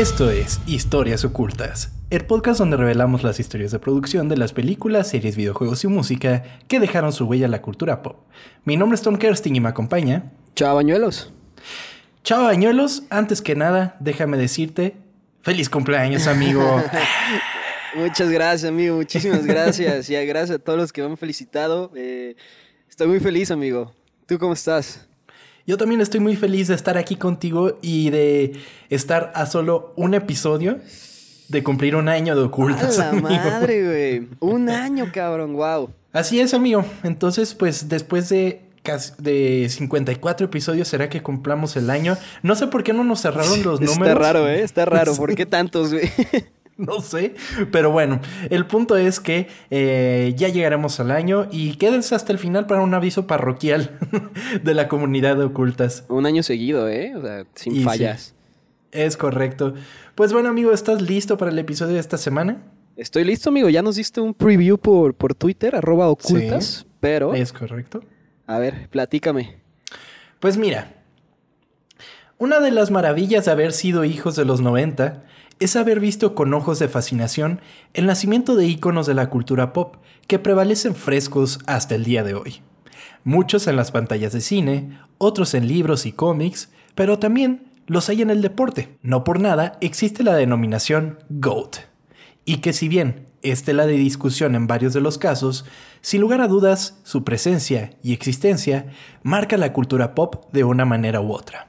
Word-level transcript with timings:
Esto 0.00 0.30
es 0.30 0.62
Historias 0.64 1.26
Ocultas, 1.26 1.92
el 2.08 2.24
podcast 2.24 2.58
donde 2.58 2.78
revelamos 2.78 3.22
las 3.22 3.38
historias 3.38 3.70
de 3.70 3.78
producción 3.78 4.30
de 4.30 4.38
las 4.38 4.54
películas, 4.54 5.10
series, 5.10 5.36
videojuegos 5.36 5.84
y 5.84 5.88
música 5.88 6.42
que 6.68 6.80
dejaron 6.80 7.12
su 7.12 7.26
huella 7.26 7.44
en 7.44 7.50
la 7.50 7.60
cultura 7.60 8.00
pop. 8.00 8.16
Mi 8.64 8.78
nombre 8.78 8.94
es 8.94 9.02
Tom 9.02 9.18
Kersting 9.18 9.56
y 9.56 9.60
me 9.60 9.68
acompaña. 9.68 10.32
Chao, 10.56 10.74
bañuelos. 10.74 11.34
Chao, 12.24 12.44
bañuelos. 12.44 13.02
Antes 13.10 13.42
que 13.42 13.54
nada, 13.54 13.98
déjame 14.00 14.38
decirte, 14.38 14.96
feliz 15.42 15.68
cumpleaños, 15.68 16.26
amigo. 16.28 16.82
Muchas 17.94 18.30
gracias, 18.30 18.70
amigo. 18.70 18.96
Muchísimas 18.96 19.44
gracias. 19.44 20.08
Y 20.08 20.14
gracias 20.24 20.56
a 20.56 20.58
todos 20.58 20.78
los 20.78 20.94
que 20.94 21.02
me 21.02 21.08
han 21.08 21.18
felicitado. 21.18 21.92
Eh, 21.94 22.36
estoy 22.88 23.06
muy 23.06 23.20
feliz, 23.20 23.50
amigo. 23.50 23.94
¿Tú 24.24 24.38
cómo 24.38 24.54
estás? 24.54 25.09
Yo 25.70 25.76
también 25.76 26.00
estoy 26.00 26.18
muy 26.18 26.34
feliz 26.34 26.66
de 26.66 26.74
estar 26.74 26.98
aquí 26.98 27.14
contigo 27.14 27.78
y 27.80 28.10
de 28.10 28.54
estar 28.88 29.30
a 29.36 29.46
solo 29.46 29.92
un 29.94 30.14
episodio 30.14 30.80
de 31.46 31.62
cumplir 31.62 31.94
un 31.94 32.08
año 32.08 32.34
de 32.34 32.42
ocultas. 32.42 32.98
A 32.98 33.12
la 33.12 33.20
madre, 33.20 33.86
güey. 33.86 34.28
Un 34.40 34.68
año, 34.68 35.12
cabrón. 35.14 35.52
Wow. 35.52 35.90
Así 36.12 36.40
es, 36.40 36.54
amigo. 36.54 36.84
Entonces, 37.04 37.54
pues 37.54 37.88
después 37.88 38.28
de 38.28 38.62
de 39.18 39.68
54 39.68 40.46
episodios 40.46 40.88
será 40.88 41.08
que 41.08 41.22
cumplamos 41.22 41.76
el 41.76 41.88
año. 41.90 42.16
No 42.42 42.56
sé 42.56 42.66
por 42.66 42.82
qué 42.82 42.92
no 42.92 43.04
nos 43.04 43.20
cerraron 43.20 43.62
los 43.62 43.80
números. 43.80 44.08
Está 44.08 44.14
raro, 44.14 44.48
¿eh? 44.48 44.62
Está 44.62 44.84
raro. 44.86 45.14
¿Por 45.16 45.36
qué 45.36 45.46
tantos, 45.46 45.92
güey? 45.92 46.10
no 46.86 47.00
sé, 47.00 47.34
pero 47.70 47.90
bueno, 47.90 48.20
el 48.48 48.66
punto 48.66 48.96
es 48.96 49.20
que 49.20 49.48
eh, 49.70 50.32
ya 50.36 50.48
llegaremos 50.48 50.98
al 50.98 51.10
año 51.10 51.46
y 51.50 51.74
quédense 51.74 52.14
hasta 52.14 52.32
el 52.32 52.38
final 52.38 52.66
para 52.66 52.80
un 52.80 52.94
aviso 52.94 53.26
parroquial 53.26 53.98
de 54.62 54.74
la 54.74 54.88
comunidad 54.88 55.36
de 55.36 55.44
ocultas. 55.44 56.04
Un 56.08 56.24
año 56.24 56.42
seguido, 56.42 56.88
¿eh? 56.88 57.14
O 57.16 57.20
sea, 57.20 57.44
sin 57.54 57.82
fallas. 57.82 58.34
es 58.92 59.16
correcto. 59.16 59.74
Pues 60.14 60.32
bueno, 60.32 60.48
amigo, 60.48 60.72
¿estás 60.72 61.02
listo 61.02 61.36
para 61.36 61.50
el 61.50 61.58
episodio 61.58 61.94
de 61.94 62.00
esta 62.00 62.16
semana? 62.16 62.62
Estoy 62.96 63.24
listo, 63.24 63.50
amigo. 63.50 63.68
Ya 63.68 63.82
nos 63.82 63.96
diste 63.96 64.20
un 64.20 64.32
preview 64.32 64.78
por, 64.78 65.14
por 65.14 65.34
Twitter, 65.34 65.76
arroba 65.76 66.08
ocultas, 66.08 66.86
pero... 66.98 67.34
Es 67.34 67.52
correcto. 67.52 68.00
A 68.46 68.58
ver, 68.58 68.88
platícame. 68.88 69.60
Pues 70.40 70.56
mira, 70.56 70.94
una 72.38 72.60
de 72.60 72.70
las 72.70 72.90
maravillas 72.90 73.44
de 73.44 73.50
haber 73.50 73.72
sido 73.72 74.04
hijos 74.04 74.34
de 74.34 74.46
los 74.46 74.62
90 74.62 75.24
es 75.60 75.76
haber 75.76 76.00
visto 76.00 76.34
con 76.34 76.52
ojos 76.54 76.78
de 76.78 76.88
fascinación 76.88 77.60
el 77.92 78.06
nacimiento 78.06 78.56
de 78.56 78.66
íconos 78.66 79.06
de 79.06 79.14
la 79.14 79.28
cultura 79.28 79.74
pop 79.74 79.96
que 80.26 80.38
prevalecen 80.38 80.94
frescos 80.94 81.60
hasta 81.66 81.94
el 81.94 82.04
día 82.04 82.24
de 82.24 82.34
hoy. 82.34 82.62
Muchos 83.24 83.66
en 83.66 83.76
las 83.76 83.92
pantallas 83.92 84.32
de 84.32 84.40
cine, 84.40 84.98
otros 85.18 85.52
en 85.52 85.68
libros 85.68 86.06
y 86.06 86.12
cómics, 86.12 86.70
pero 86.94 87.18
también 87.18 87.70
los 87.86 88.08
hay 88.08 88.22
en 88.22 88.30
el 88.30 88.40
deporte. 88.40 88.96
No 89.02 89.22
por 89.22 89.38
nada 89.38 89.76
existe 89.82 90.22
la 90.22 90.34
denominación 90.34 91.18
GOAT. 91.28 91.76
Y 92.46 92.58
que 92.58 92.72
si 92.72 92.88
bien 92.88 93.26
es 93.42 93.68
la 93.68 93.86
de 93.86 93.92
discusión 93.92 94.54
en 94.54 94.66
varios 94.66 94.94
de 94.94 95.02
los 95.02 95.18
casos, 95.18 95.66
sin 96.00 96.22
lugar 96.22 96.40
a 96.40 96.48
dudas, 96.48 96.98
su 97.04 97.22
presencia 97.22 97.90
y 98.02 98.14
existencia 98.14 98.86
marca 99.22 99.58
la 99.58 99.74
cultura 99.74 100.14
pop 100.14 100.50
de 100.52 100.64
una 100.64 100.86
manera 100.86 101.20
u 101.20 101.32
otra. 101.32 101.68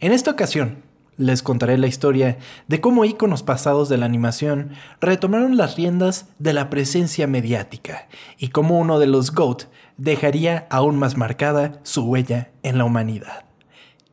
En 0.00 0.12
esta 0.12 0.30
ocasión, 0.30 0.85
les 1.16 1.42
contaré 1.42 1.78
la 1.78 1.86
historia 1.86 2.38
de 2.68 2.80
cómo 2.80 3.04
íconos 3.04 3.42
pasados 3.42 3.88
de 3.88 3.96
la 3.96 4.06
animación 4.06 4.72
retomaron 5.00 5.56
las 5.56 5.76
riendas 5.76 6.26
de 6.38 6.52
la 6.52 6.70
presencia 6.70 7.26
mediática 7.26 8.08
y 8.38 8.48
cómo 8.48 8.78
uno 8.78 8.98
de 8.98 9.06
los 9.06 9.32
GOAT 9.32 9.64
dejaría 9.96 10.66
aún 10.70 10.98
más 10.98 11.16
marcada 11.16 11.80
su 11.82 12.04
huella 12.04 12.50
en 12.62 12.78
la 12.78 12.84
humanidad. 12.84 13.44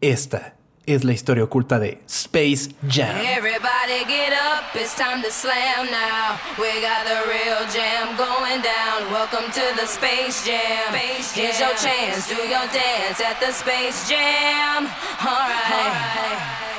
Esta 0.01 0.55
es 0.85 1.03
la 1.03 1.13
historia 1.13 1.45
oculta 1.45 1.79
de 1.79 2.01
Space 2.07 2.71
Jam. 2.89 3.15
Everybody 3.17 4.03
get 4.05 4.33
up, 4.33 4.75
it's 4.75 4.95
time 4.95 5.21
to 5.23 5.31
slam 5.31 5.87
now. 5.89 6.37
We 6.57 6.81
got 6.81 7.05
the 7.05 7.23
real 7.27 7.63
jam 7.71 8.17
going 8.17 8.61
down. 8.61 9.11
Welcome 9.11 9.49
to 9.51 9.75
the 9.79 9.87
Space 9.87 10.45
Jam. 10.45 10.93
Here's 10.93 11.59
your 11.59 11.75
chance, 11.75 12.27
do 12.27 12.35
your 12.35 12.67
dance 12.73 13.21
at 13.21 13.39
the 13.39 13.53
Space 13.53 14.09
Jam. 14.09 14.87
All 15.21 15.47
right. 15.47 16.72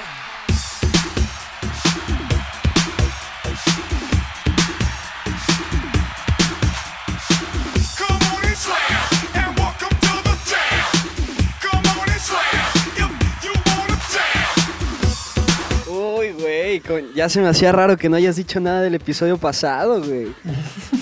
Ya 17.14 17.28
se 17.28 17.40
me 17.40 17.48
hacía 17.48 17.72
raro 17.72 17.96
que 17.96 18.08
no 18.08 18.16
hayas 18.16 18.36
dicho 18.36 18.60
nada 18.60 18.82
del 18.82 18.94
episodio 18.94 19.38
pasado, 19.38 20.02
güey. 20.02 20.28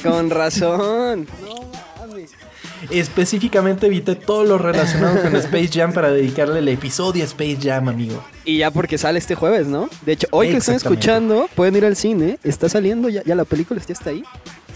Con 0.02 0.30
razón. 0.30 1.26
No 1.42 2.06
mames. 2.06 2.32
Específicamente 2.90 3.86
evité 3.86 4.16
todo 4.16 4.44
lo 4.44 4.58
relacionado 4.58 5.22
con 5.22 5.36
Space 5.36 5.68
Jam 5.72 5.92
para 5.92 6.10
dedicarle 6.10 6.58
el 6.58 6.68
episodio 6.68 7.22
a 7.22 7.26
Space 7.26 7.58
Jam, 7.62 7.88
amigo. 7.88 8.22
Y 8.44 8.58
ya 8.58 8.70
porque 8.70 8.98
sale 8.98 9.18
este 9.18 9.34
jueves, 9.34 9.66
¿no? 9.66 9.88
De 10.04 10.12
hecho, 10.12 10.26
hoy 10.30 10.50
que 10.50 10.56
están 10.56 10.74
escuchando, 10.74 11.48
pueden 11.54 11.76
ir 11.76 11.84
al 11.84 11.96
cine. 11.96 12.38
Está 12.42 12.68
saliendo, 12.68 13.08
ya, 13.08 13.22
ya 13.24 13.34
la 13.34 13.44
película 13.44 13.80
ya 13.86 13.92
está 13.92 14.10
ahí. 14.10 14.24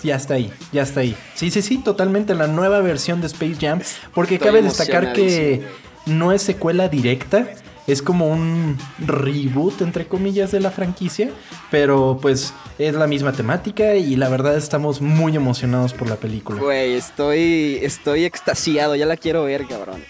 Ya 0.03 0.17
está 0.17 0.35
ahí, 0.35 0.53
ya 0.73 0.83
está 0.83 1.01
ahí. 1.01 1.17
Sí, 1.35 1.51
sí, 1.51 1.63
sí, 1.63 1.79
totalmente 1.79 2.35
la 2.35 2.47
nueva 2.47 2.81
versión 2.81 3.21
de 3.21 3.27
Space 3.27 3.57
Jam. 3.61 3.81
Porque 4.15 4.39
cabe 4.39 4.63
destacar 4.63 5.13
que 5.13 5.65
no 6.07 6.33
es 6.33 6.43
secuela 6.43 6.89
directa 6.89 7.49
es 7.87 8.03
como 8.03 8.27
un 8.27 8.77
reboot, 8.99 9.81
entre 9.83 10.07
comillas, 10.07 10.51
de 10.51 10.61
la 10.61 10.71
franquicia, 10.71 11.31
pero 11.71 12.19
pues 12.21 12.53
es 12.79 12.95
la 12.95 13.07
misma 13.07 13.33
temática 13.33 13.95
y 13.95 14.17
la 14.17 14.29
verdad 14.29 14.57
estamos 14.57 15.01
muy 15.01 15.37
emocionados 15.37 15.93
por 15.93 16.09
la 16.09 16.17
película. 16.17 16.61
Güey, 16.61 16.95
estoy, 16.95 17.79
estoy 17.83 18.25
extasiado, 18.25 18.97
ya 18.97 19.07
la 19.07 19.17
quiero 19.17 19.45
ver, 19.45 19.67
cabrón. 19.67 20.03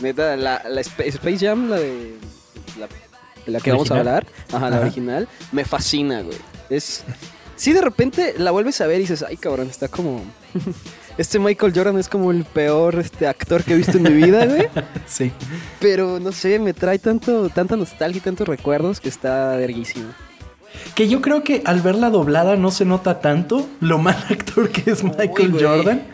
Neta, 0.00 0.36
la, 0.36 0.56
Space 0.80 1.38
Jam, 1.38 1.68
la 1.68 1.76
de 1.76 2.14
la, 3.46 3.60
que 3.60 3.70
vamos 3.70 3.90
a 3.90 3.98
hablar, 3.98 4.26
ajá, 4.52 4.70
la 4.70 4.80
original, 4.80 5.28
me 5.52 5.64
fascina, 5.64 6.22
güey. 6.22 6.38
Es... 6.70 7.04
Sí, 7.56 7.74
de 7.74 7.82
repente 7.82 8.34
la 8.38 8.52
vuelves 8.52 8.80
a 8.80 8.86
ver 8.86 8.96
y 8.96 9.00
dices, 9.00 9.22
ay, 9.22 9.36
cabrón, 9.36 9.68
está 9.68 9.88
como... 9.88 10.22
este 11.20 11.38
Michael 11.38 11.74
Jordan 11.74 11.98
es 11.98 12.08
como 12.08 12.30
el 12.30 12.44
peor 12.44 12.98
este, 12.98 13.26
actor 13.26 13.62
que 13.62 13.74
he 13.74 13.76
visto 13.76 13.98
en 13.98 14.04
mi 14.04 14.10
vida, 14.10 14.46
güey. 14.46 14.68
sí. 15.06 15.30
Pero 15.78 16.18
no 16.18 16.32
sé, 16.32 16.58
me 16.58 16.72
trae 16.72 16.98
tanto, 16.98 17.50
tanta 17.50 17.76
nostalgia 17.76 18.18
y 18.18 18.22
tantos 18.22 18.48
recuerdos 18.48 19.00
que 19.00 19.10
está 19.10 19.54
verguísimo. 19.56 20.06
Que 20.94 21.08
yo 21.08 21.20
creo 21.20 21.42
que 21.42 21.62
al 21.66 21.82
verla 21.82 22.08
doblada 22.08 22.56
no 22.56 22.70
se 22.70 22.86
nota 22.86 23.20
tanto 23.20 23.68
lo 23.80 23.98
mal 23.98 24.16
actor 24.30 24.70
que 24.70 24.92
es 24.92 25.04
Michael 25.04 25.58
Jordan. 25.60 26.04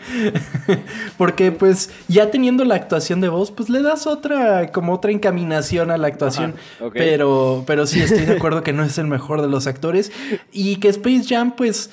Porque 1.17 1.53
pues 1.53 1.89
ya 2.09 2.29
teniendo 2.29 2.65
la 2.65 2.75
actuación 2.75 3.21
de 3.21 3.29
voz, 3.29 3.51
pues 3.51 3.69
le 3.69 3.81
das 3.81 4.07
otra, 4.07 4.73
como 4.73 4.93
otra 4.93 5.11
encaminación 5.11 5.89
a 5.89 5.97
la 5.97 6.07
actuación. 6.07 6.55
Pero, 6.91 7.63
pero 7.65 7.87
sí 7.87 8.01
estoy 8.01 8.25
de 8.25 8.33
acuerdo 8.33 8.61
que 8.61 8.73
no 8.73 8.83
es 8.83 8.97
el 8.97 9.07
mejor 9.07 9.41
de 9.41 9.47
los 9.47 9.67
actores. 9.67 10.11
Y 10.51 10.77
que 10.77 10.89
Space 10.89 11.23
Jam, 11.29 11.55
pues 11.55 11.91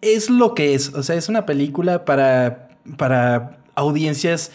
es 0.00 0.30
lo 0.30 0.54
que 0.54 0.74
es. 0.74 0.94
O 0.94 1.02
sea, 1.02 1.16
es 1.16 1.28
una 1.28 1.46
película 1.46 2.04
para, 2.04 2.70
para 2.96 3.58
audiencias 3.74 4.52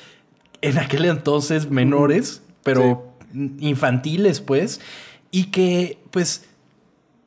en 0.62 0.78
aquel 0.78 1.06
entonces 1.06 1.70
menores, 1.70 2.41
pero 2.64 3.14
infantiles, 3.59 4.41
pues. 4.41 4.79
Y 5.32 5.46
que, 5.46 5.97
pues, 6.12 6.46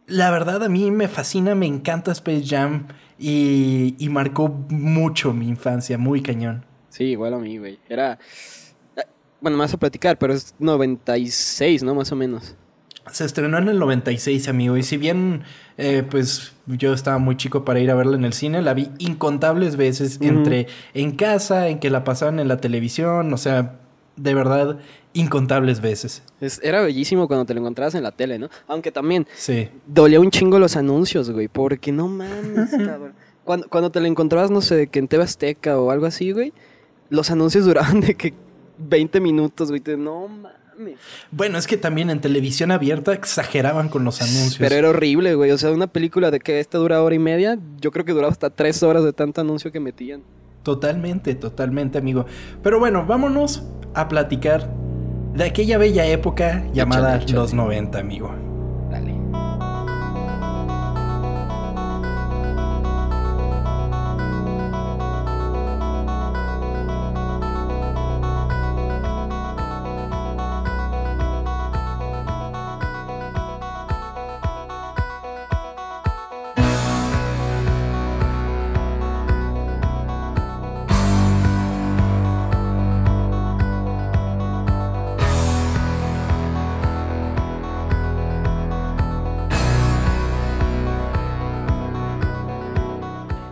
la 0.06 0.30
verdad 0.30 0.62
a 0.62 0.68
mí 0.68 0.90
me 0.90 1.08
fascina, 1.08 1.54
me 1.54 1.66
encanta 1.66 2.12
Space 2.12 2.44
Jam 2.46 2.88
y, 3.18 3.94
y 3.98 4.08
marcó 4.08 4.48
mucho 4.48 5.32
mi 5.32 5.48
infancia, 5.48 5.98
muy 5.98 6.22
cañón. 6.22 6.64
Sí, 6.88 7.04
igual 7.04 7.34
a 7.34 7.38
mí, 7.38 7.58
güey. 7.58 7.78
Era... 7.88 8.18
Eh, 8.96 9.02
bueno, 9.40 9.58
me 9.58 9.64
vas 9.64 9.74
a 9.74 9.78
platicar, 9.78 10.18
pero 10.18 10.32
es 10.32 10.54
96, 10.58 11.82
¿no? 11.82 11.94
Más 11.94 12.10
o 12.12 12.16
menos. 12.16 12.56
Se 13.10 13.24
estrenó 13.24 13.58
en 13.58 13.68
el 13.68 13.78
96, 13.78 14.48
amigo. 14.48 14.76
Y 14.76 14.82
si 14.82 14.96
bien, 14.96 15.42
eh, 15.78 16.04
pues 16.08 16.54
yo 16.66 16.92
estaba 16.92 17.18
muy 17.18 17.36
chico 17.36 17.64
para 17.64 17.80
ir 17.80 17.90
a 17.90 17.94
verla 17.94 18.16
en 18.16 18.24
el 18.24 18.32
cine, 18.32 18.62
la 18.62 18.74
vi 18.74 18.90
incontables 18.98 19.76
veces 19.76 20.18
entre 20.20 20.66
en 20.94 21.12
casa, 21.12 21.68
en 21.68 21.78
que 21.78 21.90
la 21.90 22.04
pasaban 22.04 22.40
en 22.40 22.48
la 22.48 22.56
televisión, 22.58 23.32
o 23.32 23.36
sea, 23.36 23.78
de 24.16 24.34
verdad, 24.34 24.78
incontables 25.12 25.80
veces. 25.80 26.22
era 26.62 26.82
bellísimo 26.82 27.28
cuando 27.28 27.44
te 27.44 27.54
lo 27.54 27.60
encontrabas 27.60 27.94
en 27.94 28.02
la 28.02 28.12
tele, 28.12 28.38
¿no? 28.38 28.48
Aunque 28.66 28.90
también 28.90 29.26
sí. 29.34 29.68
dolía 29.86 30.20
un 30.20 30.30
chingo 30.30 30.58
los 30.58 30.76
anuncios, 30.76 31.30
güey, 31.30 31.48
porque 31.48 31.92
no 31.92 32.08
mames, 32.08 32.70
cabrón. 32.84 33.14
Cuando, 33.44 33.68
cuando 33.68 33.90
te 33.90 34.00
lo 34.00 34.06
encontrabas, 34.06 34.50
no 34.50 34.60
sé, 34.60 34.88
que 34.88 34.98
en 34.98 35.08
TV 35.08 35.22
Azteca 35.22 35.78
o 35.78 35.90
algo 35.90 36.06
así, 36.06 36.32
güey, 36.32 36.52
los 37.10 37.30
anuncios 37.30 37.64
duraban 37.66 38.00
de 38.00 38.14
que 38.14 38.34
20 38.78 39.20
minutos, 39.20 39.68
güey, 39.68 39.80
te, 39.80 39.96
no 39.96 40.28
mames. 40.28 40.65
Bueno, 41.30 41.58
es 41.58 41.66
que 41.66 41.76
también 41.76 42.10
en 42.10 42.20
televisión 42.20 42.70
abierta 42.70 43.12
exageraban 43.12 43.88
con 43.88 44.04
los 44.04 44.20
anuncios. 44.20 44.56
Pero 44.58 44.74
era 44.74 44.90
horrible, 44.90 45.34
güey. 45.34 45.50
O 45.50 45.58
sea, 45.58 45.70
una 45.70 45.86
película 45.86 46.30
de 46.30 46.40
que 46.40 46.60
esta 46.60 46.78
dura 46.78 47.02
hora 47.02 47.14
y 47.14 47.18
media, 47.18 47.58
yo 47.80 47.90
creo 47.90 48.04
que 48.04 48.12
duraba 48.12 48.32
hasta 48.32 48.50
tres 48.50 48.82
horas 48.82 49.04
de 49.04 49.12
tanto 49.12 49.40
anuncio 49.40 49.72
que 49.72 49.80
metían. 49.80 50.22
Totalmente, 50.62 51.34
totalmente, 51.34 51.98
amigo. 51.98 52.26
Pero 52.62 52.78
bueno, 52.78 53.06
vámonos 53.06 53.62
a 53.94 54.08
platicar 54.08 54.68
de 55.34 55.44
aquella 55.44 55.78
bella 55.78 56.06
época 56.06 56.66
llamada 56.72 57.20
los 57.28 57.54
90, 57.54 57.98
amigo. 57.98 58.45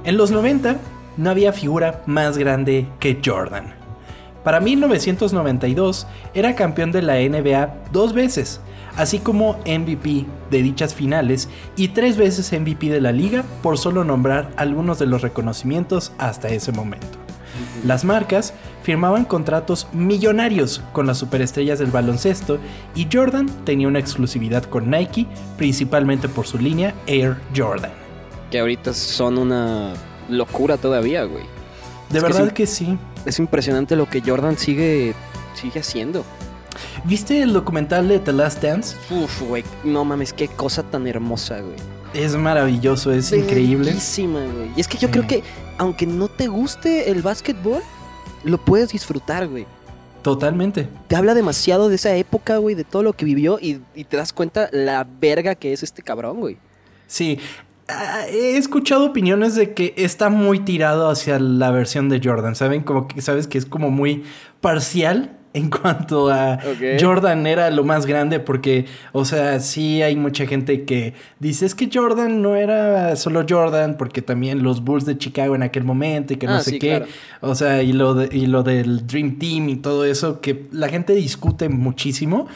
En 0.05 0.19
los 0.19 0.31
90 0.31 0.77
no 1.17 1.31
había 1.31 1.55
figura 1.55 2.03
más 2.05 2.37
grande 2.37 2.87
que 3.01 3.23
Jordan. 3.25 3.73
Para 4.45 4.61
1992 4.61 6.07
era 6.35 6.55
campeón 6.55 6.93
de 6.93 7.01
la 7.01 7.15
NBA 7.15 7.75
dos 7.91 8.13
veces, 8.13 8.61
así 8.97 9.19
como 9.19 9.55
MVP 9.65 10.27
de 10.51 10.63
dichas 10.63 10.95
finales 10.95 11.49
y 11.75 11.89
tres 11.89 12.19
veces 12.19 12.53
MVP 12.53 12.91
de 12.91 13.01
la 13.01 13.13
liga, 13.13 13.45
por 13.63 13.79
solo 13.79 14.05
nombrar 14.05 14.51
algunos 14.57 14.99
de 14.99 15.07
los 15.07 15.23
reconocimientos 15.23 16.13
hasta 16.19 16.49
ese 16.49 16.71
momento. 16.71 17.19
Las 17.87 18.05
marcas 18.05 18.53
firmaban 18.83 19.25
contratos 19.25 19.87
millonarios 19.95 20.83
con 20.93 21.07
las 21.07 21.17
superestrellas 21.17 21.79
del 21.79 21.91
baloncesto 21.91 22.59
y 22.95 23.09
Jordan 23.11 23.49
tenía 23.65 23.89
una 23.89 24.01
exclusividad 24.01 24.65
con 24.65 24.91
Nike, 24.91 25.27
principalmente 25.57 26.29
por 26.29 26.47
su 26.47 26.59
línea 26.59 26.95
Air 27.07 27.37
Jordan. 27.57 28.04
Que 28.55 28.61
ahorita 28.61 28.95
son 28.95 29.37
una 29.37 29.95
locura 30.29 30.77
todavía, 30.77 31.25
güey. 31.25 31.43
De 32.09 32.21
verdad 32.21 32.53
que, 32.53 32.69
sí. 32.69 32.97
Es 33.27 33.41
impresionante 33.41 33.97
lo 33.97 34.09
que 34.09 34.21
Jordan 34.21 34.57
sigue, 34.57 35.13
sigue 35.55 35.81
haciendo. 35.81 36.25
¿Viste 37.03 37.43
el 37.43 37.53
documental 37.53 38.07
de 38.07 38.21
The 38.21 38.33
Last 38.33 38.63
Dance? 38.63 38.97
Uf, 39.11 39.43
güey, 39.43 39.65
no 39.83 40.05
mames, 40.05 40.33
qué 40.33 40.47
cosa 40.47 40.85
tan 40.85 41.09
hermosa, 41.09 41.63
güey. 41.63 41.75
Es 42.13 42.37
maravilloso, 42.37 43.11
es 43.11 43.33
increíble. 43.33 43.93
güey. 43.93 44.71
Y 44.77 44.81
es 44.81 44.87
que 44.87 44.99
yo 44.99 45.11
creo 45.11 45.27
que, 45.27 45.43
aunque 45.77 46.07
no 46.07 46.29
te 46.29 46.47
guste 46.47 47.11
el 47.11 47.23
básquetbol, 47.23 47.83
lo 48.45 48.59
puedes 48.59 48.91
disfrutar, 48.91 49.49
güey. 49.49 49.67
Totalmente. 50.23 50.89
Te 51.09 51.17
habla 51.17 51.35
demasiado 51.35 51.89
de 51.89 51.97
esa 51.97 52.15
época, 52.15 52.59
güey, 52.59 52.77
de 52.77 52.85
todo 52.85 53.03
lo 53.03 53.15
que 53.15 53.25
vivió 53.25 53.59
y, 53.61 53.81
y 53.97 54.05
te 54.05 54.17
das 54.17 54.33
cuenta 54.33 54.69
la 54.71 55.05
verga 55.19 55.57
que 55.57 55.73
es 55.73 55.83
este 55.83 56.03
cabrón, 56.03 56.39
güey. 56.39 56.57
Sí, 57.09 57.41
he 58.29 58.57
escuchado 58.57 59.05
opiniones 59.07 59.55
de 59.55 59.75
que 59.75 59.95
está 59.97 60.31
muy 60.31 60.61
tirado 60.61 61.09
hacia 61.09 61.39
la 61.39 61.71
versión 61.71 62.09
de 62.09 62.21
Jordan, 62.23 62.55
¿saben? 62.55 62.83
Como 62.83 63.09
que 63.09 63.21
sabes 63.21 63.47
que 63.47 63.59
es 63.59 63.67
como 63.67 63.91
muy 63.91 64.25
parcial 64.61 65.39
en 65.55 65.71
cuanto 65.71 66.31
a 66.31 66.59
Jordan 67.01 67.47
era 67.47 67.71
lo 67.71 67.85
más 67.85 68.07
grande 68.07 68.41
porque, 68.41 68.87
o 69.13 69.25
sea, 69.25 69.61
sí 69.61 70.03
hay 70.03 70.17
mucha 70.17 70.47
gente 70.47 70.85
que 70.85 71.15
dice 71.39 71.65
es 71.65 71.77
que 71.77 71.89
Jordan 71.93 72.43
no 72.43 72.57
era 72.57 73.15
solo 73.15 73.47
Jordan 73.49 73.97
porque 73.97 74.21
también 74.21 74.65
los 74.65 74.83
Bulls 74.83 75.05
de 75.05 75.17
Chicago 75.17 75.55
en 75.55 75.63
aquel 75.63 75.85
momento 75.85 76.33
y 76.33 76.39
que 76.39 76.49
no 76.49 76.55
ah, 76.55 76.61
sé 76.61 76.81
qué, 76.81 77.05
o 77.41 77.55
sea, 77.55 77.85
y 77.85 77.93
lo, 77.93 78.25
y 78.25 78.47
lo 78.47 78.65
del 78.65 79.07
Dream 79.07 79.39
Team 79.39 79.69
y 79.69 79.77
todo 79.77 80.05
eso 80.05 80.41
que 80.41 80.67
la 80.73 80.89
gente 80.89 81.15
discute 81.15 81.69
muchísimo, 81.69 82.49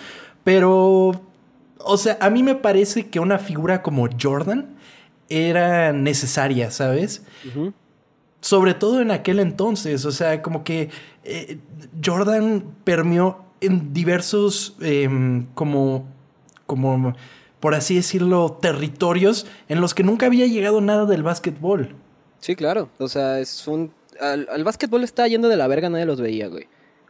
pero, 0.43 1.13
o 1.79 1.97
sea, 1.97 2.19
a 2.21 2.31
mí 2.31 2.43
me 2.43 2.57
parece 2.57 3.07
que 3.07 3.21
una 3.21 3.39
figura 3.39 3.81
como 3.81 4.09
Jordan 4.21 4.78
era 5.29 5.93
necesaria, 5.93 6.71
¿sabes? 6.71 7.23
Sobre 8.41 8.75
todo 8.75 9.01
en 9.01 9.11
aquel 9.11 9.41
entonces, 9.41 10.05
o 10.05 10.13
sea, 10.13 10.43
como 10.43 10.65
que 10.65 10.91
eh, 11.25 11.59
Jordan 12.05 12.65
permeó 12.85 13.45
en 13.61 13.93
diversos, 13.93 14.77
em, 14.81 15.47
como, 15.55 16.07
como, 16.67 17.15
por 17.61 17.75
así 17.75 17.97
decirlo, 17.97 18.59
territorios 18.61 19.47
en 19.69 19.81
los 19.81 19.95
que 19.95 20.05
nunca 20.05 20.27
había 20.27 20.47
llegado 20.47 20.81
nada 20.81 21.05
del 21.07 21.23
básquetbol. 21.23 21.95
Sí, 22.39 22.55
claro, 22.55 22.89
o 22.99 23.09
sea, 23.09 23.41
es 23.41 23.67
un... 23.67 23.93
Al, 24.21 24.49
al 24.51 24.65
básquetbol 24.65 25.05
está 25.05 25.27
yendo 25.27 25.49
de 25.49 25.57
la 25.57 25.67
verga, 25.67 25.89
nadie 25.89 26.05
los 26.05 26.21
veía, 26.21 26.49
güey. 26.49 26.67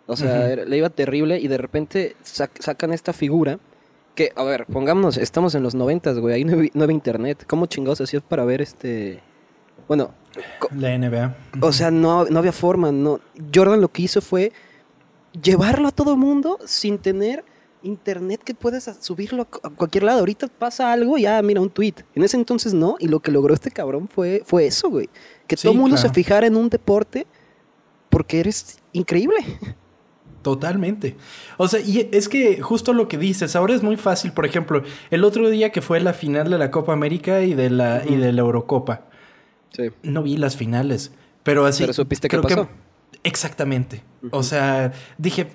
O 0.09 0.17
sea, 0.17 0.57
le 0.57 0.77
iba 0.79 0.89
terrible 0.89 1.39
y 1.39 1.49
de 1.49 1.59
repente 1.59 2.17
sacan 2.23 2.95
esta 2.95 3.13
figura 3.13 3.59
que, 4.19 4.33
a 4.35 4.43
ver, 4.43 4.67
pongámonos, 4.67 5.17
estamos 5.17 5.55
en 5.55 5.63
los 5.63 5.77
noventas, 5.77 6.19
güey, 6.19 6.35
ahí 6.35 6.45
no, 6.45 6.83
había 6.83 6.93
internet. 6.93 7.45
¿Cómo 7.47 7.67
chingados 7.67 8.01
hacías 8.01 8.21
para 8.21 8.45
ver 8.45 8.61
este... 8.61 9.21
Bueno... 9.87 10.11
La 10.75 10.99
NBA. 10.99 11.37
O 11.61 11.71
sea, 11.71 11.93
no, 11.93 12.25
no 12.25 12.41
había 12.41 12.51
forma, 12.51 12.91
no. 12.91 13.21
Jordan 13.55 13.81
lo 13.81 13.87
que 13.93 14.03
hizo 14.03 14.21
fue 14.21 14.51
llevarlo 15.41 15.87
a 15.87 15.93
todo 15.93 16.15
el 16.15 16.19
mundo 16.19 16.59
sin 16.65 16.99
tener 16.99 17.45
internet 17.85 18.43
que 18.43 18.55
puedas 18.55 18.91
subirlo 19.01 19.47
a 19.63 19.71
cualquier 19.71 20.03
lado. 20.03 20.19
Ahorita 20.19 20.49
pasa 20.49 20.93
algo, 20.93 21.17
ya 21.17 21.41
mira 21.41 21.61
un 21.61 21.71
tweet. 21.71 21.95
En 22.17 22.25
ese 22.25 22.37
entonces 22.37 22.75
no, 22.75 22.97
y 22.99 23.07
lo 23.07 23.21
que 23.21 23.31
logró 23.31 23.55
este 23.55 23.71
cabrón 23.71 24.09
fue, 24.09 24.43
fue 24.45 24.67
eso, 24.67 24.91
güey. 24.91 25.09
Que 25.47 25.55
todo 25.55 25.71
el 25.71 25.79
mundo 25.79 25.97
se 25.97 26.11
fijara 26.11 26.49
en 26.49 26.57
un 26.57 26.69
deporte 26.69 27.25
porque 28.11 28.41
eres 28.41 28.81
increíble. 28.93 29.37
Totalmente. 30.49 31.15
O 31.59 31.69
sea, 31.69 31.79
y 31.81 32.09
es 32.11 32.27
que 32.31 32.63
justo 32.63 32.95
lo 32.95 33.07
que 33.07 33.19
dices, 33.19 33.55
ahora 33.55 33.75
es 33.75 33.83
muy 33.83 33.99
fácil. 33.99 34.33
Por 34.33 34.47
ejemplo, 34.47 34.83
el 35.11 35.23
otro 35.25 35.51
día 35.51 35.73
que 35.73 35.83
fue 35.83 36.01
la 36.01 36.15
final 36.15 36.49
de 36.49 36.57
la 36.57 36.71
Copa 36.71 36.95
América 36.95 37.43
y 37.43 37.53
de 37.53 37.69
la, 37.69 38.03
y 38.09 38.17
de 38.17 38.33
la 38.33 38.41
Eurocopa. 38.41 39.03
Sí. 39.77 39.91
No 40.03 40.23
vi 40.23 40.39
las 40.39 40.57
finales. 40.57 41.13
Pero 41.43 41.67
así. 41.67 41.83
Pero 41.83 41.93
supiste 41.93 42.29
qué 42.29 42.39
pasó. 42.39 42.67
exactamente. 43.25 44.03
O 44.31 44.43
sea, 44.43 44.93
dije. 45.19 45.49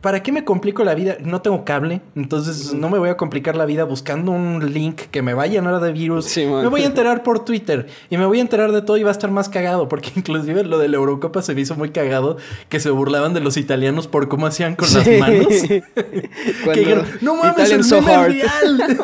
¿Para 0.00 0.22
qué 0.22 0.30
me 0.30 0.44
complico 0.44 0.84
la 0.84 0.94
vida? 0.94 1.16
No 1.20 1.42
tengo 1.42 1.64
cable, 1.64 2.00
entonces 2.14 2.72
no 2.72 2.88
me 2.88 2.98
voy 2.98 3.08
a 3.08 3.16
complicar 3.16 3.56
la 3.56 3.66
vida 3.66 3.82
buscando 3.82 4.30
un 4.30 4.72
link 4.72 5.02
que 5.10 5.22
me 5.22 5.34
vaya 5.34 5.58
a 5.58 5.62
llenar 5.62 5.80
de 5.80 5.92
virus. 5.92 6.36
me 6.36 6.68
voy 6.68 6.82
a 6.82 6.86
enterar 6.86 7.24
por 7.24 7.44
Twitter 7.44 7.88
y 8.08 8.16
me 8.16 8.24
voy 8.24 8.38
a 8.38 8.42
enterar 8.42 8.70
de 8.70 8.82
todo 8.82 8.96
y 8.96 9.02
va 9.02 9.10
a 9.10 9.12
estar 9.12 9.32
más 9.32 9.48
cagado, 9.48 9.88
porque 9.88 10.12
inclusive 10.16 10.62
lo 10.62 10.78
de 10.78 10.86
la 10.86 10.98
Eurocopa 10.98 11.42
se 11.42 11.52
me 11.54 11.62
hizo 11.62 11.74
muy 11.74 11.90
cagado 11.90 12.36
que 12.68 12.78
se 12.78 12.90
burlaban 12.90 13.34
de 13.34 13.40
los 13.40 13.56
italianos 13.56 14.06
por 14.06 14.28
cómo 14.28 14.46
hacían 14.46 14.76
con 14.76 14.92
las 14.94 15.08
manos. 15.18 15.46
que 16.74 17.02
no 17.20 17.34
mames, 17.34 17.70
el 17.72 17.82
so 17.82 18.00
real. 18.00 18.98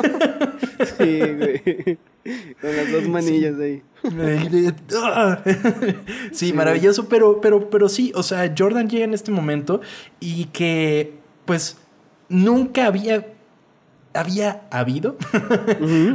sí, 0.97 1.21
güey. 1.37 1.99
Con 2.61 2.77
las 2.77 2.91
dos 2.91 3.09
manillas 3.09 3.59
ahí. 3.59 3.83
sí, 6.33 6.53
maravilloso, 6.53 7.09
pero, 7.09 7.41
pero, 7.41 7.71
pero 7.71 7.89
sí, 7.89 8.13
o 8.15 8.23
sea, 8.23 8.53
Jordan 8.57 8.89
llega 8.89 9.05
en 9.05 9.15
este 9.15 9.31
momento 9.31 9.81
y 10.21 10.47
que, 10.47 11.15
pues, 11.45 11.79
nunca 12.29 12.87
había 12.87 13.27
había 14.15 14.63
habido 14.71 15.17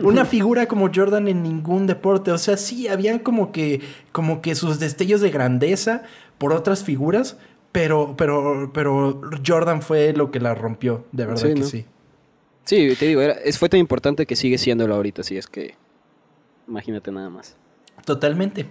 una 0.03 0.23
figura 0.23 0.67
como 0.67 0.89
Jordan 0.93 1.27
en 1.27 1.43
ningún 1.43 1.85
deporte. 1.85 2.31
O 2.31 2.37
sea, 2.37 2.55
sí, 2.55 2.87
habían 2.87 3.19
como 3.19 3.51
que, 3.51 3.81
como 4.13 4.41
que 4.41 4.55
sus 4.55 4.79
destellos 4.79 5.21
de 5.21 5.29
grandeza 5.29 6.03
por 6.37 6.53
otras 6.53 6.83
figuras, 6.83 7.37
pero, 7.73 8.15
pero, 8.17 8.71
pero 8.73 9.21
Jordan 9.45 9.81
fue 9.81 10.13
lo 10.13 10.31
que 10.31 10.39
la 10.39 10.55
rompió, 10.55 11.05
de 11.11 11.25
verdad 11.25 11.53
que 11.53 11.63
sí. 11.63 11.85
Sí, 12.63 12.95
te 12.97 13.07
digo, 13.07 13.21
fue 13.57 13.67
tan 13.67 13.79
importante 13.79 14.25
que 14.25 14.35
sigue 14.35 14.57
siéndolo 14.57 14.95
ahorita, 14.95 15.23
sí, 15.23 15.37
es 15.37 15.47
que 15.47 15.75
imagínate 16.69 17.11
nada 17.11 17.29
más. 17.29 17.55
Totalmente. 18.05 18.67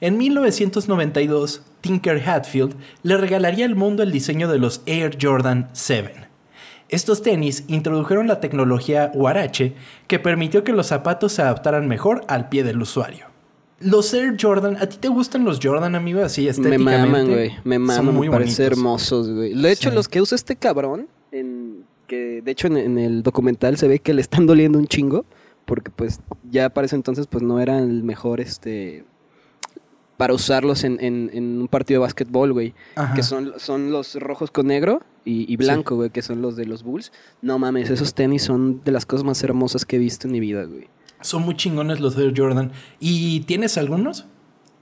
En 0.00 0.18
1992, 0.18 1.62
Tinker 1.80 2.28
Hatfield 2.28 2.74
le 3.02 3.16
regalaría 3.16 3.66
al 3.66 3.76
mundo 3.76 4.02
el 4.02 4.10
diseño 4.10 4.48
de 4.48 4.58
los 4.58 4.82
Air 4.86 5.16
Jordan 5.20 5.68
7. 5.72 6.28
Estos 6.88 7.22
tenis 7.22 7.64
introdujeron 7.68 8.26
la 8.26 8.40
tecnología 8.40 9.10
Huarache 9.14 9.74
que 10.06 10.18
permitió 10.18 10.64
que 10.64 10.72
los 10.72 10.86
zapatos 10.86 11.32
se 11.32 11.42
adaptaran 11.42 11.88
mejor 11.88 12.24
al 12.28 12.48
pie 12.48 12.64
del 12.64 12.82
usuario. 12.82 13.26
Los 13.80 14.12
Air 14.14 14.36
Jordan, 14.40 14.76
¿a 14.76 14.86
ti 14.86 14.98
te 14.98 15.08
gustan 15.08 15.44
los 15.44 15.58
Jordan, 15.62 15.94
amigo? 15.94 16.22
Así 16.22 16.48
estéticamente. 16.48 16.90
Me 16.90 17.06
maman, 17.06 17.26
güey. 17.26 17.52
Me 17.64 17.78
maman, 17.78 18.20
me 18.20 18.30
parecen 18.30 18.66
hermosos, 18.66 19.30
güey. 19.30 19.54
De 19.54 19.72
hecho, 19.72 19.90
los 19.90 20.08
que 20.08 20.20
usa 20.20 20.36
este 20.36 20.56
cabrón, 20.56 21.08
en, 21.32 21.84
que 22.06 22.42
de 22.42 22.50
hecho 22.50 22.68
en, 22.68 22.98
el 22.98 23.22
documental 23.22 23.76
se 23.76 23.88
ve 23.88 23.98
que 23.98 24.14
le 24.14 24.20
están 24.20 24.46
doliendo 24.46 24.78
un 24.78 24.86
chingo 24.86 25.24
porque 25.64 25.90
pues 25.90 26.20
ya 26.50 26.70
para 26.70 26.86
ese 26.86 26.96
entonces 26.96 27.26
pues 27.26 27.42
no 27.42 27.60
era 27.60 27.78
el 27.78 28.02
mejor 28.02 28.40
este 28.40 29.04
para 30.16 30.32
usarlos 30.32 30.84
en, 30.84 30.98
en, 31.00 31.60
un 31.60 31.68
partido 31.68 32.00
de 32.00 32.06
básquetbol, 32.06 32.52
güey. 32.52 32.74
Que 33.14 33.22
son, 33.22 33.54
son 33.58 33.90
los 33.90 34.14
rojos 34.14 34.50
con 34.50 34.68
negro 34.68 35.02
y, 35.24 35.56
blanco, 35.56 35.96
güey, 35.96 36.10
que 36.10 36.22
son 36.22 36.40
los 36.40 36.56
de 36.56 36.66
los 36.66 36.82
Bulls. 36.82 37.12
No 37.42 37.58
mames, 37.58 37.90
esos 37.90 38.14
tenis 38.14 38.42
son 38.42 38.82
de 38.84 38.92
las 38.92 39.06
cosas 39.06 39.24
más 39.24 39.42
hermosas 39.42 39.84
que 39.84 39.96
he 39.96 39.98
visto 39.98 40.28
en 40.28 40.32
mi 40.32 40.40
vida, 40.40 40.64
güey. 40.64 40.88
Son 41.20 41.42
muy 41.42 41.56
chingones 41.56 42.00
los 42.00 42.16
de 42.16 42.32
Jordan. 42.36 42.70
¿Y 43.00 43.40
tienes 43.40 43.78
algunos? 43.78 44.26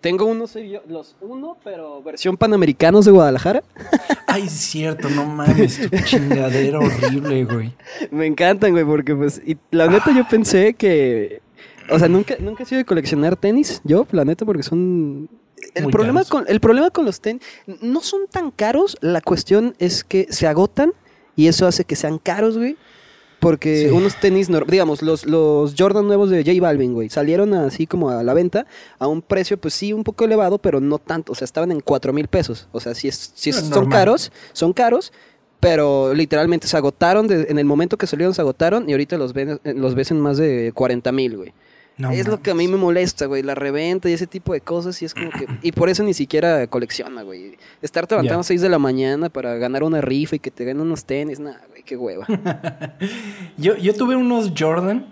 Tengo 0.02 0.24
unos, 0.24 0.58
los 0.88 1.14
uno, 1.20 1.56
pero 1.62 2.02
versión 2.02 2.36
panamericanos 2.36 3.04
de 3.04 3.12
Guadalajara. 3.12 3.62
Ay, 4.26 4.42
es 4.46 4.52
cierto, 4.52 5.08
no 5.08 5.24
mames, 5.24 5.88
tu 5.88 5.96
chingadera 6.04 6.80
horrible, 6.80 7.44
güey. 7.44 7.72
Me 8.10 8.26
encantan, 8.26 8.72
güey, 8.72 8.84
porque 8.84 9.14
pues, 9.14 9.40
y 9.46 9.56
la 9.70 9.86
neta 9.86 10.12
yo 10.12 10.26
pensé 10.28 10.74
que, 10.74 11.40
o 11.88 12.00
sea, 12.00 12.08
nunca, 12.08 12.34
nunca 12.40 12.64
he 12.64 12.66
sido 12.66 12.78
de 12.78 12.84
coleccionar 12.84 13.36
tenis, 13.36 13.80
yo, 13.84 14.08
la 14.10 14.24
neta, 14.24 14.44
porque 14.44 14.64
son... 14.64 15.28
El 15.72 15.86
problema, 15.86 16.24
con, 16.24 16.46
el 16.48 16.58
problema 16.58 16.90
con 16.90 17.04
los 17.04 17.20
tenis, 17.20 17.40
no 17.80 18.00
son 18.00 18.22
tan 18.28 18.50
caros, 18.50 18.98
la 19.00 19.20
cuestión 19.20 19.76
es 19.78 20.02
que 20.02 20.26
se 20.30 20.48
agotan 20.48 20.92
y 21.36 21.46
eso 21.46 21.64
hace 21.68 21.84
que 21.84 21.94
sean 21.94 22.18
caros, 22.18 22.58
güey. 22.58 22.76
Porque 23.42 23.90
unos 23.90 24.14
tenis, 24.20 24.48
digamos, 24.68 25.02
los, 25.02 25.26
los 25.26 25.74
Jordan 25.76 26.06
nuevos 26.06 26.30
de 26.30 26.44
J 26.44 26.60
Balvin, 26.60 26.94
güey, 26.94 27.08
salieron 27.08 27.54
así 27.54 27.88
como 27.88 28.08
a 28.08 28.22
la 28.22 28.34
venta 28.34 28.66
a 29.00 29.08
un 29.08 29.20
precio, 29.20 29.56
pues 29.56 29.74
sí, 29.74 29.92
un 29.92 30.04
poco 30.04 30.24
elevado, 30.24 30.58
pero 30.58 30.80
no 30.80 31.00
tanto. 31.00 31.32
O 31.32 31.34
sea, 31.34 31.44
estaban 31.44 31.72
en 31.72 31.80
4 31.80 32.12
mil 32.12 32.28
pesos. 32.28 32.68
O 32.70 32.78
sea, 32.78 32.94
si, 32.94 33.08
es, 33.08 33.32
si 33.34 33.52
son 33.52 33.90
caros, 33.90 34.30
son 34.52 34.72
caros, 34.72 35.12
pero 35.58 36.14
literalmente 36.14 36.68
se 36.68 36.76
agotaron. 36.76 37.26
en 37.32 37.58
el 37.58 37.64
momento 37.64 37.96
que 37.96 38.06
salieron, 38.06 38.32
se 38.32 38.40
agotaron 38.40 38.88
y 38.88 38.92
ahorita 38.92 39.18
los, 39.18 39.32
ven, 39.32 39.58
los 39.64 39.96
ves 39.96 40.12
en 40.12 40.20
más 40.20 40.36
de 40.36 40.70
40 40.72 41.10
mil, 41.10 41.36
güey. 41.36 41.52
es 42.12 42.28
lo 42.28 42.40
que 42.40 42.52
a 42.52 42.54
mí 42.54 42.68
me 42.68 42.76
molesta, 42.76 43.26
güey, 43.26 43.42
la 43.42 43.56
reventa 43.56 44.08
y 44.08 44.12
ese 44.12 44.28
tipo 44.28 44.52
de 44.52 44.60
cosas 44.60 45.02
y 45.02 45.04
es 45.04 45.14
como 45.14 45.30
que... 45.30 45.48
Y 45.62 45.72
por 45.72 45.88
eso 45.88 46.04
ni 46.04 46.14
siquiera 46.14 46.68
colecciona, 46.68 47.22
güey. 47.22 47.58
Estar 47.80 48.06
levantando 48.08 48.42
a 48.42 48.44
6 48.44 48.60
de 48.60 48.68
la 48.68 48.78
mañana 48.78 49.30
para 49.30 49.56
ganar 49.56 49.82
una 49.82 50.00
rifa 50.00 50.36
y 50.36 50.38
que 50.38 50.52
te 50.52 50.64
ganen 50.64 50.82
unos 50.82 51.04
tenis, 51.06 51.40
nada, 51.40 51.60
qué 51.84 51.96
hueva. 51.96 52.26
yo, 53.56 53.76
yo 53.76 53.94
tuve 53.94 54.16
unos 54.16 54.52
Jordan 54.56 55.06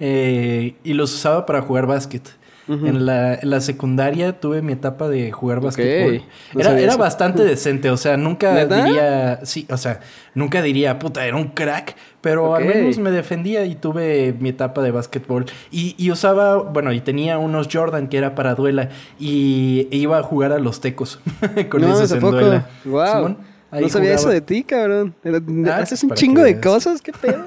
eh, 0.00 0.74
y 0.82 0.94
los 0.94 1.14
usaba 1.14 1.46
para 1.46 1.62
jugar 1.62 1.86
básquet. 1.86 2.28
En, 2.68 3.06
la, 3.06 3.60
secundaria 3.60 4.40
tuve 4.40 4.62
mi 4.62 4.72
etapa 4.72 5.08
de 5.08 5.30
jugar 5.32 5.60
básquetbol. 5.60 6.22
era, 6.56 6.96
bastante 6.96 7.42
decente, 7.44 7.90
o 7.90 7.96
sea, 7.96 8.16
nunca 8.16 8.64
diría, 8.64 9.40
sí, 9.44 9.66
o 9.68 9.76
sea, 9.76 10.00
nunca 10.34 10.62
diría, 10.62 10.98
puta, 10.98 11.26
era 11.26 11.36
un 11.36 11.48
crack, 11.48 11.96
pero 12.20 12.54
al 12.54 12.64
menos 12.64 12.98
me 12.98 13.10
defendía 13.10 13.64
y 13.64 13.74
tuve 13.74 14.34
mi 14.38 14.50
etapa 14.50 14.80
de 14.80 14.92
básquetbol. 14.92 15.44
Y, 15.70 16.10
usaba, 16.10 16.56
bueno, 16.56 16.92
y 16.92 17.00
tenía 17.00 17.36
unos 17.38 17.68
Jordan 17.70 18.08
que 18.08 18.16
era 18.16 18.34
para 18.34 18.54
duela 18.54 18.90
y 19.18 19.88
iba 19.90 20.18
a 20.18 20.22
jugar 20.22 20.52
a 20.52 20.58
los 20.58 20.80
tecos 20.80 21.20
con 21.68 21.84
esos 21.84 22.12
en 22.12 22.20
duela. 22.20 22.68
Wow 22.84 23.36
no 23.80 23.88
sabía 23.88 24.14
eso 24.14 24.28
de 24.28 24.40
ti, 24.40 24.62
cabrón. 24.64 25.14
Ah, 25.66 25.78
Haces 25.78 26.04
un 26.04 26.10
chingo 26.12 26.42
de 26.42 26.60
cosas, 26.60 27.00
qué 27.00 27.12
pedo. 27.12 27.42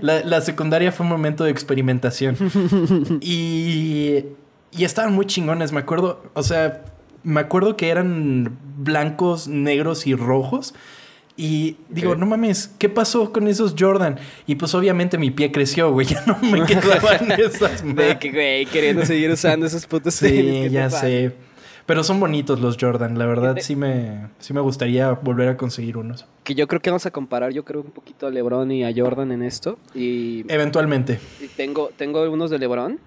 la, 0.00 0.40
secundaria 0.40 0.92
fue 0.92 1.04
un 1.04 1.10
momento 1.10 1.44
de 1.44 1.50
experimentación. 1.50 2.36
y, 3.20 4.24
y 4.72 4.84
estaban 4.84 5.14
muy 5.14 5.26
chingones, 5.26 5.72
me 5.72 5.80
acuerdo. 5.80 6.22
O 6.34 6.42
sea, 6.42 6.82
me 7.22 7.40
acuerdo 7.40 7.76
que 7.76 7.88
eran 7.88 8.58
blancos, 8.76 9.48
negros 9.48 10.06
y 10.06 10.14
rojos. 10.14 10.74
Y 11.36 11.78
digo, 11.88 12.14
no 12.14 12.26
mames, 12.26 12.70
¿qué 12.78 12.88
pasó 12.88 13.32
con 13.32 13.48
esos 13.48 13.74
Jordan? 13.76 14.20
Y 14.46 14.54
pues 14.54 14.72
obviamente 14.74 15.18
mi 15.18 15.32
pie 15.32 15.50
creció, 15.50 15.90
güey. 15.90 16.06
Ya 16.14 16.22
no 16.26 16.38
me 16.38 16.64
quedaban 16.64 17.32
esas 17.32 17.82
güey, 17.82 18.66
queriendo 18.66 19.04
seguir 19.04 19.30
usando 19.30 19.66
esos 19.66 19.84
putos 19.86 20.14
Sí, 20.14 20.68
ya 20.70 20.90
sé. 20.90 21.32
Pero 21.86 22.02
son 22.02 22.18
bonitos 22.18 22.60
los 22.60 22.76
Jordan, 22.80 23.18
la 23.18 23.26
verdad 23.26 23.56
sí 23.60 23.76
me, 23.76 24.28
sí 24.38 24.54
me 24.54 24.60
gustaría 24.60 25.10
volver 25.12 25.48
a 25.48 25.56
conseguir 25.56 25.98
unos. 25.98 26.26
Que 26.42 26.54
yo 26.54 26.66
creo 26.66 26.80
que 26.80 26.90
vamos 26.90 27.04
a 27.04 27.10
comparar, 27.10 27.52
yo 27.52 27.64
creo 27.64 27.82
un 27.82 27.90
poquito 27.90 28.26
a 28.26 28.30
LeBron 28.30 28.70
y 28.72 28.84
a 28.84 28.92
Jordan 28.94 29.32
en 29.32 29.42
esto. 29.42 29.78
Y, 29.94 30.50
Eventualmente. 30.52 31.20
tengo, 31.56 31.90
tengo 31.96 32.30
unos 32.30 32.50
de 32.50 32.58
LeBron. 32.58 32.98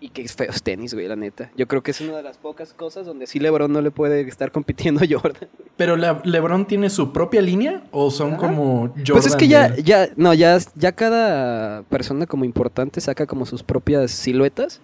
Y 0.00 0.10
que 0.10 0.28
feos 0.28 0.62
tenis, 0.62 0.92
güey, 0.92 1.08
la 1.08 1.16
neta. 1.16 1.50
Yo 1.56 1.66
creo 1.66 1.82
que 1.82 1.92
es 1.92 2.00
una 2.02 2.18
de 2.18 2.22
las 2.22 2.36
pocas 2.36 2.74
cosas 2.74 3.06
donde 3.06 3.26
sí 3.26 3.38
LeBron 3.38 3.72
no 3.72 3.80
le 3.80 3.90
puede 3.90 4.20
estar 4.28 4.52
compitiendo 4.52 5.02
a 5.02 5.06
Jordan. 5.08 5.48
¿Pero 5.76 5.96
LeBron 5.96 6.66
tiene 6.66 6.90
su 6.90 7.12
propia 7.12 7.40
línea 7.40 7.84
o 7.90 8.10
son 8.10 8.36
como 8.36 8.88
Jordan? 8.88 9.04
Pues 9.12 9.26
es 9.26 9.36
que 9.36 9.48
ya, 9.48 9.74
ya, 9.76 10.10
no, 10.16 10.34
ya, 10.34 10.58
ya 10.74 10.92
cada 10.92 11.84
persona 11.84 12.26
como 12.26 12.44
importante 12.44 13.00
saca 13.00 13.26
como 13.26 13.46
sus 13.46 13.62
propias 13.62 14.10
siluetas. 14.10 14.80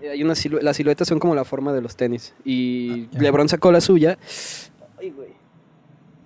Y 0.00 0.06
hay 0.06 0.22
una 0.22 0.34
las 0.62 0.76
siluetas 0.76 1.08
son 1.08 1.18
como 1.18 1.34
la 1.34 1.44
forma 1.44 1.72
de 1.72 1.80
los 1.80 1.96
tenis. 1.96 2.34
Y 2.44 3.08
ah, 3.14 3.18
LeBron 3.20 3.48
sacó 3.48 3.72
la 3.72 3.80
suya. 3.80 4.18
Ay, 4.98 5.10
güey. 5.10 5.30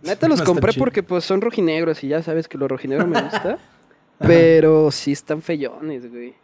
Neta 0.02 0.28
los 0.28 0.42
compré 0.42 0.72
porque 0.72 1.02
pues 1.02 1.24
son 1.24 1.40
rojinegros 1.40 2.02
y 2.02 2.08
ya 2.08 2.22
sabes 2.22 2.48
que 2.48 2.58
los 2.58 2.68
rojinegros 2.68 3.08
me 3.08 3.22
gusta. 3.22 3.58
pero 4.18 4.90
sí 4.90 5.12
están 5.12 5.42
feyones, 5.42 6.10
güey. 6.10 6.34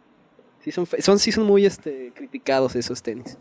Sí 0.63 0.71
son, 0.71 0.85
son, 0.85 1.19
sí 1.19 1.31
son 1.31 1.45
muy 1.45 1.65
este, 1.65 2.11
criticados 2.15 2.75
esos 2.75 3.01
tenis. 3.01 3.37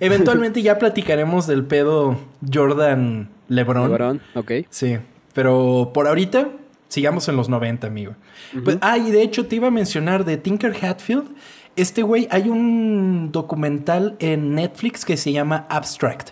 Eventualmente 0.00 0.62
ya 0.62 0.78
platicaremos 0.78 1.46
del 1.46 1.64
pedo 1.64 2.16
Jordan 2.52 3.28
LeBron. 3.48 3.90
LeBron, 3.90 4.20
ok. 4.34 4.52
Sí, 4.70 4.98
pero 5.34 5.90
por 5.92 6.06
ahorita 6.06 6.48
sigamos 6.88 7.28
en 7.28 7.36
los 7.36 7.48
90, 7.48 7.86
amigo. 7.86 8.14
pues, 8.64 8.78
ah, 8.80 8.98
y 8.98 9.10
de 9.10 9.22
hecho 9.22 9.46
te 9.46 9.56
iba 9.56 9.68
a 9.68 9.70
mencionar 9.70 10.24
de 10.24 10.36
Tinker 10.36 10.74
Hatfield. 10.84 11.24
Este 11.76 12.02
güey, 12.02 12.28
hay 12.30 12.48
un 12.48 13.30
documental 13.32 14.16
en 14.18 14.54
Netflix 14.54 15.04
que 15.04 15.16
se 15.16 15.32
llama 15.32 15.66
Abstract. 15.70 16.30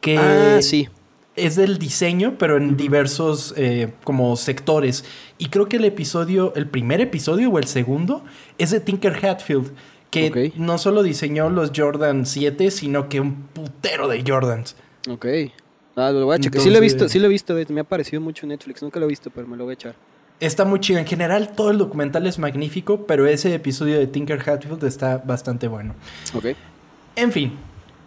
Que 0.00 0.18
ah, 0.18 0.60
sí. 0.60 0.88
Es 1.34 1.56
del 1.56 1.78
diseño, 1.78 2.36
pero 2.38 2.58
en 2.58 2.76
diversos 2.76 3.54
eh, 3.56 3.92
como 4.04 4.36
sectores. 4.36 5.04
Y 5.38 5.48
creo 5.48 5.66
que 5.66 5.76
el 5.76 5.86
episodio, 5.86 6.52
el 6.56 6.68
primer 6.68 7.00
episodio 7.00 7.48
o 7.48 7.58
el 7.58 7.66
segundo, 7.66 8.22
es 8.58 8.70
de 8.70 8.80
Tinker 8.80 9.24
Hatfield. 9.24 9.72
Que 10.10 10.52
no 10.56 10.76
solo 10.76 11.02
diseñó 11.02 11.48
los 11.48 11.72
Jordan 11.74 12.26
7, 12.26 12.70
sino 12.70 13.08
que 13.08 13.18
un 13.18 13.44
putero 13.46 14.08
de 14.08 14.22
Jordans. 14.26 14.76
Ok. 15.08 15.24
Ah, 15.96 16.10
lo 16.10 16.26
voy 16.26 16.36
a 16.36 16.38
checar. 16.38 16.60
sí 16.60 16.68
lo 16.68 16.76
he 16.76 16.80
visto, 16.80 17.08
sí 17.08 17.18
lo 17.18 17.26
he 17.26 17.30
visto. 17.30 17.54
Me 17.70 17.80
ha 17.80 17.84
parecido 17.84 18.20
mucho 18.20 18.44
en 18.44 18.50
Netflix. 18.50 18.82
Nunca 18.82 19.00
lo 19.00 19.06
he 19.06 19.08
visto, 19.08 19.30
pero 19.30 19.46
me 19.46 19.56
lo 19.56 19.64
voy 19.64 19.72
a 19.72 19.74
echar. 19.74 19.94
Está 20.42 20.64
muy 20.64 20.80
chido. 20.80 20.98
En 20.98 21.06
general, 21.06 21.52
todo 21.54 21.70
el 21.70 21.78
documental 21.78 22.26
es 22.26 22.40
magnífico, 22.40 23.06
pero 23.06 23.28
ese 23.28 23.54
episodio 23.54 23.96
de 24.00 24.08
Tinker 24.08 24.40
Hatfield 24.40 24.82
está 24.82 25.18
bastante 25.18 25.68
bueno. 25.68 25.94
Ok. 26.34 26.46
En 27.14 27.30
fin, 27.30 27.52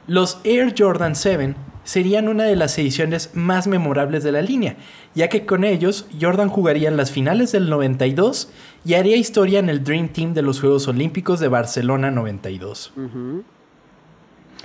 los 0.06 0.40
Air 0.44 0.76
Jordan 0.78 1.16
7 1.16 1.56
serían 1.86 2.28
una 2.28 2.44
de 2.44 2.58
las 2.58 2.78
ediciones 2.78 3.30
más 3.36 3.68
memorables 3.68 4.26
de 4.26 4.34
la 4.34 4.42
línea, 4.42 4.76
ya 5.14 5.30
que 5.30 5.46
con 5.46 5.64
ellos 5.64 6.08
Jordan 6.20 6.50
jugaría 6.50 6.90
en 6.90 6.98
las 6.98 7.10
finales 7.10 7.54
del 7.54 7.70
92 7.70 8.50
y 8.84 8.96
haría 8.96 9.16
historia 9.16 9.60
en 9.60 9.70
el 9.70 9.86
Dream 9.86 10.10
Team 10.10 10.34
de 10.34 10.42
los 10.42 10.60
Juegos 10.60 10.90
Olímpicos 10.90 11.40
de 11.40 11.48
Barcelona 11.48 12.12
92 12.12 12.92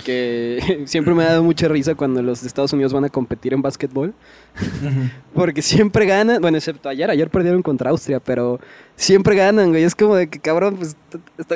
que 0.03 0.83
siempre 0.85 1.13
me 1.13 1.23
ha 1.23 1.29
dado 1.29 1.43
mucha 1.43 1.67
risa 1.67 1.95
cuando 1.95 2.21
los 2.21 2.43
Estados 2.43 2.73
Unidos 2.73 2.93
van 2.93 3.05
a 3.05 3.09
competir 3.09 3.53
en 3.53 3.61
básquetbol. 3.61 4.13
Porque 5.33 5.61
siempre 5.61 6.05
ganan, 6.05 6.41
bueno, 6.41 6.57
excepto 6.57 6.89
ayer, 6.89 7.09
ayer 7.09 7.29
perdieron 7.29 7.61
contra 7.61 7.91
Austria, 7.91 8.19
pero 8.19 8.59
siempre 8.95 9.35
ganan, 9.35 9.69
güey. 9.69 9.83
Es 9.83 9.95
como 9.95 10.15
de 10.15 10.29
que, 10.29 10.39
cabrón, 10.39 10.75
pues 10.77 10.95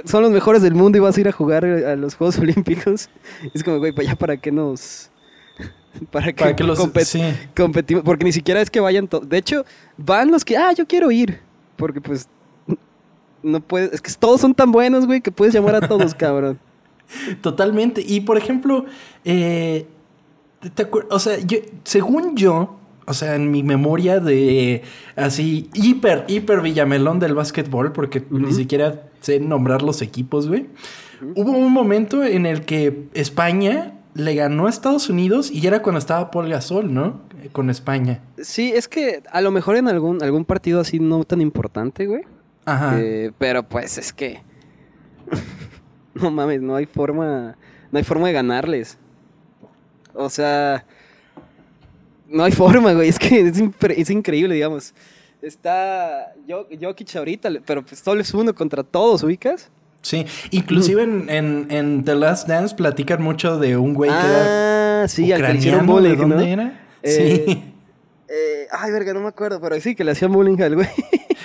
son 0.06 0.24
los 0.24 0.32
mejores 0.32 0.62
del 0.62 0.75
mundo 0.75 0.98
y 0.98 1.02
vas 1.02 1.18
a 1.18 1.22
ir 1.22 1.28
a 1.28 1.32
jugar 1.32 1.66
a 1.66 1.96
los 1.96 2.16
Juegos 2.16 2.38
Olímpicos. 2.40 3.10
es 3.54 3.64
como, 3.64 3.80
güey, 3.80 3.92
pues 3.92 4.08
ya 4.08 4.16
para 4.16 4.38
qué 4.38 4.52
nos... 4.52 5.10
Para 6.12 6.34
que, 6.34 6.64
los 6.66 6.78
competimos. 6.78 8.04
Porque 8.04 8.25
ni 8.25 8.34
siquiera 8.34 8.60
es 8.60 8.70
que 8.70 8.82
vayan 8.82 9.08
todos. 9.08 9.30
De 9.30 9.38
hecho, 9.38 9.64
van 9.96 10.30
los 10.30 10.44
que, 10.44 10.58
ah, 10.58 10.74
yo 10.74 10.86
quiero 10.86 11.10
ir. 11.10 11.40
Porque 11.78 12.02
pues 12.02 12.28
no 13.46 13.62
puedes, 13.62 13.94
es 13.94 14.02
que 14.02 14.12
todos 14.20 14.42
son 14.42 14.54
tan 14.54 14.72
buenos, 14.72 15.06
güey, 15.06 15.22
que 15.22 15.32
puedes 15.32 15.54
llamar 15.54 15.75
a 15.75 15.88
todos, 15.88 16.14
cabrón. 16.16 16.60
Totalmente. 17.42 18.04
Y 18.06 18.22
por 18.22 18.38
ejemplo, 18.38 18.86
eh, 19.24 19.88
o 21.10 21.20
sea, 21.20 21.38
según 21.84 22.36
yo, 22.36 22.78
o 23.06 23.14
sea, 23.14 23.36
en 23.36 23.52
mi 23.52 23.64
memoria 23.64 24.20
de 24.20 24.82
así, 25.16 25.70
hiper, 25.74 26.26
hiper 26.28 26.62
Villamelón 26.62 27.20
del 27.20 27.36
básquetbol, 27.36 27.92
porque 27.92 28.24
ni 28.30 28.52
siquiera 28.54 29.04
sé 29.22 29.40
nombrar 29.40 29.82
los 29.84 30.02
equipos, 30.02 30.48
güey. 30.48 30.68
Hubo 31.36 31.52
un 31.52 31.72
momento 31.72 32.24
en 32.24 32.46
el 32.46 32.66
que 32.66 33.08
España 33.14 33.94
le 34.16 34.34
ganó 34.34 34.68
a 34.68 34.70
Estados 34.70 35.10
Unidos 35.10 35.52
y 35.52 35.66
era 35.66 35.82
cuando 35.82 36.00
estaba 36.00 36.32
Paul 36.32 36.50
Gasol, 36.50 36.94
¿no? 36.94 37.22
Con 37.52 37.70
España. 37.70 38.22
Sí, 38.38 38.72
es 38.74 38.88
que 38.88 39.22
a 39.32 39.42
lo 39.42 39.52
mejor 39.52 39.76
en 39.76 39.88
algún, 39.88 40.24
algún 40.24 40.46
partido 40.46 40.80
así 40.80 41.00
no 41.00 41.24
tan 41.26 41.42
importante, 41.42 42.08
güey. 42.08 42.24
Ajá. 42.66 43.00
Eh, 43.00 43.32
pero 43.38 43.64
pues 43.64 43.98
es 43.98 44.14
que. 44.14 44.42
no 46.22 46.32
mames, 46.32 46.62
no 46.62 46.76
hay 46.76 46.86
forma, 46.86 47.58
no 47.92 47.98
hay 47.98 48.04
forma 48.04 48.28
de 48.28 48.34
ganarles. 48.34 48.98
O 50.14 50.30
sea, 50.30 50.86
no 52.28 52.44
hay 52.44 52.52
forma, 52.52 52.94
güey, 52.94 53.10
es 53.10 53.20
que 53.20 53.48
es, 53.98 54.10
increíble, 54.10 54.56
digamos. 54.56 54.94
Está 55.42 56.34
Jokic 56.48 57.16
ahorita, 57.16 57.50
pero 57.66 57.86
pues 57.86 58.00
solo 58.00 58.22
es 58.22 58.34
uno 58.34 58.56
contra 58.56 58.84
todos, 58.84 59.22
¿ubicas? 59.24 59.70
Sí, 60.02 60.26
inclusive 60.52 61.04
en, 61.04 61.68
en, 61.70 62.04
The 62.04 62.16
Last 62.16 62.48
Dance 62.48 62.76
platican 62.76 63.22
mucho 63.22 63.58
de 63.58 63.76
un 63.76 63.94
güey 63.94 64.12
que 64.12 64.18
era 64.18 65.04
ah, 65.04 65.08
sí, 65.08 65.32
ucraniano, 65.34 66.02
¿de 66.02 66.16
dónde 66.16 66.52
era? 66.52 66.88
Eh, 67.02 67.44
sí. 67.48 67.74
Eh, 68.28 68.68
ay, 68.72 68.92
verga, 68.92 69.14
no 69.14 69.22
me 69.22 69.28
acuerdo, 69.28 69.60
pero 69.60 69.80
sí, 69.80 69.96
que 69.96 70.04
le 70.04 70.12
hacían 70.12 70.32
bullying 70.32 70.62
al 70.62 70.76
güey. 70.76 70.88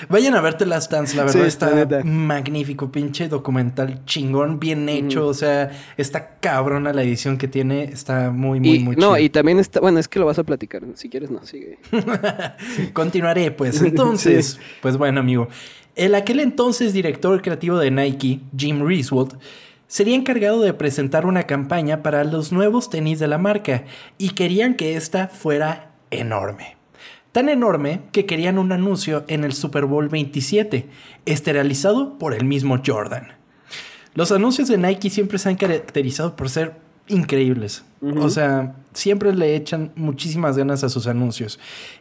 Vayan 0.08 0.34
a 0.34 0.40
verte 0.40 0.66
Last 0.66 0.90
Dance, 0.90 1.16
la 1.16 1.24
verdad 1.24 1.46
está 1.46 2.02
magnífico, 2.04 2.90
pinche 2.90 3.28
documental 3.28 4.04
chingón, 4.04 4.58
bien 4.58 4.88
hecho, 4.88 5.26
o 5.26 5.34
sea, 5.34 5.70
está 5.96 6.38
cabrona 6.40 6.92
la 6.92 7.02
edición 7.02 7.38
que 7.38 7.48
tiene, 7.48 7.84
está 7.84 8.30
muy, 8.30 8.60
muy, 8.60 8.78
muy 8.78 8.96
No, 8.96 9.18
y 9.18 9.28
también 9.30 9.58
está, 9.58 9.80
bueno, 9.80 9.98
es 9.98 10.08
que 10.08 10.18
lo 10.18 10.26
vas 10.26 10.38
a 10.38 10.44
platicar, 10.44 10.82
si 10.94 11.08
quieres 11.08 11.30
no, 11.30 11.44
sigue. 11.44 11.78
Continuaré, 12.92 13.50
pues, 13.50 13.82
entonces, 13.82 14.58
pues 14.82 14.96
bueno, 14.96 15.20
amigo, 15.20 15.48
el 15.96 16.14
aquel 16.14 16.40
entonces 16.40 16.92
director 16.92 17.40
creativo 17.42 17.78
de 17.78 17.90
Nike, 17.90 18.40
Jim 18.56 18.86
Reeswold, 18.86 19.38
sería 19.86 20.14
encargado 20.14 20.60
de 20.62 20.72
presentar 20.72 21.26
una 21.26 21.44
campaña 21.44 22.02
para 22.02 22.24
los 22.24 22.52
nuevos 22.52 22.90
tenis 22.90 23.18
de 23.18 23.26
la 23.26 23.38
marca 23.38 23.84
y 24.18 24.30
querían 24.30 24.74
que 24.74 24.96
esta 24.96 25.28
fuera 25.28 25.90
enorme. 26.10 26.79
Tan 27.32 27.48
enorme 27.48 28.02
que 28.12 28.26
querían 28.26 28.58
un 28.58 28.72
anuncio 28.72 29.24
en 29.28 29.44
el 29.44 29.52
Super 29.52 29.84
Bowl 29.84 30.08
27, 30.08 30.88
esterilizado 31.26 32.18
por 32.18 32.34
el 32.34 32.44
mismo 32.44 32.80
Jordan. 32.84 33.28
Los 34.14 34.32
anuncios 34.32 34.68
de 34.68 34.78
Nike 34.78 35.10
siempre 35.10 35.38
se 35.38 35.48
han 35.48 35.56
caracterizado 35.56 36.34
por 36.34 36.50
ser 36.50 36.74
increíbles. 37.06 37.84
O 38.18 38.30
sea, 38.30 38.76
siempre 38.92 39.34
le 39.34 39.54
echan 39.54 39.92
muchísimas 39.94 40.56
ganas 40.56 40.82
a 40.84 40.88
sus 40.88 41.06
anuncios. 41.06 41.60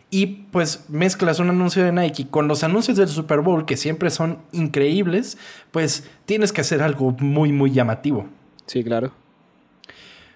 Y 0.09 0.25
pues 0.51 0.85
mezclas 0.87 1.39
un 1.39 1.49
anuncio 1.49 1.83
de 1.83 1.91
Nike 1.91 2.27
con 2.29 2.47
los 2.47 2.63
anuncios 2.63 2.97
del 2.97 3.09
Super 3.09 3.41
Bowl, 3.41 3.65
que 3.65 3.77
siempre 3.77 4.09
son 4.09 4.39
increíbles, 4.51 5.37
pues 5.71 6.09
tienes 6.25 6.51
que 6.51 6.61
hacer 6.61 6.81
algo 6.81 7.15
muy, 7.19 7.51
muy 7.51 7.71
llamativo. 7.71 8.27
Sí, 8.65 8.83
claro. 8.83 9.11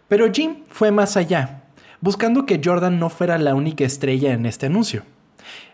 Pero 0.07 0.31
Jim 0.31 0.57
fue 0.67 0.91
más 0.91 1.17
allá, 1.17 1.62
buscando 2.03 2.45
que 2.45 2.59
Jordan 2.61 2.99
no 2.99 3.09
fuera 3.09 3.37
la 3.37 3.55
única 3.55 3.85
estrella 3.85 4.33
en 4.33 4.45
este 4.45 4.65
anuncio. 4.65 5.03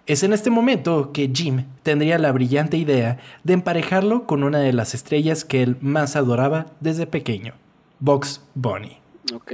Es 0.05 0.21
en 0.21 0.31
este 0.31 0.51
momento 0.51 1.11
que 1.11 1.31
Jim 1.33 1.65
tendría 1.81 2.19
la 2.19 2.31
brillante 2.31 2.77
idea 2.77 3.17
de 3.43 3.53
emparejarlo 3.53 4.27
con 4.27 4.43
una 4.43 4.59
de 4.59 4.71
las 4.71 4.93
estrellas 4.93 5.43
que 5.43 5.63
él 5.63 5.77
más 5.81 6.15
adoraba 6.15 6.67
desde 6.81 7.07
pequeño, 7.07 7.55
Box 7.99 8.43
Bunny. 8.53 8.97
Ok. 9.33 9.51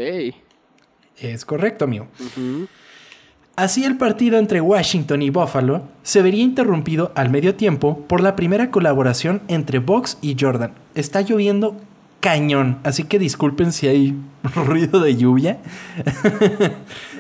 Es 1.18 1.46
correcto, 1.46 1.86
amigo. 1.86 2.08
Así 3.56 3.86
el 3.86 3.96
partido 3.96 4.38
entre 4.38 4.60
Washington 4.60 5.22
y 5.22 5.30
Buffalo 5.30 5.88
se 6.04 6.22
vería 6.22 6.44
interrumpido 6.44 7.14
al 7.16 7.30
medio 7.30 7.56
tiempo 7.56 8.06
por 8.06 8.20
la 8.20 8.36
primera 8.36 8.70
colaboración 8.70 9.42
entre 9.48 9.80
Box 9.80 10.18
y 10.22 10.36
Jordan. 10.38 10.74
Está 10.94 11.22
lloviendo 11.22 11.78
cañón, 12.20 12.80
así 12.84 13.04
que 13.04 13.20
disculpen 13.20 13.72
si 13.72 13.88
hay 13.88 14.16
ruido 14.56 15.00
de 15.00 15.16
lluvia. 15.16 15.60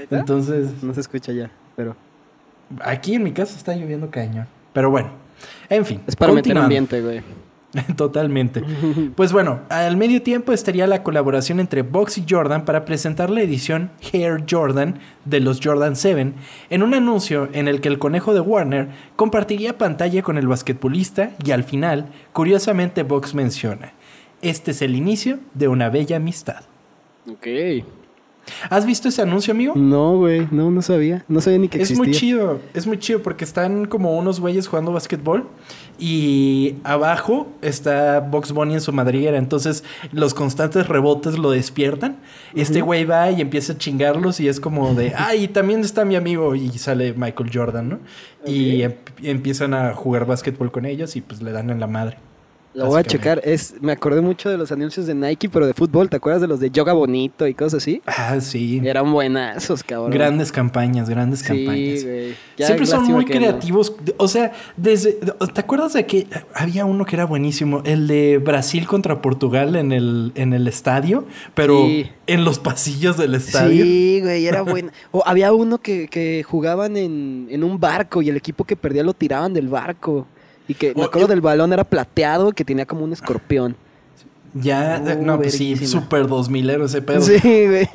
Entonces... 0.09 0.83
No 0.83 0.93
se 0.93 1.01
escucha 1.01 1.31
ya, 1.31 1.51
pero... 1.75 1.95
Aquí 2.81 3.13
en 3.13 3.23
mi 3.23 3.31
casa 3.31 3.55
está 3.55 3.75
lloviendo 3.75 4.09
cañón. 4.09 4.47
Pero 4.73 4.89
bueno, 4.89 5.09
en 5.69 5.85
fin. 5.85 6.01
Es 6.07 6.15
para 6.15 6.33
meter 6.33 6.57
ambiente, 6.57 7.01
güey. 7.01 7.21
Totalmente. 7.95 8.63
Pues 9.15 9.31
bueno, 9.31 9.61
al 9.69 9.97
medio 9.97 10.21
tiempo 10.21 10.51
estaría 10.51 10.87
la 10.87 11.03
colaboración 11.03 11.59
entre 11.59 11.83
Box 11.83 12.17
y 12.17 12.25
Jordan 12.29 12.65
para 12.65 12.85
presentar 12.85 13.29
la 13.29 13.41
edición 13.41 13.91
Hair 14.11 14.43
Jordan 14.49 14.99
de 15.23 15.39
los 15.39 15.59
Jordan 15.63 15.95
7 15.95 16.33
en 16.69 16.83
un 16.83 16.93
anuncio 16.93 17.49
en 17.53 17.67
el 17.67 17.81
que 17.81 17.87
el 17.87 17.99
conejo 17.99 18.33
de 18.33 18.41
Warner 18.41 18.89
compartiría 19.15 19.77
pantalla 19.77 20.21
con 20.21 20.37
el 20.37 20.47
basquetbolista 20.47 21.31
y 21.43 21.51
al 21.51 21.63
final, 21.63 22.07
curiosamente, 22.33 23.03
Box 23.03 23.33
menciona, 23.33 23.93
este 24.41 24.71
es 24.71 24.81
el 24.81 24.95
inicio 24.95 25.39
de 25.53 25.67
una 25.67 25.89
bella 25.89 26.17
amistad. 26.17 26.63
Ok. 27.29 27.47
¿Has 28.69 28.85
visto 28.85 29.09
ese 29.09 29.21
anuncio, 29.21 29.53
amigo? 29.53 29.73
No, 29.75 30.17
güey, 30.17 30.47
no, 30.51 30.69
no 30.69 30.81
sabía. 30.81 31.25
No 31.27 31.41
sabía 31.41 31.59
ni 31.59 31.67
que 31.67 31.79
existía. 31.79 32.03
Es 32.03 32.07
muy 32.07 32.11
chido, 32.15 32.59
es 32.73 32.87
muy 32.87 32.99
chido 32.99 33.21
porque 33.21 33.43
están 33.43 33.85
como 33.85 34.17
unos 34.17 34.39
güeyes 34.39 34.67
jugando 34.67 34.91
básquetbol 34.91 35.47
y 35.97 36.75
abajo 36.83 37.47
está 37.61 38.19
Box 38.19 38.51
Bunny 38.51 38.75
en 38.75 38.81
su 38.81 38.93
madriguera. 38.93 39.37
Entonces 39.37 39.83
los 40.11 40.33
constantes 40.33 40.87
rebotes 40.87 41.37
lo 41.37 41.51
despiertan. 41.51 42.17
Este 42.53 42.81
güey 42.81 43.05
va 43.05 43.31
y 43.31 43.41
empieza 43.41 43.73
a 43.73 43.77
chingarlos 43.77 44.39
y 44.39 44.47
es 44.47 44.59
como 44.59 44.93
de, 44.93 45.13
ay, 45.17 45.47
también 45.47 45.81
está 45.81 46.05
mi 46.05 46.15
amigo 46.15 46.55
y 46.55 46.69
sale 46.77 47.13
Michael 47.13 47.49
Jordan, 47.51 47.89
¿no? 47.89 47.99
Y 48.45 48.83
em, 48.83 48.93
empiezan 49.23 49.73
a 49.73 49.93
jugar 49.93 50.25
básquetbol 50.25 50.71
con 50.71 50.85
ellos 50.85 51.15
y 51.15 51.21
pues 51.21 51.41
le 51.41 51.51
dan 51.51 51.69
en 51.71 51.79
la 51.79 51.87
madre. 51.87 52.17
Lo 52.75 52.87
voy 52.87 52.99
a 52.99 53.03
checar. 53.03 53.41
Es, 53.43 53.75
me 53.79 53.93
acordé 53.93 54.19
mucho 54.19 54.49
de 54.49 54.57
los 54.57 54.71
anuncios 54.71 55.07
de 55.07 55.15
Nike, 55.15 55.49
pero 55.49 55.65
de 55.65 55.73
fútbol. 55.73 56.09
¿Te 56.09 56.17
acuerdas 56.17 56.41
de 56.41 56.47
los 56.47 56.59
de 56.59 56.69
Yoga 56.69 56.91
Bonito 56.91 57.47
y 57.47 57.53
cosas 57.53 57.81
así? 57.81 58.01
Ah, 58.05 58.39
sí. 58.41 58.81
Eran 58.83 59.11
buenazos, 59.11 59.81
cabrón. 59.81 60.11
Grandes 60.11 60.51
campañas, 60.51 61.09
grandes 61.09 61.41
campañas. 61.41 62.03
Güey. 62.03 62.35
Siempre 62.57 62.85
son 62.85 63.05
muy 63.05 63.25
creativos. 63.25 63.95
O 64.17 64.27
sea, 64.27 64.51
desde. 64.75 65.13
¿Te 65.13 65.59
acuerdas 65.61 65.93
de 65.93 66.05
que 66.05 66.27
había 66.53 66.85
uno 66.85 67.05
que 67.05 67.15
era 67.15 67.25
buenísimo? 67.25 67.81
El 67.85 68.07
de 68.07 68.39
Brasil 68.39 68.85
contra 68.87 69.21
Portugal 69.21 69.75
en 69.75 69.93
el, 69.93 70.33
en 70.35 70.53
el 70.53 70.67
estadio, 70.67 71.25
pero 71.53 71.87
en 72.27 72.43
los 72.43 72.59
pasillos 72.59 73.17
del 73.17 73.35
estadio. 73.35 73.83
Sí, 73.83 74.19
güey, 74.21 74.47
era 74.47 74.61
bueno. 74.63 74.91
o 75.11 75.23
había 75.25 75.53
uno 75.53 75.77
que, 75.77 76.07
que 76.07 76.43
jugaban 76.43 76.97
en, 76.97 77.47
en 77.49 77.63
un 77.63 77.79
barco 77.79 78.21
y 78.21 78.29
el 78.29 78.35
equipo 78.37 78.65
que 78.65 78.75
perdía 78.75 79.03
lo 79.03 79.13
tiraban 79.13 79.53
del 79.53 79.69
barco. 79.69 80.27
Y 80.67 80.73
que 80.73 80.93
me 80.95 81.03
acuerdo 81.03 81.27
del 81.27 81.41
balón 81.41 81.73
era 81.73 81.83
plateado 81.83 82.51
que 82.51 82.65
tenía 82.65 82.85
como 82.85 83.03
un 83.03 83.13
escorpión. 83.13 83.75
Ya, 84.53 84.99
no, 84.99 85.37
pues 85.37 85.55
sí, 85.55 85.75
súper 85.85 86.27
dos 86.27 86.49
milero 86.49 86.85
ese 86.85 87.01
pedo. 87.01 87.21
Sí, 87.21 87.39
güey. 87.39 87.89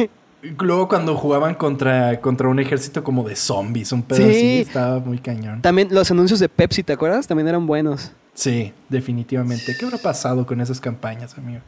Luego 0.59 0.88
cuando 0.88 1.16
jugaban 1.16 1.54
contra, 1.54 2.20
contra 2.20 2.48
un 2.48 2.59
ejército 2.59 3.04
como 3.04 3.28
de 3.28 3.37
zombies, 3.37 3.92
un 3.92 4.02
pedo 4.02 4.24
así, 4.24 4.61
estaba 4.61 4.98
muy 4.98 5.18
cañón. 5.18 5.61
También 5.61 5.88
los 5.90 6.11
anuncios 6.11 6.40
de 6.40 6.48
Pepsi, 6.48 6.83
¿te 6.83 6.94
acuerdas? 6.94 7.26
También 7.26 7.48
eran 7.48 7.66
buenos. 7.66 8.12
Sí, 8.33 8.72
definitivamente. 8.88 9.76
¿Qué 9.78 9.85
habrá 9.85 9.98
pasado 9.98 10.46
con 10.46 10.61
esas 10.61 10.80
campañas, 10.80 11.37
amigo? 11.37 11.61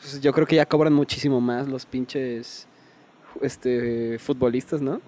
Pues 0.00 0.20
yo 0.20 0.32
creo 0.32 0.46
que 0.46 0.56
ya 0.56 0.66
cobran 0.66 0.92
muchísimo 0.92 1.40
más 1.40 1.68
los 1.68 1.86
pinches 1.86 2.66
este, 3.42 4.18
futbolistas, 4.18 4.80
¿no? 4.80 5.00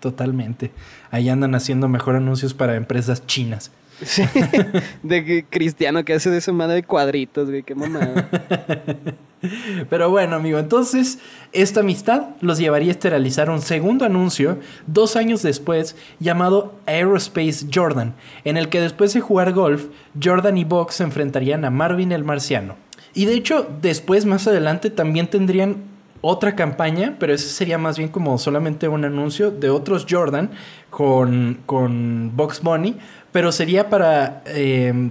Totalmente. 0.00 0.72
Ahí 1.10 1.28
andan 1.28 1.54
haciendo 1.54 1.88
mejor 1.88 2.16
anuncios 2.16 2.54
para 2.54 2.74
empresas 2.74 3.26
chinas. 3.26 3.70
Sí, 4.02 4.22
de 5.02 5.44
Cristiano 5.48 6.04
que 6.04 6.14
hace 6.14 6.30
de 6.30 6.40
su 6.40 6.52
madre 6.52 6.76
de 6.76 6.82
cuadritos, 6.82 7.48
güey, 7.48 7.62
qué 7.62 7.74
mamada. 7.74 8.28
Pero 9.90 10.10
bueno, 10.10 10.36
amigo, 10.36 10.58
entonces 10.58 11.18
esta 11.52 11.80
amistad 11.80 12.28
los 12.40 12.58
llevaría 12.58 12.88
a 12.88 12.92
esterilizar 12.92 13.50
un 13.50 13.60
segundo 13.60 14.04
anuncio 14.04 14.58
dos 14.86 15.16
años 15.16 15.42
después 15.42 15.96
llamado 16.18 16.74
Aerospace 16.86 17.66
Jordan, 17.72 18.14
en 18.44 18.56
el 18.56 18.68
que 18.68 18.80
después 18.80 19.12
de 19.12 19.20
jugar 19.20 19.52
golf, 19.52 19.86
Jordan 20.22 20.56
y 20.58 20.64
Box 20.64 20.96
se 20.96 21.04
enfrentarían 21.04 21.64
a 21.64 21.70
Marvin 21.70 22.12
el 22.12 22.24
Marciano. 22.24 22.76
Y 23.14 23.26
de 23.26 23.34
hecho, 23.34 23.68
después, 23.80 24.26
más 24.26 24.48
adelante, 24.48 24.90
también 24.90 25.28
tendrían 25.28 25.93
otra 26.26 26.56
campaña, 26.56 27.16
pero 27.18 27.34
ese 27.34 27.48
sería 27.48 27.76
más 27.76 27.98
bien 27.98 28.08
como 28.08 28.38
solamente 28.38 28.88
un 28.88 29.04
anuncio 29.04 29.50
de 29.50 29.68
otros 29.68 30.06
Jordan 30.08 30.50
con, 30.88 31.60
con 31.66 32.34
Box 32.34 32.62
Bunny, 32.62 32.96
pero 33.30 33.52
sería 33.52 33.90
para, 33.90 34.42
em, 34.46 35.10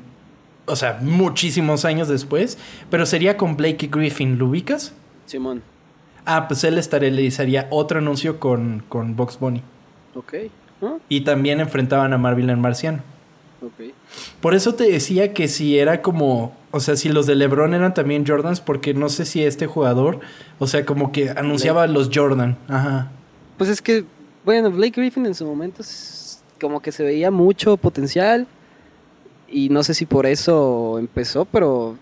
o 0.65 0.76
sea, 0.76 0.97
muchísimos 1.02 1.86
años 1.86 2.08
después, 2.08 2.58
pero 2.89 3.06
sería 3.06 3.38
con 3.38 3.56
Blake 3.56 3.89
Griffin, 3.91 4.39
¿lo 4.39 4.47
ubicas? 4.47 4.95
Simón. 5.28 5.62
Ah, 6.26 6.47
pues 6.47 6.63
él 6.63 6.80
estaría 6.80 7.67
otro 7.69 7.99
anuncio 7.99 8.39
con, 8.39 8.84
con 8.89 9.15
Box 9.15 9.38
Bunny. 9.39 9.62
Ok. 10.15 10.34
Y 11.10 11.21
también 11.21 11.60
enfrentaban 11.60 12.12
a 12.13 12.17
Marvel 12.17 12.49
el 12.49 12.58
Marciano. 12.58 13.04
Por 14.41 14.54
eso 14.54 14.76
te 14.76 14.89
decía 14.89 15.34
que 15.34 15.47
si 15.47 15.78
era 15.78 16.02
como, 16.02 16.56
o 16.71 16.80
sea, 16.80 16.95
si 16.95 17.10
los 17.10 17.26
de 17.26 17.36
LeBron 17.36 17.73
eran 17.73 17.93
también 17.93 18.26
Jordans, 18.26 18.62
porque 18.62 18.93
no 18.93 19.10
sé 19.10 19.26
si 19.26 19.43
este 19.43 19.67
jugador, 19.67 20.19
o 20.60 20.67
sea, 20.67 20.86
como 20.86 21.12
que 21.12 21.30
anunciaba 21.30 21.88
los 21.88 22.10
Jordan. 22.13 22.58
Ajá. 22.67 23.12
Pues 23.58 23.69
es 23.69 23.82
que, 23.82 24.06
bueno, 24.45 24.71
Blake 24.71 24.99
Griffin 24.99 25.26
en 25.26 25.36
su 25.36 25.45
momento 25.45 25.84
como 26.60 26.82
que 26.82 26.91
se 26.91 27.04
veía 27.04 27.30
mucho 27.30 27.78
potencial 27.78 28.47
y 29.49 29.69
no 29.69 29.84
sé 29.84 29.93
si 29.93 30.06
por 30.06 30.26
eso 30.26 30.97
empezó, 30.97 31.45
pero 31.45 31.97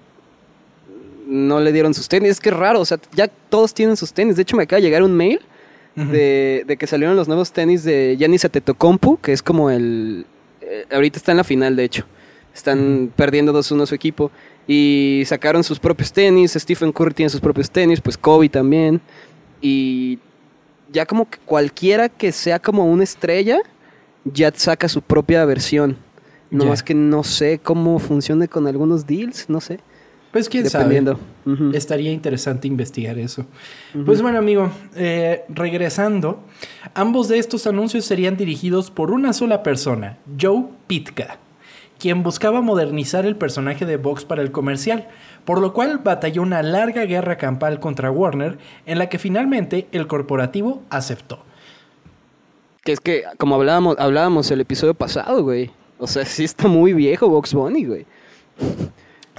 no 1.27 1.59
le 1.59 1.71
dieron 1.71 1.93
sus 1.93 2.07
tenis. 2.07 2.31
Es 2.31 2.39
que 2.39 2.49
es 2.49 2.55
raro, 2.55 2.79
o 2.79 2.85
sea, 2.85 2.99
ya 3.13 3.27
todos 3.27 3.73
tienen 3.73 3.97
sus 3.97 4.13
tenis. 4.13 4.35
De 4.35 4.43
hecho, 4.43 4.55
me 4.55 4.63
acaba 4.63 4.77
de 4.77 4.83
llegar 4.83 5.03
un 5.03 5.13
mail 5.13 5.41
de, 5.95 6.77
que 6.79 6.87
salieron 6.87 7.15
los 7.15 7.27
nuevos 7.27 7.51
tenis 7.51 7.83
de 7.83 8.15
Giannis 8.17 8.45
Antetokounmpo, 8.45 9.19
que 9.21 9.33
es 9.33 9.41
como 9.41 9.69
el... 9.69 10.25
Eh, 10.71 10.85
ahorita 10.89 11.17
está 11.17 11.31
en 11.31 11.37
la 11.37 11.43
final, 11.43 11.75
de 11.75 11.83
hecho. 11.83 12.05
Están 12.53 13.11
perdiendo 13.15 13.53
2-1 13.53 13.85
su 13.85 13.95
equipo. 13.95 14.31
Y 14.67 15.23
sacaron 15.25 15.63
sus 15.63 15.79
propios 15.79 16.13
tenis. 16.13 16.53
Stephen 16.53 16.93
Curry 16.93 17.13
tiene 17.13 17.29
sus 17.29 17.41
propios 17.41 17.69
tenis, 17.69 17.99
pues 17.99 18.17
Kobe 18.17 18.47
también. 18.47 19.01
Y 19.61 20.19
ya 20.91 21.05
como 21.05 21.29
que 21.29 21.39
cualquiera 21.39 22.07
que 22.07 22.31
sea 22.31 22.59
como 22.59 22.85
una 22.85 23.03
estrella 23.03 23.59
ya 24.23 24.51
saca 24.55 24.87
su 24.87 25.01
propia 25.01 25.43
versión. 25.45 25.97
No 26.49 26.65
más 26.65 26.83
que 26.83 26.93
no 26.93 27.23
sé 27.23 27.59
cómo 27.59 27.97
funcione 27.97 28.47
con 28.49 28.67
algunos 28.67 29.07
deals, 29.07 29.49
no 29.49 29.61
sé. 29.61 29.79
Pues 30.31 30.47
quién 30.47 30.63
Dependiendo. 30.63 31.19
sabe. 31.45 31.77
Estaría 31.77 32.11
interesante 32.11 32.67
investigar 32.67 33.19
eso. 33.19 33.45
Pues 34.05 34.21
bueno, 34.21 34.37
amigo, 34.37 34.71
eh, 34.95 35.43
regresando, 35.49 36.39
ambos 36.93 37.27
de 37.27 37.37
estos 37.37 37.67
anuncios 37.67 38.05
serían 38.05 38.37
dirigidos 38.37 38.91
por 38.91 39.11
una 39.11 39.33
sola 39.33 39.61
persona, 39.61 40.17
Joe 40.39 40.65
Pitka, 40.87 41.37
quien 41.99 42.23
buscaba 42.23 42.61
modernizar 42.61 43.25
el 43.25 43.35
personaje 43.35 43.85
de 43.85 43.97
Vox 43.97 44.23
para 44.23 44.41
el 44.41 44.51
comercial, 44.51 45.09
por 45.43 45.59
lo 45.59 45.73
cual 45.73 45.97
batalló 45.97 46.43
una 46.43 46.63
larga 46.63 47.03
guerra 47.05 47.37
campal 47.37 47.79
contra 47.81 48.09
Warner, 48.09 48.57
en 48.85 48.99
la 48.99 49.09
que 49.09 49.19
finalmente 49.19 49.87
el 49.91 50.07
corporativo 50.07 50.81
aceptó. 50.89 51.43
Que 52.83 52.93
es 52.93 52.99
que, 52.99 53.23
como 53.37 53.55
hablábamos, 53.55 53.97
hablábamos 53.99 54.49
el 54.49 54.61
episodio 54.61 54.93
pasado, 54.93 55.43
güey. 55.43 55.71
O 55.99 56.07
sea, 56.07 56.25
sí 56.25 56.45
está 56.45 56.67
muy 56.67 56.93
viejo 56.93 57.27
Box 57.27 57.53
Bunny, 57.53 57.85
güey. 57.85 58.05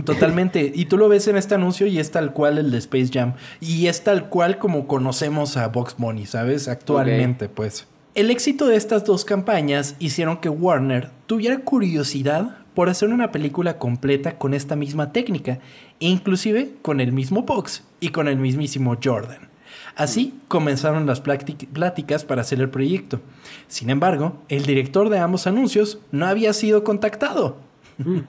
Totalmente. 0.05 0.73
Y 0.75 0.87
tú 0.87 0.97
lo 0.97 1.09
ves 1.09 1.29
en 1.29 1.37
este 1.37 1.55
anuncio 1.55 1.87
y 1.87 1.99
es 1.99 2.11
tal 2.11 2.33
cual 2.33 2.59
el 2.59 2.71
de 2.71 2.79
Space 2.79 3.11
Jam. 3.13 3.35
Y 3.61 3.87
es 3.87 4.05
tal 4.05 4.29
cual 4.29 4.59
como 4.59 4.87
conocemos 4.87 5.57
a 5.57 5.69
Box 5.69 5.97
Bunny, 5.99 6.27
¿sabes? 6.27 6.69
Actualmente, 6.69 7.49
pues. 7.49 7.87
El 8.15 8.31
éxito 8.31 8.67
de 8.67 8.77
estas 8.77 9.05
dos 9.05 9.25
campañas 9.25 9.97
hicieron 9.99 10.39
que 10.39 10.49
Warner 10.49 11.11
tuviera 11.27 11.59
curiosidad 11.61 12.59
por 12.75 12.89
hacer 12.89 13.11
una 13.11 13.33
película 13.33 13.79
completa 13.79 14.39
con 14.39 14.55
esta 14.55 14.77
misma 14.77 15.13
técnica, 15.13 15.61
e 16.01 16.09
inclusive 16.09 16.75
con 16.83 17.01
el 17.01 17.13
mismo 17.13 17.43
Box 17.43 17.85
y 18.01 18.09
con 18.09 18.29
el 18.29 18.37
mismísimo 18.37 18.97
Jordan. 19.03 19.49
Así 19.95 20.35
comenzaron 20.49 21.07
las 21.07 21.21
pláticas 21.21 22.25
para 22.25 22.41
hacer 22.41 22.61
el 22.61 22.71
proyecto. 22.71 23.21
Sin 23.69 23.91
embargo, 23.91 24.39
el 24.49 24.65
director 24.65 25.11
de 25.11 25.19
ambos 25.19 25.47
anuncios 25.47 25.99
no 26.11 26.27
había 26.27 26.53
sido 26.55 26.83
contactado. 26.83 27.57
Mm. 27.99 28.21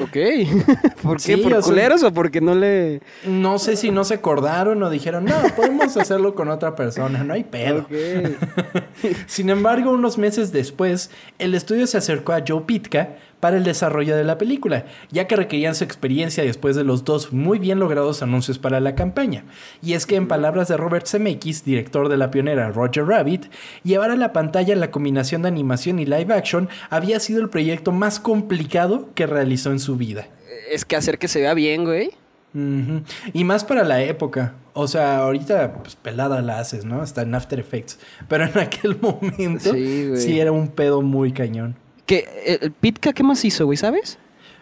Ok. 0.00 0.16
¿Por 1.02 1.20
qué? 1.20 1.38
¿Por 1.38 1.60
culeros 1.60 2.02
o 2.02 2.12
porque 2.12 2.40
no 2.40 2.54
le.? 2.54 3.02
No 3.26 3.58
sé 3.58 3.76
si 3.76 3.90
no 3.90 4.04
se 4.04 4.14
acordaron 4.14 4.82
o 4.82 4.90
dijeron, 4.90 5.24
no, 5.24 5.34
podemos 5.56 5.96
hacerlo 5.96 6.34
con 6.34 6.48
otra 6.48 6.74
persona, 6.76 7.24
no 7.24 7.34
hay 7.34 7.44
pedo. 7.44 7.86
Sin 9.26 9.50
embargo, 9.50 9.90
unos 9.90 10.18
meses 10.18 10.52
después, 10.52 11.10
el 11.38 11.54
estudio 11.54 11.86
se 11.86 11.98
acercó 11.98 12.32
a 12.32 12.42
Joe 12.46 12.62
Pitka 12.62 13.16
para 13.42 13.56
el 13.56 13.64
desarrollo 13.64 14.16
de 14.16 14.22
la 14.22 14.38
película, 14.38 14.86
ya 15.10 15.26
que 15.26 15.34
requerían 15.34 15.74
su 15.74 15.82
experiencia 15.82 16.44
después 16.44 16.76
de 16.76 16.84
los 16.84 17.02
dos 17.02 17.32
muy 17.32 17.58
bien 17.58 17.80
logrados 17.80 18.22
anuncios 18.22 18.60
para 18.60 18.78
la 18.78 18.94
campaña. 18.94 19.46
Y 19.82 19.94
es 19.94 20.06
que 20.06 20.14
en 20.14 20.28
palabras 20.28 20.68
de 20.68 20.76
Robert 20.76 21.08
Zemeckis, 21.08 21.64
director 21.64 22.08
de 22.08 22.16
la 22.16 22.30
pionera 22.30 22.70
Roger 22.70 23.04
Rabbit, 23.04 23.46
llevar 23.82 24.12
a 24.12 24.16
la 24.16 24.32
pantalla 24.32 24.76
la 24.76 24.92
combinación 24.92 25.42
de 25.42 25.48
animación 25.48 25.98
y 25.98 26.06
live 26.06 26.32
action 26.32 26.68
había 26.88 27.18
sido 27.18 27.40
el 27.40 27.48
proyecto 27.48 27.90
más 27.90 28.20
complicado 28.20 29.08
que 29.16 29.26
realizó 29.26 29.72
en 29.72 29.80
su 29.80 29.96
vida. 29.96 30.28
Es 30.70 30.84
que 30.84 30.94
hacer 30.94 31.18
que 31.18 31.26
se 31.26 31.40
vea 31.40 31.54
bien, 31.54 31.82
güey. 31.82 32.12
Y 33.32 33.42
más 33.42 33.64
para 33.64 33.82
la 33.82 34.04
época. 34.04 34.54
O 34.72 34.86
sea, 34.86 35.18
ahorita 35.18 35.82
pues, 35.82 35.96
pelada 35.96 36.42
la 36.42 36.60
haces, 36.60 36.84
¿no? 36.84 37.02
Está 37.02 37.22
en 37.22 37.34
After 37.34 37.58
Effects. 37.58 37.98
Pero 38.28 38.44
en 38.44 38.56
aquel 38.60 39.00
momento 39.00 39.72
sí 39.72 40.38
era 40.38 40.52
un 40.52 40.68
pedo 40.68 41.02
muy 41.02 41.32
cañón. 41.32 41.81
¿Qué, 42.12 42.58
el 42.60 42.72
Pitka 42.72 43.14
qué 43.14 43.22
más 43.22 43.42
hizo, 43.42 43.64
güey, 43.64 43.78
sabes? 43.78 44.18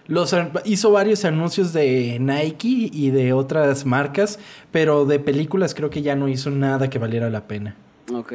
Los, 0.06 0.36
hizo 0.64 0.92
varios 0.92 1.24
anuncios 1.24 1.72
de 1.72 2.18
Nike 2.20 2.90
y 2.92 3.10
de 3.10 3.32
otras 3.32 3.84
marcas, 3.84 4.38
pero 4.70 5.04
de 5.04 5.18
películas 5.18 5.74
creo 5.74 5.90
que 5.90 6.00
ya 6.00 6.14
no 6.14 6.28
hizo 6.28 6.50
nada 6.50 6.88
que 6.88 7.00
valiera 7.00 7.28
la 7.28 7.48
pena. 7.48 7.74
Ok. 8.14 8.34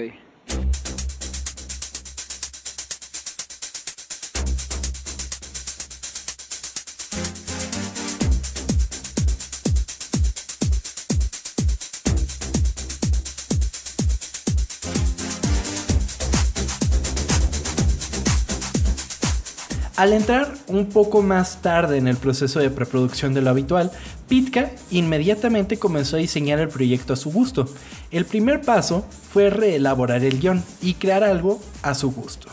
Al 19.96 20.12
entrar 20.12 20.54
un 20.68 20.88
poco 20.88 21.22
más 21.22 21.62
tarde 21.62 21.98
en 21.98 22.10
el 22.10 22.18
proceso 22.18 22.60
de 22.60 22.70
preproducción 22.70 23.34
de 23.34 23.42
lo 23.42 23.50
habitual, 23.50 23.92
Pitka 24.28 24.72
inmediatamente 24.92 25.78
comenzó 25.78 26.18
a 26.18 26.20
diseñar 26.20 26.60
el 26.60 26.68
proyecto 26.68 27.14
a 27.14 27.16
su 27.16 27.32
gusto. 27.32 27.70
El 28.12 28.26
primer 28.26 28.60
paso 28.60 29.06
fue 29.32 29.50
reelaborar 29.50 30.26
el 30.26 30.42
guion 30.42 30.62
y 30.82 30.96
crear 30.96 31.24
algo 31.24 31.62
a 31.82 31.94
su 31.94 32.12
gusto. 32.12 32.50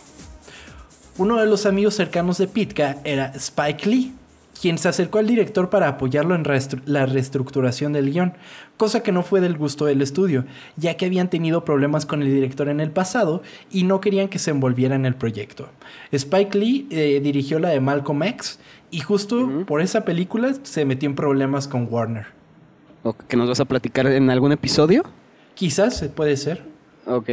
Uno 1.18 1.38
de 1.38 1.46
los 1.46 1.66
amigos 1.66 1.94
cercanos 1.94 2.38
de 2.38 2.46
Pitka 2.46 2.98
era 3.02 3.33
Spike 3.35 3.88
Lee, 3.88 4.14
quien 4.62 4.79
se 4.79 4.88
acercó 4.88 5.18
al 5.18 5.27
director 5.27 5.70
para 5.70 5.88
apoyarlo 5.88 6.37
en 6.37 6.44
la 6.85 7.05
reestructuración 7.05 7.92
del 7.92 8.12
guion, 8.12 8.35
cosa 8.77 9.03
que 9.03 9.11
no 9.11 9.25
fue 9.25 9.40
del 9.40 9.59
gusto 9.59 9.87
del 9.87 10.01
estudio, 10.01 10.44
ya 10.77 10.96
que 10.96 11.05
habían 11.05 11.29
tenido 11.29 11.64
problemas 11.64 12.07
con 12.07 12.22
el 12.22 12.33
director 12.33 12.68
en 12.68 12.79
el 12.79 12.92
pasado 12.92 13.42
y 13.72 13.83
no 13.83 14.01
querían 14.01 14.29
que 14.29 14.38
se 14.38 14.53
envolviera 14.53 14.94
en 14.94 15.05
el 15.05 15.16
proyecto. 15.16 15.68
Spike 16.12 16.57
Lee 16.57 16.87
eh, 16.90 17.18
dirigió 17.20 17.59
la 17.59 17.70
de 17.70 17.81
Malcolm 17.81 18.22
X 18.22 18.61
y 18.92 19.01
justo 19.01 19.64
por 19.66 19.81
esa 19.81 20.05
película 20.05 20.55
se 20.62 20.85
metió 20.85 21.09
en 21.09 21.16
problemas 21.16 21.66
con 21.66 21.88
Warner. 21.90 22.27
¿O 23.03 23.14
que 23.14 23.37
nos 23.37 23.48
vas 23.48 23.59
a 23.59 23.64
platicar 23.64 24.07
en 24.07 24.31
algún 24.31 24.53
episodio? 24.53 25.03
Quizás, 25.55 26.09
puede 26.14 26.37
ser. 26.37 26.62
Ok. 27.07 27.31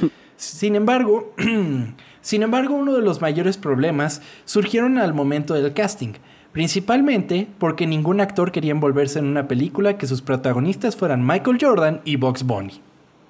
Sin 0.40 0.74
embargo, 0.74 1.34
Sin 2.22 2.42
embargo, 2.42 2.74
uno 2.74 2.92
de 2.92 3.00
los 3.00 3.20
mayores 3.20 3.56
problemas 3.56 4.20
surgieron 4.44 4.98
al 4.98 5.14
momento 5.14 5.54
del 5.54 5.72
casting, 5.72 6.12
principalmente 6.52 7.48
porque 7.58 7.86
ningún 7.86 8.20
actor 8.20 8.52
quería 8.52 8.72
envolverse 8.72 9.18
en 9.18 9.26
una 9.26 9.48
película 9.48 9.96
que 9.96 10.06
sus 10.06 10.20
protagonistas 10.20 10.96
fueran 10.96 11.26
Michael 11.26 11.58
Jordan 11.58 12.02
y 12.04 12.16
Box 12.16 12.42
Bunny. 12.42 12.80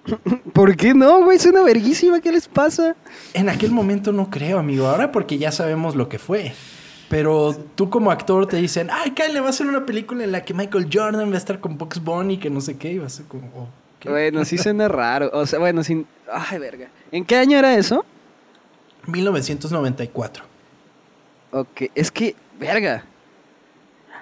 ¿Por 0.53 0.77
qué 0.77 0.93
no, 0.93 1.23
güey? 1.23 1.37
Es 1.37 1.47
una 1.47 1.63
verguísima, 1.63 2.21
¿qué 2.21 2.33
les 2.33 2.49
pasa? 2.49 2.97
En 3.33 3.49
aquel 3.49 3.71
momento 3.71 4.13
no 4.13 4.29
creo, 4.29 4.59
amigo. 4.59 4.89
Ahora 4.89 5.13
porque 5.13 5.39
ya 5.39 5.53
sabemos 5.53 5.95
lo 5.95 6.09
que 6.09 6.19
fue. 6.19 6.53
Pero 7.09 7.55
tú 7.75 7.91
como 7.91 8.11
actor 8.11 8.47
te 8.47 8.57
dicen, 8.57 8.89
ay, 8.91 9.13
Kyle, 9.13 9.41
va 9.41 9.51
a 9.51 9.53
ser 9.53 9.67
una 9.67 9.85
película 9.85 10.25
en 10.25 10.33
la 10.33 10.45
que 10.45 10.55
Michael 10.55 10.89
Jordan 10.93 11.31
va 11.31 11.35
a 11.35 11.39
estar 11.39 11.61
con 11.61 11.77
Box 11.77 12.03
Bunny, 12.03 12.39
que 12.39 12.51
no 12.51 12.61
sé 12.61 12.77
qué, 12.77 12.93
y 12.93 12.99
va 12.99 13.07
a 13.07 13.11
ser 13.11 13.27
como... 13.27 13.49
Oh, 13.57 13.69
bueno, 14.05 14.45
sí 14.45 14.59
suena 14.59 14.89
raro. 14.89 15.31
O 15.33 15.47
sea, 15.47 15.59
bueno, 15.59 15.83
sin... 15.85 16.07
Ay, 16.33 16.59
verga. 16.59 16.89
¿En 17.13 17.25
qué 17.25 17.37
año 17.37 17.59
era 17.59 17.75
eso? 17.75 18.05
1994. 19.07 20.45
Ok, 21.53 21.83
es 21.95 22.11
que, 22.11 22.35
verga. 22.59 23.05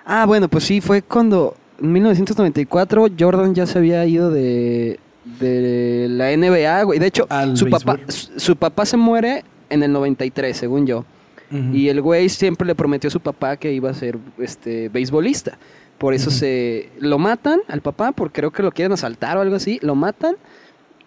Ah, 0.04 0.24
bueno, 0.26 0.48
pues 0.48 0.64
sí, 0.64 0.80
fue 0.80 1.02
cuando 1.02 1.54
en 1.80 1.92
1994 1.92 3.08
Jordan 3.18 3.54
ya 3.54 3.66
se 3.66 3.78
había 3.78 4.04
ido 4.06 4.30
de, 4.30 4.98
de 5.38 6.06
la 6.08 6.34
NBA, 6.34 6.82
güey. 6.84 6.98
De 6.98 7.06
hecho, 7.06 7.28
su 7.54 7.68
papá, 7.68 7.98
su, 8.08 8.56
papá 8.56 8.86
se 8.86 8.96
muere 8.96 9.44
en 9.68 9.82
el 9.82 9.92
93, 9.92 10.56
según 10.56 10.86
yo. 10.86 11.04
Y 11.50 11.88
el 11.88 12.02
güey 12.02 12.28
siempre 12.28 12.66
le 12.66 12.74
prometió 12.74 13.08
a 13.08 13.10
su 13.10 13.20
papá 13.20 13.56
que 13.56 13.72
iba 13.72 13.88
a 13.88 13.94
ser 13.94 14.18
este 14.38 14.90
beisbolista. 14.90 15.56
Por 15.98 16.14
eso 16.14 16.30
se 16.30 16.90
lo 17.00 17.18
matan 17.18 17.60
al 17.68 17.80
papá, 17.80 18.12
porque 18.12 18.40
creo 18.40 18.52
que 18.52 18.62
lo 18.62 18.70
quieren 18.70 18.92
asaltar 18.92 19.36
o 19.36 19.40
algo 19.40 19.56
así. 19.56 19.80
Lo 19.82 19.96
matan 19.96 20.36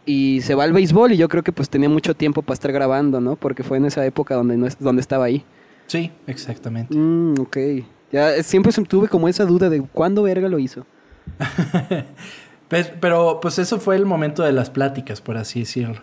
y 0.06 0.42
se 0.42 0.56
va 0.56 0.66
al 0.66 0.74
béisbol 0.74 1.14
y 1.14 1.18
yo 1.18 1.30
creo 1.30 1.44
que 1.44 1.52
pues 1.52 1.70
tenía 1.70 1.88
mucho 1.88 2.16
tiempo 2.16 2.42
para 2.42 2.56
estar 2.56 2.72
grabando, 2.72 3.22
¿no? 3.22 3.36
Porque 3.38 3.64
fue 3.64 3.78
en 3.78 3.86
esa 3.86 4.06
época 4.06 4.36
donde, 4.36 4.58
no 4.58 4.68
es, 4.68 4.78
donde 4.80 5.02
estaba 5.02 5.26
ahí. 5.26 5.46
Sí, 5.88 6.12
exactamente. 6.28 6.96
Mm, 6.96 7.40
ok. 7.40 7.58
Ya 8.12 8.44
siempre 8.44 8.74
tuve 8.84 9.08
como 9.08 9.28
esa 9.30 9.46
duda 9.46 9.70
de 9.70 9.82
cuándo 9.82 10.24
verga 10.24 10.50
lo 10.50 10.60
hizo. 10.60 10.86
pero 13.00 13.40
pues 13.42 13.60
eso 13.60 13.80
fue 13.80 13.96
el 13.96 14.06
momento 14.06 14.44
de 14.44 14.52
las 14.52 14.70
pláticas, 14.70 15.22
por 15.22 15.38
así 15.38 15.62
decirlo. 15.62 16.02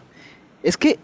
Es 0.63 0.77
que 0.77 0.99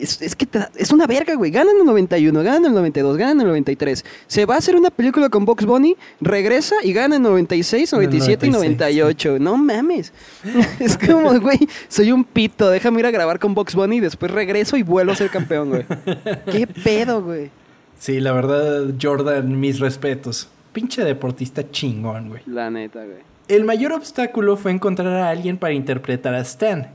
es, 0.00 0.36
que 0.36 0.46
es 0.76 0.90
una 0.92 1.06
verga, 1.06 1.34
güey. 1.34 1.50
Ganan 1.50 1.76
el 1.80 1.86
91, 1.86 2.42
ganan 2.42 2.64
el 2.66 2.72
92, 2.72 3.16
ganan 3.16 3.40
el 3.40 3.46
93. 3.48 4.04
Se 4.26 4.46
va 4.46 4.54
a 4.54 4.58
hacer 4.58 4.76
una 4.76 4.90
película 4.90 5.28
con 5.28 5.44
Box 5.44 5.64
Bunny, 5.64 5.96
regresa 6.20 6.76
y 6.82 6.92
gana 6.92 7.16
el 7.16 7.22
96, 7.22 7.92
97 7.92 8.46
y 8.46 8.50
98. 8.50 9.38
No 9.38 9.56
mames. 9.56 10.12
es 10.80 10.96
como, 10.98 11.38
güey, 11.40 11.58
soy 11.88 12.12
un 12.12 12.24
pito. 12.24 12.70
Déjame 12.70 13.00
ir 13.00 13.06
a 13.06 13.10
grabar 13.10 13.38
con 13.38 13.54
Box 13.54 13.74
Bunny 13.74 13.96
y 13.96 14.00
después 14.00 14.30
regreso 14.30 14.76
y 14.76 14.82
vuelvo 14.82 15.12
a 15.12 15.16
ser 15.16 15.30
campeón, 15.30 15.70
güey. 15.70 15.84
¿Qué 16.50 16.66
pedo, 16.66 17.22
güey? 17.22 17.50
Sí, 17.98 18.20
la 18.20 18.32
verdad, 18.32 18.94
Jordan, 19.00 19.58
mis 19.58 19.80
respetos. 19.80 20.48
Pinche 20.72 21.02
deportista 21.02 21.70
chingón, 21.70 22.28
güey. 22.28 22.42
La 22.46 22.70
neta, 22.70 23.04
güey. 23.04 23.28
El 23.48 23.64
mayor 23.64 23.92
obstáculo 23.92 24.56
fue 24.56 24.72
encontrar 24.72 25.08
a 25.08 25.30
alguien 25.30 25.56
para 25.56 25.72
interpretar 25.72 26.34
a 26.34 26.40
Stan, 26.40 26.88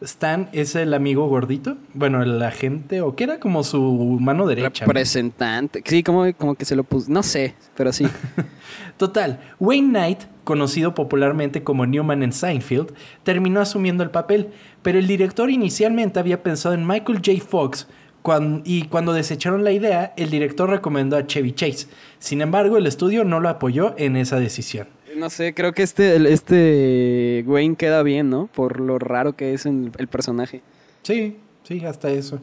Stan 0.00 0.48
es 0.52 0.74
el 0.74 0.92
amigo 0.92 1.28
gordito, 1.28 1.76
bueno, 1.94 2.22
el 2.22 2.42
agente, 2.42 3.00
o 3.00 3.16
que 3.16 3.24
era 3.24 3.40
como 3.40 3.62
su 3.62 3.80
mano 4.20 4.46
derecha. 4.46 4.84
Representante, 4.84 5.82
sí, 5.86 6.02
como, 6.02 6.32
como 6.34 6.56
que 6.56 6.64
se 6.64 6.76
lo 6.76 6.84
puso, 6.84 7.10
no 7.10 7.22
sé, 7.22 7.54
pero 7.76 7.92
sí. 7.92 8.06
Total, 8.98 9.40
Wayne 9.60 9.88
Knight, 9.88 10.20
conocido 10.44 10.94
popularmente 10.94 11.62
como 11.62 11.86
Newman 11.86 12.22
en 12.22 12.32
Seinfeld, 12.32 12.92
terminó 13.22 13.60
asumiendo 13.60 14.02
el 14.02 14.10
papel, 14.10 14.50
pero 14.82 14.98
el 14.98 15.06
director 15.06 15.50
inicialmente 15.50 16.20
había 16.20 16.42
pensado 16.42 16.74
en 16.74 16.86
Michael 16.86 17.22
J. 17.24 17.42
Fox, 17.46 17.86
y 18.64 18.84
cuando 18.84 19.12
desecharon 19.12 19.64
la 19.64 19.72
idea, 19.72 20.14
el 20.16 20.30
director 20.30 20.70
recomendó 20.70 21.18
a 21.18 21.26
Chevy 21.26 21.52
Chase. 21.52 21.88
Sin 22.18 22.40
embargo, 22.40 22.78
el 22.78 22.86
estudio 22.86 23.22
no 23.24 23.38
lo 23.38 23.50
apoyó 23.50 23.94
en 23.98 24.16
esa 24.16 24.40
decisión. 24.40 24.88
No 25.16 25.30
sé, 25.30 25.54
creo 25.54 25.72
que 25.72 25.82
este, 25.82 26.32
este 26.32 27.44
Wayne 27.46 27.76
queda 27.76 28.02
bien, 28.02 28.30
¿no? 28.30 28.48
Por 28.48 28.80
lo 28.80 28.98
raro 28.98 29.34
que 29.36 29.54
es 29.54 29.66
el, 29.66 29.92
el 29.98 30.08
personaje. 30.08 30.62
Sí, 31.02 31.38
sí, 31.62 31.84
hasta 31.84 32.10
eso. 32.10 32.40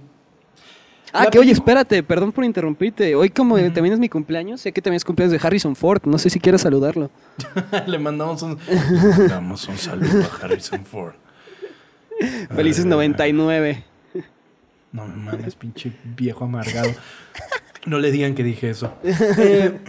Ah, 1.13 1.27
que 1.29 1.39
oye, 1.39 1.51
espérate, 1.51 2.03
perdón 2.03 2.31
por 2.31 2.45
interrumpirte. 2.45 3.15
Hoy 3.15 3.29
como 3.29 3.57
también 3.71 3.93
es 3.93 3.99
mi 3.99 4.07
cumpleaños, 4.07 4.61
sé 4.61 4.71
que 4.71 4.81
también 4.81 4.97
es 4.97 5.03
cumpleaños 5.03 5.31
de 5.39 5.45
Harrison 5.45 5.75
Ford. 5.75 6.01
No 6.05 6.17
sé 6.17 6.29
si 6.29 6.39
quieres 6.39 6.61
saludarlo. 6.61 7.09
Le 7.87 7.99
mandamos 7.99 8.41
un, 8.43 8.57
Le 8.67 8.75
mandamos 9.17 9.67
un 9.67 9.77
saludo 9.77 10.23
a 10.23 10.45
Harrison 10.45 10.85
Ford. 10.85 11.15
Felices 12.55 12.85
99. 12.85 13.83
No 14.93 15.07
me 15.07 15.15
mames, 15.15 15.55
pinche 15.55 15.91
viejo 16.03 16.45
amargado. 16.45 16.91
No 17.85 17.99
le 17.99 18.11
digan 18.11 18.35
que 18.35 18.43
dije 18.43 18.69
eso. 18.69 18.93
Eh, 19.37 19.79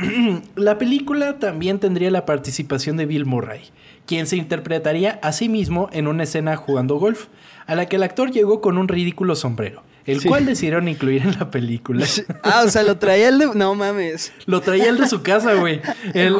la 0.56 0.78
película 0.78 1.38
también 1.38 1.78
tendría 1.78 2.10
la 2.10 2.24
participación 2.24 2.96
de 2.96 3.06
Bill 3.06 3.26
Murray, 3.26 3.62
quien 4.06 4.26
se 4.26 4.36
interpretaría 4.36 5.18
a 5.22 5.32
sí 5.32 5.48
mismo 5.48 5.88
en 5.92 6.06
una 6.06 6.22
escena 6.22 6.56
jugando 6.56 6.96
golf, 6.96 7.26
a 7.66 7.74
la 7.74 7.86
que 7.86 7.96
el 7.96 8.02
actor 8.02 8.30
llegó 8.30 8.60
con 8.60 8.78
un 8.78 8.88
ridículo 8.88 9.36
sombrero, 9.36 9.82
el 10.06 10.22
cual 10.24 10.46
decidieron 10.46 10.88
incluir 10.88 11.22
en 11.22 11.38
la 11.38 11.50
película. 11.50 12.06
Ah, 12.42 12.62
o 12.64 12.70
sea, 12.70 12.82
lo 12.82 12.98
traía 12.98 13.28
el 13.28 13.38
de... 13.38 13.46
No 13.54 13.74
mames. 13.74 14.32
Lo 14.46 14.60
traía 14.60 14.88
el 14.88 14.98
de 14.98 15.06
su 15.06 15.22
casa, 15.22 15.54
güey. 15.54 15.80
El 16.14 16.34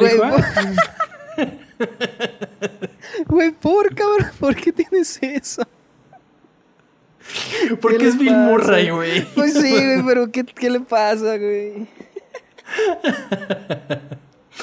Güey, 3.27 3.51
por 3.61 3.93
cabrón, 3.95 4.31
¿por 4.39 4.55
qué 4.55 4.71
tienes 4.71 5.19
eso? 5.21 5.63
Porque 7.81 8.07
es 8.07 8.17
Bill 8.17 8.35
Murray, 8.35 8.89
güey. 8.89 9.25
Pues 9.35 9.53
sí, 9.53 9.71
güey, 9.71 10.03
pero 10.05 10.31
¿qué, 10.31 10.43
¿qué 10.43 10.69
le 10.69 10.79
pasa, 10.81 11.37
güey? 11.37 11.87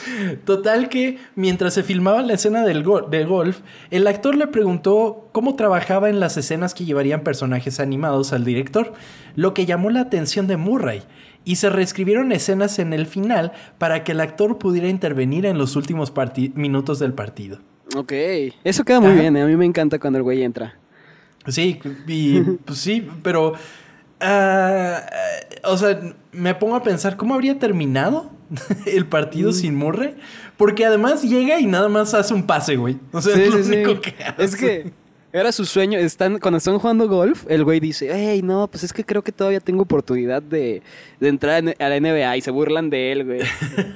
Total 0.45 0.89
que 0.89 1.19
mientras 1.35 1.75
se 1.75 1.83
filmaba 1.83 2.23
la 2.23 2.35
escena 2.35 2.65
del, 2.65 2.85
golf, 2.85 3.61
el 3.91 4.07
actor 4.07 4.37
le 4.37 4.47
preguntó 4.47 5.29
cómo 5.33 5.57
trabajaba 5.57 6.09
en 6.09 6.21
las 6.21 6.37
escenas 6.37 6.75
que 6.75 6.85
llevarían 6.85 7.25
personajes 7.25 7.81
animados 7.81 8.33
al 8.33 8.45
director, 8.45 8.93
lo 9.35 9.53
que 9.53 9.67
llamó 9.67 9.91
la 9.91 10.01
atención 10.01 10.47
de 10.47 10.57
Murray, 10.57 11.03
y 11.45 11.57
se 11.57 11.71
reescribieron 11.71 12.33
escenas 12.33 12.79
en 12.79 12.93
el 12.93 13.07
final 13.07 13.53
para 13.79 14.05
que 14.05 14.13
el 14.13 14.21
actor 14.21 14.59
pudiera 14.59 14.89
intervenir 14.89 15.47
en 15.47 15.59
los 15.59 15.75
últimos 15.75 16.13
minutos 16.55 16.99
del 16.99 17.15
partido. 17.15 17.59
Ok, 17.97 18.13
eso 18.63 18.85
queda 18.85 19.01
muy 19.01 19.15
bien, 19.15 19.37
¿eh? 19.37 19.43
a 19.43 19.47
mí 19.47 19.57
me 19.57 19.65
encanta 19.65 19.99
cuando 19.99 20.19
el 20.19 20.23
güey 20.23 20.43
entra. 20.45 20.80
Sí, 21.47 21.81
y 22.07 22.41
pues 22.41 22.79
sí, 22.79 23.09
pero... 23.23 23.55
Ah, 24.23 25.03
o 25.65 25.79
sea, 25.79 25.99
me 26.33 26.55
pongo 26.55 26.77
a 26.77 26.83
pensar, 26.83 27.17
¿cómo 27.17 27.35
habría 27.35 27.59
terminado 27.59 28.31
el 28.87 29.07
partido 29.07 29.51
mm. 29.51 29.55
sin 29.55 29.75
Murray? 29.75 30.15
Porque 30.57 30.85
además 30.85 31.23
llega 31.23 31.59
y 31.59 31.67
nada 31.67 31.89
más 31.89 32.13
hace 32.13 32.35
un 32.35 32.47
pase, 32.47 32.77
güey. 32.77 32.99
O 33.13 33.23
sea, 33.23 33.35
es 33.35 33.55
lo 33.55 33.61
único 33.61 34.01
que 34.01 34.15
hace. 34.23 34.45
Es 34.45 34.57
que 34.57 34.93
era 35.33 35.53
su 35.53 35.65
sueño. 35.65 35.99
Están, 35.99 36.39
cuando 36.39 36.59
están 36.59 36.79
jugando 36.79 37.09
golf, 37.09 37.45
el 37.49 37.65
güey 37.65 37.81
dice, 37.81 38.11
hey, 38.13 38.43
no, 38.43 38.67
pues 38.69 38.85
es 38.85 38.93
que 38.93 39.05
creo 39.05 39.23
que 39.23 39.33
todavía 39.33 39.61
tengo 39.61 39.83
oportunidad 39.83 40.43
de, 40.43 40.83
de 41.21 41.29
entrar 41.29 41.63
a 41.79 41.89
la 41.89 42.01
NBA. 42.01 42.37
Y 42.37 42.41
se 42.41 42.51
burlan 42.51 42.91
de 42.91 43.13
él, 43.13 43.25
güey. 43.25 43.41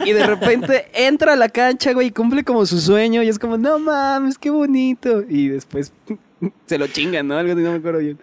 Y 0.06 0.12
de 0.12 0.26
repente 0.26 0.86
entra 0.94 1.32
a 1.32 1.36
la 1.36 1.48
cancha, 1.48 1.92
güey, 1.92 2.08
y 2.08 2.10
cumple 2.12 2.44
como 2.44 2.64
su 2.66 2.80
sueño. 2.80 3.22
Y 3.22 3.28
es 3.28 3.38
como, 3.38 3.58
no 3.58 3.78
mames, 3.78 4.38
qué 4.38 4.50
bonito. 4.50 5.24
Y 5.28 5.48
después 5.48 5.92
se 6.66 6.78
lo 6.78 6.86
chingan, 6.86 7.28
¿no? 7.28 7.36
Algo 7.36 7.52
así, 7.52 7.62
no 7.62 7.70
me 7.70 7.78
acuerdo 7.78 8.00
bien. 8.00 8.18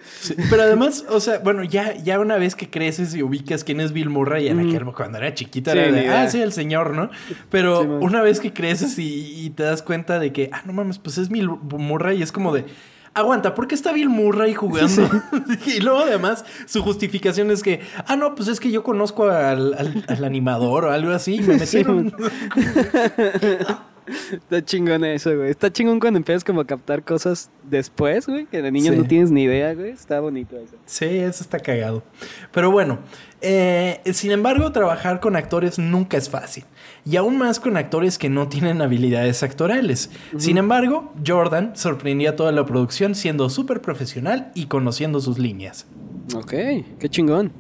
pero 0.49 0.63
además, 0.63 1.05
o 1.09 1.19
sea, 1.19 1.39
bueno, 1.39 1.63
ya, 1.63 1.95
ya 1.95 2.19
una 2.19 2.37
vez 2.37 2.55
que 2.55 2.69
creces 2.69 3.15
y 3.15 3.23
ubicas 3.23 3.63
quién 3.63 3.79
es 3.79 3.93
Bill 3.93 4.09
Murray, 4.09 4.47
en 4.47 4.59
aquel, 4.59 4.85
cuando 4.93 5.17
era 5.17 5.33
chiquita, 5.33 5.71
era 5.71 5.91
de, 5.91 6.07
ah, 6.09 6.29
sí, 6.29 6.39
el 6.41 6.51
señor, 6.51 6.93
¿no? 6.93 7.09
Pero 7.49 7.81
una 7.81 8.21
vez 8.21 8.39
que 8.39 8.53
creces 8.53 8.97
y, 8.97 9.51
te 9.55 9.63
das 9.63 9.81
cuenta 9.81 10.19
de 10.19 10.31
que, 10.31 10.49
ah, 10.53 10.61
no 10.65 10.73
mames, 10.73 10.99
pues 10.99 11.17
es 11.17 11.29
Bill 11.29 11.49
Murray, 11.49 12.19
y 12.19 12.21
es 12.21 12.31
como 12.31 12.53
de, 12.53 12.65
aguanta, 13.13 13.53
¿por 13.53 13.67
qué 13.67 13.75
está 13.75 13.91
Bill 13.91 14.09
Murray 14.09 14.53
jugando? 14.53 15.09
y 15.65 15.79
luego 15.79 15.99
además 15.99 16.45
su 16.65 16.81
justificación 16.81 17.51
es 17.51 17.63
que, 17.63 17.81
ah, 18.07 18.15
no, 18.15 18.35
pues 18.35 18.47
es 18.47 18.59
que 18.59 18.71
yo 18.71 18.83
conozco 18.83 19.29
al, 19.29 20.05
animador 20.23 20.85
o 20.85 20.91
algo 20.91 21.11
así 21.11 21.35
y 21.35 21.41
me 21.41 21.57
metieron. 21.57 22.13
Está 24.31 24.63
chingón 24.63 25.05
eso, 25.05 25.35
güey. 25.35 25.49
Está 25.49 25.71
chingón 25.71 25.99
cuando 25.99 26.17
empiezas 26.17 26.43
como 26.43 26.61
a 26.61 26.65
captar 26.65 27.03
cosas 27.03 27.49
después, 27.63 28.27
güey, 28.27 28.45
que 28.45 28.61
de 28.61 28.71
niño 28.71 28.91
no 28.93 29.03
tienes 29.05 29.31
ni 29.31 29.43
idea, 29.43 29.73
güey. 29.73 29.91
Está 29.91 30.19
bonito 30.19 30.57
eso. 30.57 30.75
Sí, 30.85 31.05
eso 31.05 31.43
está 31.43 31.59
cagado. 31.59 32.03
Pero 32.51 32.71
bueno, 32.71 32.99
eh, 33.41 34.01
sin 34.13 34.31
embargo, 34.31 34.71
trabajar 34.71 35.19
con 35.19 35.35
actores 35.35 35.79
nunca 35.79 36.17
es 36.17 36.29
fácil. 36.29 36.65
Y 37.05 37.15
aún 37.15 37.37
más 37.37 37.59
con 37.59 37.77
actores 37.77 38.17
que 38.17 38.29
no 38.29 38.47
tienen 38.47 38.81
habilidades 38.81 39.43
actorales. 39.43 40.09
Sin 40.37 40.57
embargo, 40.57 41.13
Jordan 41.25 41.75
sorprendía 41.75 42.31
a 42.31 42.35
toda 42.35 42.51
la 42.51 42.65
producción 42.65 43.15
siendo 43.15 43.49
súper 43.49 43.81
profesional 43.81 44.51
y 44.55 44.65
conociendo 44.65 45.19
sus 45.19 45.39
líneas. 45.39 45.87
Ok, 46.35 46.51
qué 46.99 47.09
chingón. 47.09 47.51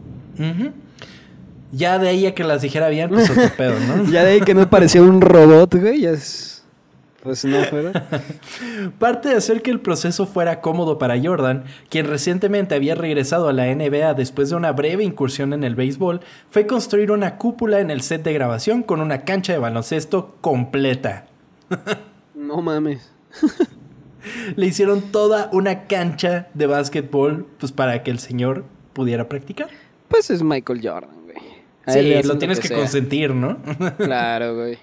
Ya 1.71 1.99
de 1.99 2.09
ahí 2.09 2.25
a 2.25 2.35
que 2.35 2.43
las 2.43 2.61
dijera 2.61 2.89
bien, 2.89 3.09
pues 3.09 3.29
otro 3.29 3.49
pedo, 3.57 3.79
¿no? 3.79 4.11
ya 4.11 4.23
de 4.23 4.33
ahí 4.33 4.41
que 4.41 4.53
no 4.53 4.69
parecía 4.69 5.01
un 5.01 5.21
robot, 5.21 5.75
güey, 5.75 6.01
ya 6.01 6.11
es... 6.11 6.51
Pues 7.23 7.45
no, 7.45 7.63
fuera. 7.65 7.91
Parte 8.99 9.29
de 9.29 9.35
hacer 9.35 9.61
que 9.61 9.69
el 9.69 9.79
proceso 9.79 10.25
fuera 10.25 10.59
cómodo 10.59 10.97
para 10.97 11.21
Jordan, 11.21 11.65
quien 11.87 12.07
recientemente 12.07 12.73
había 12.73 12.95
regresado 12.95 13.47
a 13.47 13.53
la 13.53 13.73
NBA 13.73 14.15
después 14.15 14.49
de 14.49 14.55
una 14.55 14.71
breve 14.71 15.03
incursión 15.03 15.53
en 15.53 15.63
el 15.63 15.75
béisbol, 15.75 16.21
fue 16.49 16.65
construir 16.65 17.11
una 17.11 17.37
cúpula 17.37 17.79
en 17.79 17.91
el 17.91 18.01
set 18.01 18.23
de 18.23 18.33
grabación 18.33 18.81
con 18.81 19.01
una 19.01 19.21
cancha 19.21 19.53
de 19.53 19.59
baloncesto 19.59 20.35
completa. 20.41 21.27
no 22.35 22.59
mames. 22.61 23.11
Le 24.55 24.65
hicieron 24.65 25.01
toda 25.11 25.49
una 25.53 25.85
cancha 25.85 26.47
de 26.55 26.65
básquetbol 26.65 27.45
pues 27.59 27.71
para 27.71 28.01
que 28.01 28.09
el 28.09 28.17
señor 28.17 28.65
pudiera 28.93 29.29
practicar. 29.29 29.69
Pues 30.07 30.31
es 30.31 30.41
Michael 30.41 30.81
Jordan 30.83 31.20
sí, 31.87 32.23
lo 32.23 32.37
tienes 32.37 32.59
que, 32.59 32.69
consentir, 32.73 33.33
¿no? 33.33 33.57
claro, 33.97 34.55
güey. 34.55 34.77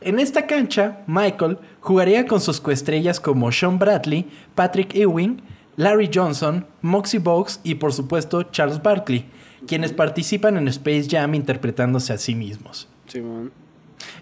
En 0.00 0.18
esta 0.18 0.46
cancha, 0.46 1.02
Michael 1.06 1.58
jugaría 1.80 2.26
con 2.26 2.40
sus 2.40 2.60
coestrellas 2.60 3.20
como 3.20 3.52
Sean 3.52 3.78
Bradley, 3.78 4.26
Patrick 4.54 4.94
Ewing, 4.94 5.42
Larry 5.76 6.10
Johnson, 6.12 6.66
Moxie 6.82 7.18
Box 7.18 7.60
y 7.64 7.76
por 7.76 7.92
supuesto 7.92 8.44
Charles 8.44 8.82
Barkley, 8.82 9.26
quienes 9.66 9.92
participan 9.92 10.56
en 10.56 10.68
Space 10.68 11.06
Jam 11.08 11.34
interpretándose 11.34 12.12
a 12.12 12.18
sí 12.18 12.34
mismos. 12.34 12.88
Simón. 13.06 13.52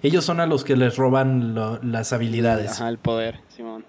Ellos 0.03 0.25
son 0.25 0.41
a 0.41 0.47
los 0.47 0.65
que 0.65 0.77
les 0.77 0.97
roban 0.97 1.55
las 1.83 2.13
habilidades. 2.13 2.73
Ajá, 2.73 2.89
el 2.89 2.99
poder, 2.99 3.41
Simón. 3.49 3.85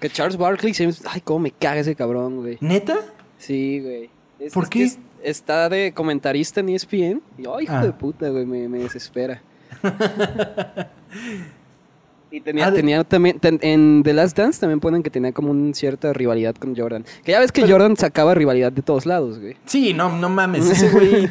Que 0.00 0.10
Charles 0.10 0.36
Barkley, 0.36 0.74
ay, 1.06 1.20
cómo 1.20 1.40
me 1.40 1.52
caga 1.52 1.80
ese 1.80 1.94
cabrón, 1.94 2.36
güey. 2.38 2.58
¿Neta? 2.60 2.96
Sí, 3.38 3.80
güey. 3.80 4.10
¿Por 4.52 4.68
qué? 4.68 4.90
Está 5.22 5.68
de 5.68 5.92
comentarista 5.92 6.60
en 6.60 6.70
ESPN. 6.70 7.22
Y, 7.38 7.46
ay, 7.46 7.64
hijo 7.64 7.72
ah. 7.74 7.84
de 7.84 7.92
puta, 7.92 8.28
güey, 8.28 8.46
me, 8.46 8.78
desespera. 8.78 9.42
y 12.30 12.40
tenía, 12.40 12.66
ah, 12.66 12.72
tenía 12.72 13.04
también, 13.04 13.38
en 13.42 14.02
The 14.04 14.12
Last 14.12 14.36
Dance 14.36 14.60
también 14.60 14.80
ponen 14.80 15.02
que 15.02 15.10
tenía 15.10 15.32
como 15.32 15.50
una 15.50 15.74
cierta 15.74 16.12
rivalidad 16.12 16.54
con 16.54 16.76
Jordan. 16.76 17.04
Que 17.24 17.32
ya 17.32 17.40
ves 17.40 17.52
que 17.52 17.66
Jordan 17.66 17.96
sacaba 17.96 18.34
rivalidad 18.34 18.72
de 18.72 18.82
todos 18.82 19.06
lados, 19.06 19.38
güey. 19.38 19.56
Sí, 19.66 19.94
no, 19.94 20.16
no 20.16 20.28
mames, 20.28 20.68
ese 20.68 20.90
güey. 20.90 21.28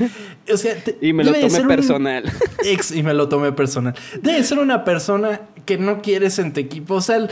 O 0.51 0.58
sea, 0.58 0.75
y 1.01 1.13
me 1.13 1.23
lo 1.23 1.34
tomé 1.34 1.65
personal. 1.67 2.23
Ex, 2.65 2.91
y 2.91 3.04
me 3.04 3.13
lo 3.13 3.30
tomé 3.30 3.51
personal. 3.51 3.95
Debe 4.21 4.43
ser 4.43 4.60
una 4.60 4.84
persona 4.84 5.41
que 5.65 5.77
no 5.77 6.01
quieres 6.01 6.39
en 6.39 6.54
tu 6.54 6.60
equipo. 6.60 6.95
O 6.95 7.01
sea, 7.01 7.27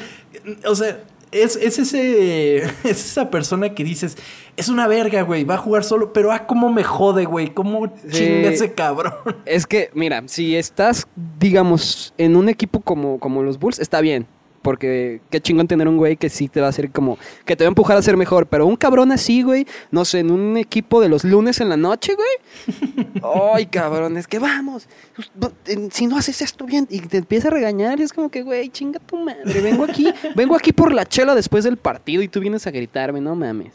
o 0.65 0.75
sea 0.75 0.99
es, 1.31 1.55
ese, 1.55 2.57
es 2.63 2.71
esa 2.83 3.29
persona 3.29 3.73
que 3.73 3.83
dices, 3.83 4.17
es 4.57 4.69
una 4.69 4.87
verga, 4.87 5.21
güey, 5.21 5.43
va 5.43 5.55
a 5.55 5.59
jugar 5.59 5.83
solo, 5.83 6.13
pero 6.13 6.31
ah, 6.31 6.45
cómo 6.45 6.71
me 6.71 6.83
jode, 6.83 7.25
güey, 7.25 7.53
cómo 7.53 7.87
chinga 8.09 8.49
ese 8.49 8.73
cabrón. 8.73 9.13
Es 9.45 9.65
que, 9.65 9.89
mira, 9.93 10.23
si 10.27 10.55
estás, 10.55 11.07
digamos, 11.39 12.13
en 12.17 12.35
un 12.35 12.49
equipo 12.49 12.81
como, 12.81 13.19
como 13.19 13.43
los 13.43 13.59
Bulls, 13.59 13.79
está 13.79 14.01
bien. 14.01 14.27
Porque 14.61 15.21
qué 15.29 15.41
chingón 15.41 15.67
tener 15.67 15.87
un 15.87 15.97
güey 15.97 16.17
que 16.17 16.29
sí 16.29 16.47
te 16.47 16.61
va 16.61 16.67
a 16.67 16.69
hacer 16.69 16.91
como. 16.91 17.17
que 17.45 17.55
te 17.55 17.63
va 17.63 17.67
a 17.67 17.69
empujar 17.69 17.97
a 17.97 18.01
ser 18.01 18.17
mejor. 18.17 18.47
Pero 18.47 18.65
un 18.65 18.75
cabrón 18.75 19.11
así, 19.11 19.41
güey, 19.41 19.65
no 19.91 20.05
sé, 20.05 20.19
en 20.19 20.31
un 20.31 20.57
equipo 20.57 21.01
de 21.01 21.09
los 21.09 21.23
lunes 21.23 21.61
en 21.61 21.69
la 21.69 21.77
noche, 21.77 22.15
güey. 22.15 23.07
Ay, 23.53 23.65
cabrón, 23.67 24.17
es 24.17 24.27
que 24.27 24.39
vamos. 24.39 24.87
Si 25.91 26.07
no 26.07 26.17
haces 26.17 26.41
esto 26.41 26.65
bien 26.65 26.87
y 26.89 26.99
te 27.01 27.17
empieza 27.17 27.49
a 27.49 27.51
regañar, 27.51 27.99
y 27.99 28.03
es 28.03 28.13
como 28.13 28.29
que, 28.29 28.43
güey, 28.43 28.69
chinga 28.69 28.99
tu 28.99 29.17
madre. 29.17 29.61
Vengo 29.61 29.83
aquí, 29.83 30.11
vengo 30.35 30.55
aquí 30.55 30.71
por 30.71 30.93
la 30.93 31.05
chela 31.05 31.35
después 31.35 31.63
del 31.63 31.77
partido 31.77 32.21
y 32.21 32.27
tú 32.27 32.39
vienes 32.39 32.67
a 32.67 32.71
gritarme, 32.71 33.21
no 33.21 33.35
mames. 33.35 33.73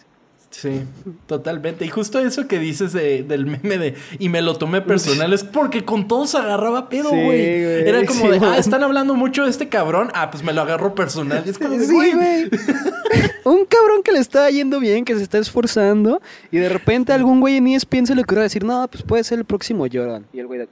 Sí, 0.56 0.82
totalmente. 1.26 1.84
Y 1.84 1.88
justo 1.88 2.20
eso 2.20 2.46
que 2.46 2.60
dices 2.60 2.92
del 2.92 3.44
meme 3.44 3.76
de 3.76 3.94
y 4.20 4.28
me 4.28 4.40
lo 4.40 4.56
tomé 4.56 4.80
personal 4.82 5.32
es 5.32 5.42
porque 5.42 5.84
con 5.84 6.06
todos 6.06 6.36
agarraba 6.36 6.88
pedo, 6.88 7.10
güey. 7.10 7.42
Era 7.42 8.06
como 8.06 8.30
de, 8.30 8.38
ah, 8.40 8.56
están 8.56 8.84
hablando 8.84 9.14
mucho 9.14 9.42
de 9.42 9.50
este 9.50 9.68
cabrón. 9.68 10.12
Ah, 10.14 10.30
pues 10.30 10.44
me 10.44 10.52
lo 10.52 10.62
agarro 10.62 10.94
personal. 10.94 11.42
es 11.44 11.58
como 11.58 11.76
de, 11.76 11.86
güey. 11.86 12.14
Un 13.44 13.64
cabrón 13.66 14.04
que 14.04 14.12
le 14.12 14.20
está 14.20 14.48
yendo 14.48 14.78
bien, 14.78 15.04
que 15.04 15.16
se 15.16 15.24
está 15.24 15.38
esforzando. 15.38 16.22
Y 16.52 16.58
de 16.58 16.68
repente 16.68 17.12
algún 17.12 17.40
güey 17.40 17.56
en 17.56 17.66
ESPN 17.66 18.06
se 18.06 18.14
le 18.14 18.22
ocurrió 18.22 18.44
decir, 18.44 18.62
no, 18.62 18.86
pues 18.86 19.02
puede 19.02 19.24
ser 19.24 19.40
el 19.40 19.44
próximo 19.44 19.86
Jordan. 19.92 20.24
Y 20.32 20.38
el 20.38 20.46
güey 20.46 20.60
de, 20.60 20.68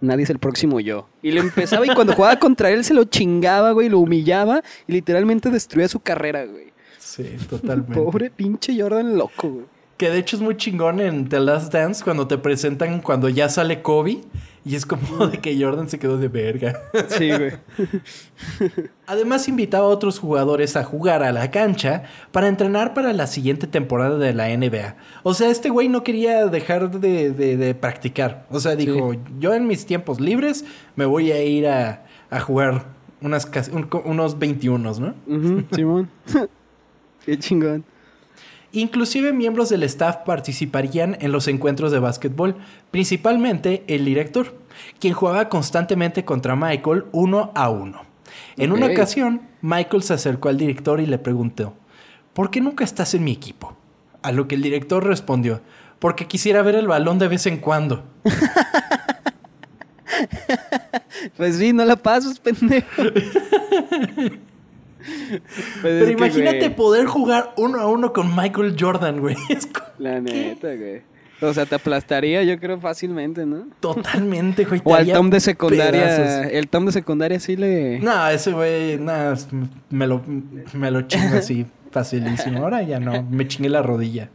nadie 0.00 0.24
es 0.24 0.30
el 0.30 0.38
próximo 0.38 0.80
yo. 0.80 1.06
Y 1.22 1.32
le 1.32 1.40
empezaba 1.40 1.84
y 1.84 1.90
cuando 1.94 2.14
jugaba 2.14 2.38
contra 2.38 2.70
él 2.70 2.82
se 2.82 2.94
lo 2.94 3.04
chingaba, 3.04 3.72
güey, 3.72 3.90
lo 3.90 3.98
humillaba 3.98 4.62
y 4.88 4.92
literalmente 4.92 5.50
destruía 5.50 5.86
su 5.86 6.00
carrera, 6.00 6.46
güey. 6.46 6.75
Sí, 6.98 7.36
totalmente. 7.50 7.94
Pobre 7.94 8.30
pinche 8.30 8.80
Jordan 8.80 9.16
loco, 9.16 9.48
güey. 9.48 9.64
Que 9.96 10.10
de 10.10 10.18
hecho 10.18 10.36
es 10.36 10.42
muy 10.42 10.56
chingón 10.56 11.00
en 11.00 11.28
The 11.28 11.40
Last 11.40 11.72
Dance 11.72 12.04
cuando 12.04 12.26
te 12.26 12.36
presentan 12.36 13.00
cuando 13.00 13.30
ya 13.30 13.48
sale 13.48 13.80
Kobe 13.80 14.20
y 14.66 14.74
es 14.74 14.84
como 14.84 15.26
de 15.28 15.38
que 15.38 15.58
Jordan 15.62 15.88
se 15.88 15.98
quedó 15.98 16.18
de 16.18 16.26
verga. 16.26 16.82
Sí, 17.08 17.30
güey. 17.30 17.52
Además 19.06 19.46
invitaba 19.46 19.86
a 19.86 19.88
otros 19.88 20.18
jugadores 20.18 20.76
a 20.76 20.82
jugar 20.82 21.22
a 21.22 21.30
la 21.30 21.52
cancha 21.52 22.02
para 22.32 22.48
entrenar 22.48 22.92
para 22.92 23.12
la 23.12 23.28
siguiente 23.28 23.68
temporada 23.68 24.18
de 24.18 24.34
la 24.34 24.48
NBA. 24.54 24.96
O 25.22 25.34
sea, 25.34 25.50
este 25.50 25.70
güey 25.70 25.88
no 25.88 26.02
quería 26.02 26.46
dejar 26.46 26.90
de, 26.90 27.76
practicar. 27.80 28.46
O 28.50 28.58
sea, 28.58 28.74
dijo, 28.74 29.14
yo 29.38 29.54
en 29.54 29.68
mis 29.68 29.86
tiempos 29.86 30.20
libres 30.20 30.64
me 30.96 31.06
voy 31.06 31.30
a 31.30 31.42
ir 31.44 31.68
a, 31.68 32.04
jugar 32.40 32.86
unas, 33.20 33.48
unos 34.04 34.38
21, 34.38 34.92
¿no? 34.98 35.14
Simón. 35.70 36.10
Qué 37.26 37.38
chingón. 37.38 37.84
Inclusive 38.70 39.32
miembros 39.32 39.68
del 39.68 39.82
staff 39.82 40.18
participarían 40.18 41.16
en 41.20 41.32
los 41.32 41.48
encuentros 41.48 41.90
de 41.90 41.98
básquetbol, 41.98 42.54
principalmente 42.92 43.82
el 43.88 44.04
director, 44.04 44.56
quien 45.00 45.12
jugaba 45.12 45.48
constantemente 45.48 46.24
contra 46.24 46.54
Michael 46.54 47.06
uno 47.10 47.50
a 47.56 47.68
uno. 47.68 48.02
En 48.56 48.70
una 48.70 48.86
ocasión, 48.86 49.42
Michael 49.60 50.04
se 50.04 50.14
acercó 50.14 50.50
al 50.50 50.56
director 50.56 51.00
y 51.00 51.06
le 51.06 51.18
preguntó, 51.18 51.74
¿por 52.32 52.50
qué 52.50 52.60
nunca 52.60 52.84
estás 52.84 53.12
en 53.14 53.24
mi 53.24 53.32
equipo? 53.32 53.76
A 54.22 54.30
lo 54.30 54.46
que 54.46 54.54
el 54.54 54.62
director 54.62 55.04
respondió, 55.04 55.62
porque 55.98 56.26
quisiera 56.26 56.62
ver 56.62 56.76
el 56.76 56.86
balón 56.86 57.18
de 57.18 57.28
vez 57.28 57.46
en 57.46 57.56
cuando. 57.56 58.04
pues 61.36 61.56
sí, 61.56 61.72
no 61.72 61.84
la 61.84 61.96
pases, 61.96 62.38
pendejo. 62.38 63.02
Pues 65.80 65.82
Pero 65.82 66.10
imagínate 66.10 66.70
poder 66.70 67.06
jugar 67.06 67.52
uno 67.56 67.80
a 67.80 67.86
uno 67.86 68.12
con 68.12 68.34
Michael 68.34 68.76
Jordan, 68.78 69.20
güey. 69.20 69.36
La 69.98 70.20
neta, 70.20 70.74
güey. 70.74 71.02
O 71.40 71.52
sea, 71.52 71.66
te 71.66 71.74
aplastaría, 71.74 72.42
yo 72.44 72.58
creo, 72.58 72.78
fácilmente, 72.80 73.44
¿no? 73.44 73.66
Totalmente, 73.80 74.64
güey. 74.64 74.80
O 74.84 74.94
al 74.94 75.06
Tom 75.12 75.28
de 75.28 75.40
secundaria. 75.40 76.44
El 76.44 76.68
Tom 76.68 76.86
de 76.86 76.92
secundaria 76.92 77.38
sí 77.40 77.56
le. 77.56 77.98
No, 78.00 78.28
ese 78.28 78.52
güey, 78.52 78.98
nada, 78.98 79.36
me 79.90 80.06
lo, 80.06 80.22
me 80.72 80.90
lo 80.90 81.02
chingo 81.02 81.36
así, 81.36 81.66
facilísimo. 81.90 82.62
Ahora 82.62 82.82
ya 82.82 83.00
no, 83.00 83.22
me 83.22 83.46
chingué 83.46 83.68
la 83.68 83.82
rodilla. 83.82 84.30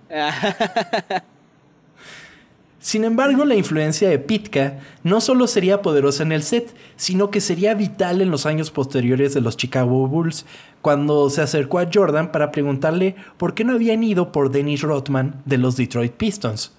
Sin 2.81 3.03
embargo, 3.03 3.45
la 3.45 3.53
influencia 3.53 4.09
de 4.09 4.17
Pitka 4.17 4.79
no 5.03 5.21
solo 5.21 5.45
sería 5.45 5.83
poderosa 5.83 6.23
en 6.23 6.31
el 6.31 6.41
set, 6.41 6.75
sino 6.95 7.29
que 7.29 7.39
sería 7.39 7.75
vital 7.75 8.21
en 8.21 8.31
los 8.31 8.47
años 8.47 8.71
posteriores 8.71 9.35
de 9.35 9.41
los 9.41 9.55
Chicago 9.55 10.07
Bulls, 10.07 10.47
cuando 10.81 11.29
se 11.29 11.43
acercó 11.43 11.77
a 11.77 11.87
Jordan 11.93 12.31
para 12.31 12.49
preguntarle 12.51 13.15
por 13.37 13.53
qué 13.53 13.63
no 13.63 13.73
habían 13.73 14.03
ido 14.03 14.31
por 14.31 14.49
Dennis 14.49 14.81
Rodman 14.81 15.43
de 15.45 15.59
los 15.59 15.77
Detroit 15.77 16.13
Pistons. 16.13 16.73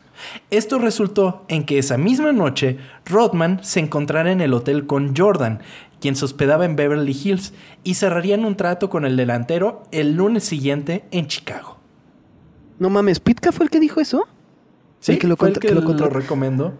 Esto 0.50 0.80
resultó 0.80 1.44
en 1.46 1.64
que 1.64 1.78
esa 1.78 1.98
misma 1.98 2.32
noche 2.32 2.78
Rodman 3.06 3.60
se 3.62 3.78
encontrara 3.78 4.32
en 4.32 4.40
el 4.40 4.54
hotel 4.54 4.88
con 4.88 5.14
Jordan, 5.16 5.60
quien 6.00 6.16
se 6.16 6.24
hospedaba 6.24 6.64
en 6.64 6.74
Beverly 6.74 7.12
Hills, 7.12 7.54
y 7.84 7.94
cerrarían 7.94 8.44
un 8.44 8.56
trato 8.56 8.90
con 8.90 9.04
el 9.04 9.16
delantero 9.16 9.84
el 9.92 10.16
lunes 10.16 10.42
siguiente 10.42 11.04
en 11.12 11.28
Chicago. 11.28 11.78
No 12.80 12.90
mames, 12.90 13.20
¿Pitka 13.20 13.52
fue 13.52 13.66
el 13.66 13.70
que 13.70 13.78
dijo 13.78 14.00
eso? 14.00 14.26
Sí, 15.02 15.18
que 15.18 15.26
lo, 15.26 15.36
fue 15.36 15.48
el 15.48 15.58
que, 15.58 15.74
lo, 15.74 15.80
recomiendo. 16.08 16.74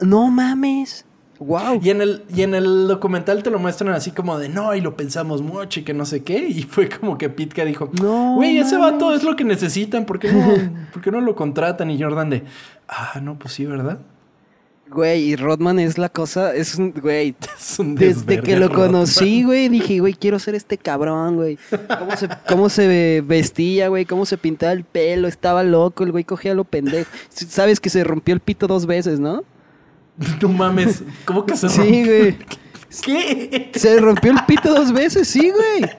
No 0.00 0.30
mames. 0.30 1.04
Wow. 1.38 1.78
Y 1.82 1.90
en, 1.90 2.00
el, 2.00 2.24
y 2.34 2.40
en 2.40 2.54
el 2.54 2.88
documental 2.88 3.42
te 3.42 3.50
lo 3.50 3.58
muestran 3.58 3.92
así 3.92 4.12
como 4.12 4.38
de 4.38 4.48
no, 4.48 4.74
y 4.74 4.80
lo 4.80 4.96
pensamos 4.96 5.42
mucho 5.42 5.80
y 5.80 5.82
que 5.82 5.92
no 5.92 6.06
sé 6.06 6.22
qué. 6.22 6.48
Y 6.48 6.62
fue 6.70 6.88
como 6.88 7.18
que 7.18 7.28
Pitka 7.28 7.66
dijo: 7.66 7.90
No. 8.00 8.36
Güey, 8.36 8.56
ese 8.56 8.78
vato 8.78 9.14
es 9.14 9.24
lo 9.24 9.36
que 9.36 9.44
necesitan. 9.44 10.06
¿Por 10.06 10.18
qué, 10.18 10.32
no, 10.32 10.54
¿Por 10.90 11.02
qué 11.02 11.10
no 11.10 11.20
lo 11.20 11.36
contratan? 11.36 11.90
Y 11.90 12.02
Jordan 12.02 12.30
de 12.30 12.44
Ah, 12.88 13.20
no, 13.20 13.38
pues 13.38 13.52
sí, 13.52 13.66
¿verdad? 13.66 13.98
Güey, 14.90 15.22
y 15.22 15.36
Rodman 15.36 15.78
es 15.78 15.96
la 15.96 16.08
cosa, 16.08 16.54
es 16.54 16.74
un, 16.76 16.92
güey, 16.92 17.34
desde 17.78 18.40
que 18.40 18.56
lo 18.56 18.70
conocí, 18.70 19.42
güey, 19.42 19.68
dije, 19.68 19.98
güey, 19.98 20.12
quiero 20.14 20.38
ser 20.38 20.54
este 20.54 20.76
cabrón, 20.78 21.36
güey. 21.36 21.58
¿Cómo 21.98 22.16
se, 22.16 22.28
cómo 22.46 22.68
se 22.68 23.22
vestía, 23.26 23.88
güey, 23.88 24.04
cómo 24.04 24.26
se 24.26 24.36
pintaba 24.36 24.72
el 24.72 24.84
pelo, 24.84 25.26
estaba 25.26 25.64
loco, 25.64 26.04
el 26.04 26.12
güey 26.12 26.24
cogía 26.24 26.54
lo 26.54 26.64
pendejo. 26.64 27.10
Sabes 27.30 27.80
que 27.80 27.90
se 27.90 28.04
rompió 28.04 28.34
el 28.34 28.40
pito 28.40 28.66
dos 28.66 28.86
veces, 28.86 29.18
¿no? 29.18 29.42
No 30.42 30.48
mames, 30.48 31.02
¿cómo 31.24 31.44
que 31.44 31.56
se 31.56 31.68
rompió? 31.68 31.84
Sí, 31.84 32.04
güey. 32.04 32.38
¿Qué? 33.04 33.70
Se 33.74 33.98
rompió 34.00 34.30
el 34.30 34.44
pito 34.46 34.72
dos 34.72 34.92
veces, 34.92 35.26
sí, 35.26 35.50
güey. 35.50 35.90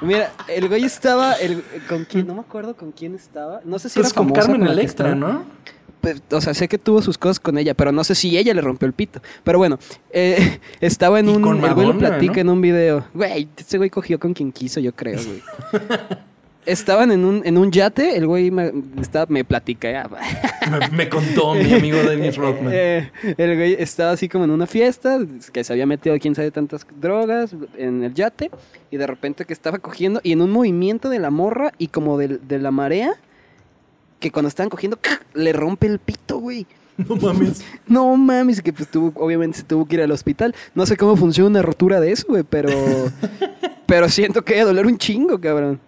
Mira, 0.00 0.32
el 0.48 0.68
güey 0.68 0.84
estaba, 0.84 1.34
el, 1.34 1.62
¿con 1.88 2.04
quién? 2.04 2.26
No 2.26 2.34
me 2.34 2.40
acuerdo 2.40 2.74
con 2.74 2.92
quién 2.92 3.14
estaba. 3.14 3.60
No 3.64 3.78
sé 3.78 3.88
si 3.88 4.00
pues 4.00 4.12
era 4.12 4.16
con 4.16 4.32
Carmen 4.32 4.62
Electra, 4.66 5.14
¿no? 5.14 5.44
Pues, 6.02 6.20
o 6.32 6.40
sea, 6.40 6.52
sé 6.52 6.66
que 6.66 6.78
tuvo 6.78 7.00
sus 7.00 7.16
cosas 7.16 7.38
con 7.38 7.56
ella, 7.58 7.74
pero 7.74 7.92
no 7.92 8.02
sé 8.02 8.16
si 8.16 8.36
ella 8.36 8.52
le 8.52 8.60
rompió 8.60 8.86
el 8.86 8.92
pito. 8.92 9.22
Pero 9.44 9.58
bueno, 9.58 9.78
eh, 10.10 10.58
estaba 10.80 11.20
en 11.20 11.28
un. 11.28 11.64
el 11.64 11.74
güey 11.74 11.86
lo 11.86 11.96
platica 11.96 12.40
en 12.40 12.48
un 12.48 12.60
video. 12.60 13.06
Güey, 13.14 13.48
este 13.56 13.78
güey 13.78 13.88
cogió 13.88 14.18
con 14.18 14.34
quien 14.34 14.50
quiso, 14.50 14.80
yo 14.80 14.92
creo, 14.92 15.20
güey. 15.22 15.42
Estaban 16.66 17.12
en 17.12 17.24
un, 17.24 17.42
en 17.44 17.56
un 17.56 17.70
yate, 17.70 18.16
el 18.16 18.26
güey 18.26 18.50
me, 18.50 18.72
me 19.28 19.44
platica 19.44 20.08
me, 20.92 21.08
contó 21.08 21.54
mi 21.54 21.72
amigo 21.72 21.98
Dennis 22.02 22.36
Rodman. 22.36 22.72
Eh, 22.72 23.10
el 23.36 23.56
güey 23.56 23.76
estaba 23.78 24.12
así 24.12 24.28
como 24.28 24.44
en 24.44 24.50
una 24.50 24.66
fiesta, 24.66 25.18
que 25.52 25.64
se 25.64 25.72
había 25.72 25.86
metido 25.86 26.16
quién 26.18 26.34
sabe 26.34 26.50
tantas 26.50 26.86
drogas 27.00 27.54
en 27.76 28.04
el 28.04 28.14
yate, 28.14 28.50
y 28.90 28.96
de 28.96 29.06
repente 29.06 29.44
que 29.44 29.52
estaba 29.52 29.78
cogiendo, 29.78 30.20
y 30.22 30.32
en 30.32 30.40
un 30.40 30.50
movimiento 30.50 31.08
de 31.08 31.18
la 31.18 31.30
morra 31.30 31.72
y 31.78 31.88
como 31.88 32.16
de, 32.16 32.38
de 32.38 32.58
la 32.58 32.70
marea, 32.70 33.14
que 34.22 34.30
cuando 34.30 34.48
estaban 34.48 34.70
cogiendo, 34.70 34.98
le 35.34 35.52
rompe 35.52 35.86
el 35.86 35.98
pito, 35.98 36.38
güey. 36.38 36.66
No 36.96 37.16
mames. 37.16 37.62
no 37.86 38.16
mames, 38.16 38.62
que 38.62 38.72
pues 38.72 38.88
tuvo, 38.88 39.12
obviamente 39.16 39.58
se 39.58 39.64
tuvo 39.64 39.84
que 39.86 39.96
ir 39.96 40.02
al 40.02 40.12
hospital. 40.12 40.54
No 40.74 40.86
sé 40.86 40.96
cómo 40.96 41.16
funciona 41.16 41.50
una 41.50 41.62
rotura 41.62 42.00
de 42.00 42.12
eso, 42.12 42.26
güey, 42.28 42.44
pero. 42.44 42.70
pero 43.86 44.08
siento 44.08 44.42
que 44.42 44.58
a 44.60 44.64
doler 44.64 44.86
un 44.86 44.96
chingo, 44.96 45.38
cabrón. 45.40 45.80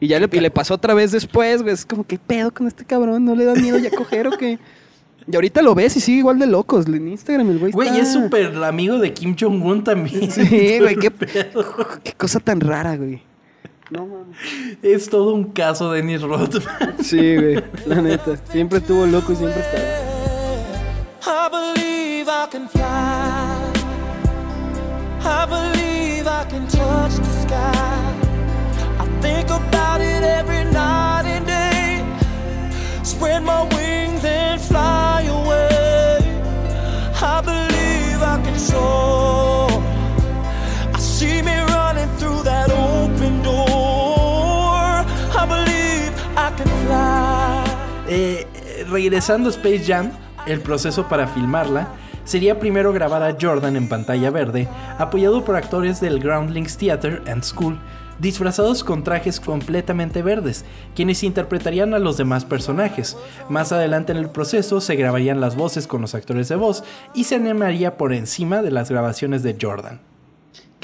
Y 0.00 0.08
ya 0.08 0.18
le, 0.18 0.28
y 0.32 0.40
le 0.40 0.50
pasó 0.50 0.74
otra 0.74 0.94
vez 0.94 1.12
después, 1.12 1.62
güey. 1.62 1.74
Es 1.74 1.86
como, 1.86 2.04
¿qué 2.04 2.18
pedo 2.18 2.52
con 2.52 2.66
este 2.66 2.84
cabrón? 2.84 3.24
¿No 3.24 3.34
le 3.34 3.44
da 3.44 3.54
miedo 3.54 3.78
ya 3.78 3.90
coger 3.90 4.26
o 4.26 4.32
qué? 4.32 4.58
Y 5.30 5.34
ahorita 5.34 5.62
lo 5.62 5.74
ves 5.74 5.96
y 5.96 6.00
sigue 6.00 6.18
igual 6.18 6.38
de 6.38 6.46
locos. 6.46 6.86
En 6.86 7.08
Instagram 7.08 7.50
el 7.50 7.58
güey 7.58 7.72
Güey, 7.72 8.00
es 8.00 8.12
súper 8.12 8.56
amigo 8.64 8.98
de 8.98 9.12
Kim 9.12 9.36
Jong-un 9.38 9.84
también. 9.84 10.30
Sí, 10.30 10.78
güey, 10.80 10.96
qué, 11.00 11.12
qué 12.02 12.12
cosa 12.12 12.40
tan 12.40 12.60
rara, 12.60 12.96
güey. 12.96 13.22
No 13.94 14.06
mames. 14.06 14.36
Es 14.82 15.08
todo 15.08 15.34
un 15.34 15.52
caso 15.52 15.92
de 15.92 15.98
Dennis 16.00 16.22
Rodman. 16.22 16.50
Sí, 17.00 17.36
güey. 17.36 17.62
La 17.86 18.02
neta. 18.02 18.36
Siempre 18.50 18.78
estuvo 18.78 19.06
loco 19.06 19.32
y 19.32 19.36
siempre 19.36 19.60
está. 19.60 19.78
I 21.26 21.48
believe 21.48 22.28
I 22.28 22.46
can 22.50 22.68
fly. 22.68 22.82
I 25.22 25.46
believe 25.46 26.26
I 26.26 26.44
can 26.50 26.66
touch 26.66 27.14
the 27.20 27.42
sky. 27.42 28.03
Regresando 49.04 49.50
a 49.50 49.52
Space 49.52 49.84
Jam, 49.84 50.12
el 50.46 50.62
proceso 50.62 51.06
para 51.10 51.28
filmarla 51.28 51.88
sería 52.24 52.58
primero 52.58 52.90
grabar 52.90 53.22
a 53.22 53.36
Jordan 53.38 53.76
en 53.76 53.86
pantalla 53.86 54.30
verde, 54.30 54.66
apoyado 54.98 55.44
por 55.44 55.56
actores 55.56 56.00
del 56.00 56.20
Groundlings 56.20 56.78
Theater 56.78 57.22
and 57.26 57.42
School, 57.42 57.78
disfrazados 58.18 58.82
con 58.82 59.04
trajes 59.04 59.40
completamente 59.40 60.22
verdes, 60.22 60.64
quienes 60.94 61.22
interpretarían 61.22 61.92
a 61.92 61.98
los 61.98 62.16
demás 62.16 62.46
personajes. 62.46 63.18
Más 63.50 63.72
adelante 63.72 64.12
en 64.12 64.18
el 64.18 64.30
proceso 64.30 64.80
se 64.80 64.96
grabarían 64.96 65.38
las 65.38 65.54
voces 65.54 65.86
con 65.86 66.00
los 66.00 66.14
actores 66.14 66.48
de 66.48 66.56
voz 66.56 66.82
y 67.12 67.24
se 67.24 67.34
animaría 67.34 67.98
por 67.98 68.14
encima 68.14 68.62
de 68.62 68.70
las 68.70 68.90
grabaciones 68.90 69.42
de 69.42 69.58
Jordan 69.60 70.13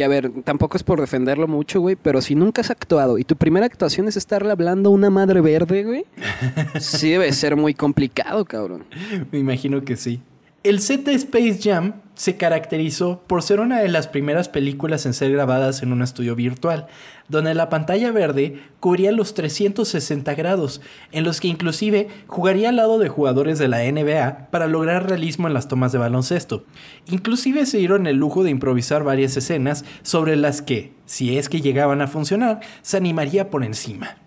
que 0.01 0.05
a 0.05 0.09
ver, 0.09 0.30
tampoco 0.44 0.78
es 0.78 0.82
por 0.82 0.98
defenderlo 0.98 1.46
mucho, 1.46 1.78
güey, 1.78 1.94
pero 1.94 2.22
si 2.22 2.34
nunca 2.34 2.62
has 2.62 2.70
actuado 2.70 3.18
y 3.18 3.24
tu 3.24 3.36
primera 3.36 3.66
actuación 3.66 4.09
es 4.09 4.16
estarle 4.16 4.51
hablando 4.51 4.88
a 4.88 4.92
una 4.94 5.11
madre 5.11 5.42
verde, 5.42 5.84
güey, 5.84 6.07
sí 6.80 7.11
debe 7.11 7.30
ser 7.34 7.55
muy 7.55 7.74
complicado, 7.74 8.46
cabrón. 8.46 8.86
Me 9.30 9.38
imagino 9.38 9.84
que 9.84 9.96
sí. 9.96 10.22
El 10.63 10.81
set 10.81 11.05
de 11.05 11.15
Space 11.15 11.59
Jam 11.63 12.03
se 12.13 12.37
caracterizó 12.37 13.23
por 13.27 13.43
ser 13.43 13.61
una 13.61 13.81
de 13.81 13.89
las 13.89 14.09
primeras 14.09 14.51
películas 14.51 15.07
en 15.07 15.15
ser 15.15 15.33
grabadas 15.33 15.83
en 15.83 15.91
un 15.91 16.03
estudio 16.03 16.37
virtual, 16.37 16.87
donde 17.29 17.55
la 17.55 17.71
pantalla 17.71 18.13
verde 18.13 18.61
cubría 18.79 19.11
los 19.11 19.33
360 19.33 20.35
grados, 20.35 20.83
en 21.13 21.25
los 21.25 21.41
que 21.41 21.49
inclusive 21.49 22.09
jugaría 22.27 22.69
al 22.69 22.77
lado 22.77 22.99
de 22.99 23.09
jugadores 23.09 23.59
de 23.59 23.69
la 23.69 23.91
NBA 23.91 24.51
para 24.51 24.67
lograr 24.67 25.09
realismo 25.09 25.49
en 25.49 25.55
las 25.55 25.67
tomas 25.67 25.93
de 25.93 25.99
baloncesto. 25.99 26.67
Inclusive 27.07 27.65
se 27.65 27.79
dieron 27.79 28.07
el 28.07 28.17
lujo 28.17 28.45
de 28.45 28.51
improvisar 28.51 29.03
varias 29.03 29.39
escenas 29.39 29.87
sobre 30.03 30.37
las 30.37 30.61
que, 30.61 30.93
si 31.07 31.39
es 31.39 31.49
que 31.49 31.63
llegaban 31.63 32.03
a 32.03 32.07
funcionar, 32.07 32.61
se 32.83 32.99
animaría 32.99 33.49
por 33.49 33.65
encima. 33.65 34.19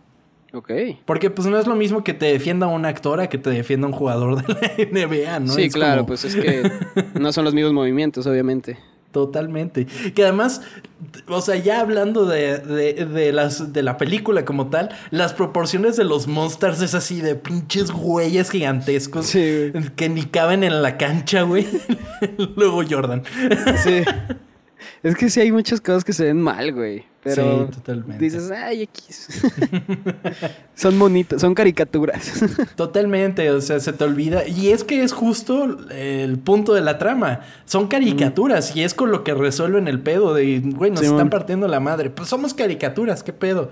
Ok. 0.53 0.71
Porque 1.05 1.31
pues 1.31 1.47
no 1.47 1.57
es 1.57 1.65
lo 1.65 1.75
mismo 1.75 2.03
que 2.03 2.13
te 2.13 2.27
defienda 2.27 2.67
una 2.67 2.89
actora 2.89 3.27
que 3.27 3.39
te 3.39 3.49
defienda 3.49 3.87
un 3.87 3.93
jugador 3.93 4.41
de 4.41 4.53
la 4.53 5.07
NBA, 5.07 5.39
¿no? 5.39 5.51
Sí, 5.51 5.69
claro, 5.69 6.05
pues 6.05 6.25
es 6.25 6.35
que 6.35 6.71
no 7.19 7.33
son 7.33 7.45
los 7.45 7.53
mismos 7.53 7.73
movimientos, 7.73 8.27
obviamente. 8.27 8.77
Totalmente. 9.11 9.85
Que 10.15 10.23
además, 10.23 10.61
o 11.27 11.39
sea, 11.39 11.55
ya 11.55 11.81
hablando 11.81 12.25
de, 12.25 12.57
de, 12.57 13.31
las, 13.31 13.71
de 13.71 13.83
la 13.83 13.97
película 13.97 14.43
como 14.43 14.71
tal, 14.71 14.89
las 15.11 15.33
proporciones 15.33 15.95
de 15.97 16.03
los 16.03 16.25
monsters 16.25 16.81
es 16.81 16.95
así 16.95 17.21
de 17.21 17.35
pinches 17.35 17.91
güeyes 17.91 18.49
gigantescos 18.49 19.31
que 19.31 20.09
ni 20.09 20.23
caben 20.23 20.63
en 20.63 20.81
la 20.81 20.97
cancha, 20.97 21.43
güey. 21.43 21.67
Luego 22.55 22.81
Jordan. 22.89 23.21
Sí. 23.83 24.03
Es 25.01 25.15
que 25.15 25.29
sí 25.29 25.39
hay 25.39 25.51
muchas 25.51 25.81
cosas 25.81 26.03
que 26.03 26.13
se 26.13 26.25
ven 26.25 26.41
mal, 26.41 26.71
güey. 26.73 27.05
Pero 27.23 27.69
dices, 28.19 28.51
ay, 28.51 28.81
X. 28.83 29.41
son 30.75 30.99
bonitos, 30.99 31.39
son 31.39 31.55
caricaturas. 31.55 32.43
totalmente, 32.75 33.49
o 33.51 33.61
sea, 33.61 33.79
se 33.79 33.93
te 33.93 34.03
olvida. 34.03 34.45
Y 34.45 34.69
es 34.69 34.83
que 34.83 35.03
es 35.03 35.13
justo 35.13 35.77
el 35.89 36.37
punto 36.39 36.73
de 36.73 36.81
la 36.81 36.97
trama. 36.97 37.41
Son 37.63 37.87
caricaturas 37.87 38.75
y 38.75 38.83
es 38.83 38.93
con 38.93 39.11
lo 39.11 39.23
que 39.23 39.33
resuelven 39.33 39.87
el 39.87 40.01
pedo 40.01 40.33
de, 40.33 40.59
güey, 40.63 40.91
nos 40.91 41.01
están 41.01 41.29
partiendo 41.29 41.67
la 41.69 41.79
madre. 41.79 42.09
Pues 42.09 42.27
somos 42.27 42.53
caricaturas, 42.53 43.23
¿qué 43.23 43.31
pedo? 43.31 43.71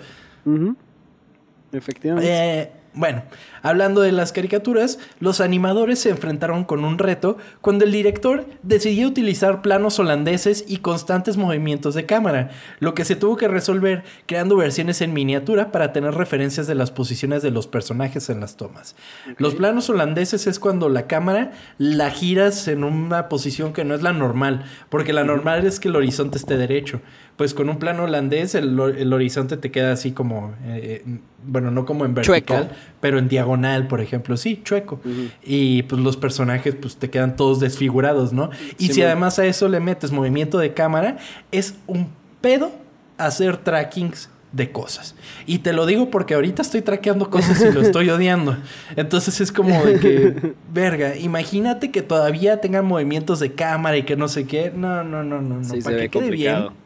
Efectivamente. 1.73 2.29
Eh, 2.31 2.71
bueno, 2.93 3.23
hablando 3.61 4.01
de 4.01 4.11
las 4.11 4.33
caricaturas, 4.33 4.99
los 5.19 5.39
animadores 5.39 5.99
se 5.99 6.09
enfrentaron 6.09 6.65
con 6.65 6.83
un 6.83 6.97
reto 6.97 7.37
cuando 7.61 7.85
el 7.85 7.91
director 7.91 8.45
decidió 8.63 9.07
utilizar 9.07 9.61
planos 9.61 9.97
holandeses 9.99 10.65
y 10.67 10.77
constantes 10.77 11.37
movimientos 11.37 11.95
de 11.95 12.05
cámara, 12.05 12.49
lo 12.79 12.93
que 12.93 13.05
se 13.05 13.15
tuvo 13.15 13.37
que 13.37 13.47
resolver 13.47 14.03
creando 14.25 14.57
versiones 14.57 15.01
en 15.01 15.13
miniatura 15.13 15.71
para 15.71 15.93
tener 15.93 16.15
referencias 16.15 16.67
de 16.67 16.75
las 16.75 16.91
posiciones 16.91 17.41
de 17.41 17.51
los 17.51 17.67
personajes 17.67 18.29
en 18.29 18.41
las 18.41 18.57
tomas. 18.57 18.95
Los 19.37 19.55
planos 19.55 19.89
holandeses 19.89 20.47
es 20.47 20.59
cuando 20.59 20.89
la 20.89 21.07
cámara 21.07 21.51
la 21.77 22.09
giras 22.11 22.67
en 22.67 22.83
una 22.83 23.29
posición 23.29 23.73
que 23.73 23.85
no 23.85 23.95
es 23.95 24.01
la 24.01 24.13
normal, 24.13 24.65
porque 24.89 25.13
la 25.13 25.23
normal 25.23 25.65
es 25.65 25.79
que 25.79 25.87
el 25.87 25.95
horizonte 25.95 26.37
esté 26.37 26.57
derecho 26.57 27.01
pues 27.41 27.55
con 27.55 27.69
un 27.69 27.79
plano 27.79 28.03
holandés 28.03 28.53
el, 28.53 28.79
horizonte 28.79 29.57
te 29.57 29.71
queda 29.71 29.93
así 29.93 30.11
como, 30.11 30.53
eh, 30.63 31.03
bueno, 31.43 31.71
no 31.71 31.87
como 31.87 32.05
en 32.05 32.13
vertical, 32.13 32.69
pero 32.99 33.17
en 33.17 33.29
diagonal, 33.29 33.87
por 33.87 33.99
ejemplo, 33.99 34.37
sí, 34.37 34.61
chueco. 34.63 35.01
Y 35.41 35.81
pues 35.81 35.99
los 35.99 36.17
personajes 36.17 36.75
pues 36.75 36.97
te 36.97 37.09
quedan 37.09 37.35
todos 37.35 37.59
desfigurados, 37.59 38.31
¿no? 38.31 38.51
Y 38.77 38.89
si 38.89 39.01
además 39.01 39.39
a 39.39 39.47
eso 39.47 39.67
le 39.69 39.79
metes 39.79 40.11
movimiento 40.11 40.59
de 40.59 40.75
cámara, 40.75 41.17
es 41.51 41.73
un 41.87 42.09
pedo 42.41 42.73
hacer 43.17 43.57
trackings 43.57 44.29
de 44.51 44.71
cosas. 44.71 45.15
Y 45.47 45.59
te 45.59 45.73
lo 45.73 45.87
digo 45.87 46.11
porque 46.11 46.35
ahorita 46.35 46.61
estoy 46.61 46.83
traqueando 46.83 47.31
cosas 47.31 47.59
y 47.59 47.71
lo 47.71 47.81
estoy 47.81 48.07
odiando. 48.11 48.55
Entonces 48.95 49.41
es 49.41 49.51
como 49.51 49.83
de 49.83 49.99
que, 49.99 50.53
verga, 50.71 51.17
imagínate 51.17 51.89
que 51.89 52.03
todavía 52.03 52.61
tengan 52.61 52.85
movimientos 52.85 53.39
de 53.39 53.53
cámara 53.53 53.97
y 53.97 54.03
que 54.03 54.15
no 54.15 54.27
sé 54.27 54.45
qué. 54.45 54.71
No, 54.75 55.03
no, 55.03 55.23
no, 55.23 55.41
no, 55.41 55.59
no. 55.59 55.79
para 55.83 55.97
que 55.97 56.09
quede 56.09 56.29
bien 56.29 56.80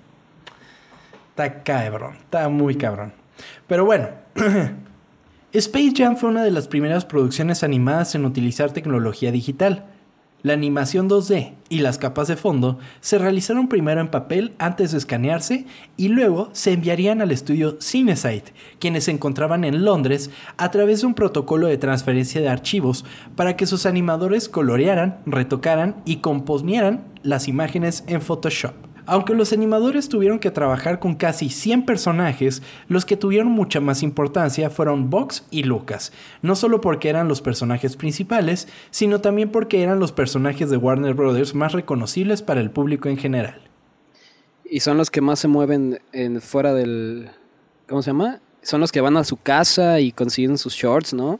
Está 1.36 1.64
cabrón, 1.64 2.16
está 2.24 2.48
muy 2.48 2.76
cabrón. 2.76 3.12
Pero 3.68 3.84
bueno, 3.84 4.08
Space 5.52 5.92
Jam 5.94 6.16
fue 6.16 6.30
una 6.30 6.46
de 6.46 6.52
las 6.52 6.70
primeras 6.70 7.04
producciones 7.04 7.62
animadas 7.62 8.16
en 8.16 8.24
utilizar 8.24 8.72
tecnología 8.72 9.34
digital. 9.34 9.84
La 10.44 10.54
animación 10.54 11.10
2D 11.10 11.56
y 11.68 11.80
las 11.80 11.98
capas 11.98 12.30
de 12.30 12.38
fondo 12.38 12.80
se 13.02 13.18
realizaron 13.18 13.68
primero 13.68 14.00
en 14.00 14.08
papel 14.08 14.54
antes 14.60 14.94
de 14.94 14.98
escanearse 14.98 15.66
y 15.98 16.08
luego 16.08 16.52
se 16.54 16.72
enviarían 16.72 17.22
al 17.22 17.32
estudio 17.32 17.80
CineSite, 17.82 18.54
quienes 18.80 19.04
se 19.04 19.12
encontraban 19.12 19.66
en 19.66 19.84
Londres 19.84 20.30
a 20.56 20.72
través 20.72 21.02
de 21.02 21.08
un 21.08 21.16
protocolo 21.16 21.68
de 21.68 21.78
transferencia 21.78 22.40
de 22.40 22.48
archivos 22.48 23.04
para 23.36 23.58
que 23.58 23.66
sus 23.66 23.86
animadores 23.86 24.48
colorearan, 24.48 25.20
retocaran 25.26 26.02
y 26.06 26.18
componieran 26.18 27.04
las 27.24 27.50
imágenes 27.50 28.06
en 28.08 28.22
Photoshop. 28.22 28.95
Aunque 29.06 29.36
los 29.36 29.53
animadores 29.53 30.10
tuvieron 30.10 30.39
que 30.39 30.51
trabajar 30.51 30.99
con 30.99 31.16
casi 31.16 31.49
100 31.49 31.86
personajes, 31.86 32.64
los 32.88 33.06
que 33.06 33.18
tuvieron 33.18 33.47
mucha 33.47 33.80
más 33.80 34.03
importancia 34.03 34.70
fueron 34.70 35.10
Box 35.10 35.45
y 35.51 35.64
Lucas, 35.64 36.12
no 36.41 36.56
solo 36.56 36.82
porque 36.82 37.10
eran 37.10 37.28
los 37.28 37.41
personajes 37.41 37.95
principales, 37.95 38.68
sino 38.89 39.22
también 39.22 39.51
porque 39.51 39.84
eran 39.84 39.99
los 39.99 40.12
personajes 40.12 40.70
de 40.70 40.78
Warner 40.78 41.14
Bros. 41.14 41.53
más 41.53 41.74
reconocibles 41.74 42.41
para 42.41 42.62
el 42.62 42.72
público 42.72 43.10
en 43.10 43.18
general. 43.18 43.62
Y 44.68 44.80
son 44.80 44.97
los 44.97 45.12
que 45.12 45.22
más 45.22 45.39
se 45.39 45.47
mueven 45.47 45.99
en, 46.12 46.41
fuera 46.41 46.74
del... 46.74 47.30
¿Cómo 47.88 48.01
se 48.01 48.10
llama? 48.10 48.39
Son 48.64 48.82
los 48.82 48.91
que 48.91 49.01
van 49.01 49.16
a 49.16 49.24
su 49.24 49.38
casa 49.38 49.99
y 49.99 50.12
consiguen 50.12 50.58
sus 50.58 50.74
shorts, 50.74 51.14
¿no? 51.14 51.39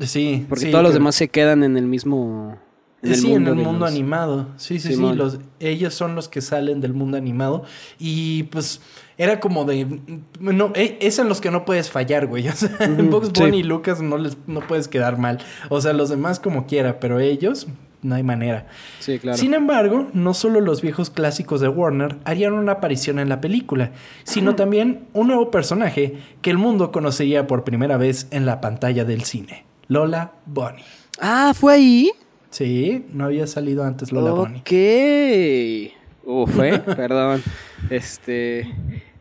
Sí. 0.00 0.44
Porque 0.46 0.66
todos 0.66 0.84
los 0.84 0.92
demás 0.92 1.14
se 1.14 1.28
quedan 1.28 1.62
en 1.62 1.78
el 1.78 1.86
mismo 1.86 2.58
sí, 3.02 3.32
en 3.32 3.46
el 3.46 3.54
mundo 3.54 3.86
animado. 3.86 4.48
Sí, 4.56 4.78
sí, 4.80 4.94
sí. 4.94 5.14
Los, 5.14 5.38
ellos 5.60 5.94
son 5.94 6.14
los 6.14 6.28
que 6.28 6.40
salen 6.40 6.80
del 6.80 6.94
mundo 6.94 7.16
animado. 7.16 7.64
Y 7.98 8.44
pues 8.44 8.80
era 9.18 9.40
como 9.40 9.64
de. 9.64 10.00
No, 10.40 10.72
e, 10.74 10.98
es 11.00 11.18
en 11.18 11.28
los 11.28 11.40
que 11.40 11.50
no 11.50 11.64
puedes 11.64 11.90
fallar, 11.90 12.26
güey. 12.26 12.48
O 12.48 12.52
sea, 12.52 12.70
en 12.80 13.10
Box 13.10 13.32
Bunny 13.32 13.58
y 13.58 13.62
Lucas 13.62 14.00
no 14.00 14.18
les 14.18 14.36
no 14.46 14.60
puedes 14.60 14.88
quedar 14.88 15.18
mal. 15.18 15.38
O 15.68 15.80
sea, 15.80 15.92
los 15.92 16.08
demás 16.08 16.40
como 16.40 16.66
quiera, 16.66 17.00
pero 17.00 17.20
ellos 17.20 17.66
no 18.02 18.14
hay 18.14 18.22
manera. 18.22 18.66
Sí, 19.00 19.18
claro. 19.18 19.36
Sin 19.36 19.54
embargo, 19.54 20.08
no 20.12 20.32
solo 20.32 20.60
los 20.60 20.80
viejos 20.80 21.10
clásicos 21.10 21.60
de 21.60 21.68
Warner 21.68 22.16
harían 22.24 22.52
una 22.52 22.72
aparición 22.72 23.18
en 23.18 23.28
la 23.28 23.40
película, 23.40 23.92
sino 24.24 24.54
también 24.54 25.06
un 25.12 25.28
nuevo 25.28 25.50
personaje 25.50 26.16
que 26.40 26.50
el 26.50 26.58
mundo 26.58 26.92
conocería 26.92 27.46
por 27.46 27.64
primera 27.64 27.96
vez 27.96 28.28
en 28.30 28.46
la 28.46 28.60
pantalla 28.60 29.04
del 29.04 29.24
cine: 29.24 29.64
Lola 29.88 30.32
Bunny. 30.46 30.82
Ah, 31.20 31.52
¿fue 31.54 31.74
ahí? 31.74 32.10
Sí, 32.56 33.04
no 33.12 33.26
había 33.26 33.46
salido 33.46 33.84
antes 33.84 34.12
Lola 34.12 34.30
Bunny. 34.30 34.60
Ok. 34.60 35.92
Uf, 36.24 36.58
¿eh? 36.60 36.78
Perdón. 36.78 37.42
Este. 37.90 38.74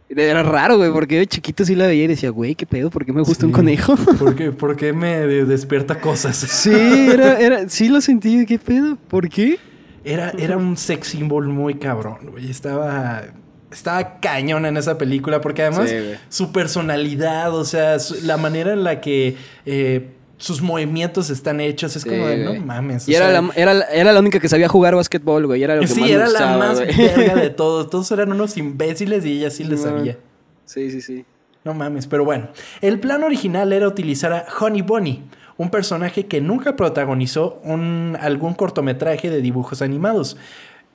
Era 0.08 0.42
raro, 0.42 0.78
güey, 0.78 0.90
porque 0.90 1.18
de 1.20 1.28
chiquito 1.28 1.66
sí 1.66 1.76
la 1.76 1.86
veía 1.88 2.06
y 2.06 2.08
decía, 2.08 2.30
güey, 2.30 2.56
¿qué 2.56 2.66
pedo? 2.66 2.90
¿Por 2.90 3.06
qué 3.06 3.12
me 3.12 3.22
gusta 3.24 3.46
un 3.46 3.52
conejo? 3.52 3.98
¿Por 4.20 4.36
qué, 4.36 4.54
¿Por 4.54 4.78
qué 4.78 4.94
me 4.94 5.28
despierta 5.28 6.00
cosas? 6.00 6.38
Sí, 6.38 7.10
era, 7.12 7.38
era, 7.38 7.68
sí 7.68 7.90
lo 7.90 8.00
sentí, 8.00 8.46
¿qué 8.46 8.58
pedo? 8.58 8.96
¿Por 9.10 9.28
qué? 9.28 9.60
Era, 10.06 10.32
era 10.38 10.56
un 10.56 10.78
sex 10.78 11.10
symbol 11.10 11.50
muy 11.50 11.76
cabrón, 11.76 12.30
güey. 12.32 12.50
Estaba 12.50 13.22
estaba 13.70 14.22
cañón 14.22 14.66
en 14.66 14.78
esa 14.78 14.98
película 14.98 15.42
porque 15.42 15.64
además 15.64 15.94
su 16.30 16.54
personalidad, 16.54 17.54
o 17.54 17.66
sea, 17.66 17.98
la 18.24 18.38
manera 18.38 18.72
en 18.72 18.86
la 18.86 19.02
que 19.02 19.36
eh, 19.66 20.12
sus 20.38 20.62
movimientos 20.62 21.30
están 21.30 21.60
hechos. 21.60 21.96
Es 21.96 22.04
como 22.04 22.28
de, 22.28 22.38
no 22.38 22.54
mames. 22.56 23.08
Y 23.08 23.16
era, 23.16 23.30
la, 23.30 23.52
era, 23.56 24.12
la, 24.14 24.20
única 24.20 24.40
que 24.40 24.50
sabía 24.50 24.68
jugar 24.68 24.96
básquetbol, 24.96 25.48
güey. 25.48 25.64
Era 25.64 25.76
lo 25.76 25.82
que 25.82 25.88
sí, 25.88 26.12
era 26.12 26.28
la 26.28 26.58
más 26.58 26.80
verga 26.80 27.36
de 27.36 27.50
todos. 27.52 27.90
Todos 27.90 28.12
eran 28.12 28.32
unos 28.32 28.58
imbéciles 28.58 29.26
y 29.26 29.40
ella 29.40 29.50
sí 29.50 29.64
le 29.64 29.78
sabía. 29.78 30.18
Sí, 30.66 30.92
sí, 30.92 31.02
sí. 31.02 31.26
No 31.64 31.74
mames, 31.74 32.08
pero 32.08 32.24
bueno. 32.24 32.50
El 32.82 33.00
plan 33.00 33.24
original 33.24 33.74
era 33.74 33.88
utilizar 33.88 34.34
a 34.34 34.46
Honey 34.60 34.82
Bunny, 34.82 35.24
un 35.58 35.72
personaje 35.72 36.28
que 36.28 36.42
nunca 36.42 36.76
protagonizó 36.76 37.60
un, 37.64 38.18
algún 38.22 38.54
cortometraje 38.54 39.30
de 39.30 39.42
dibujos 39.42 39.82
animados, 39.82 40.38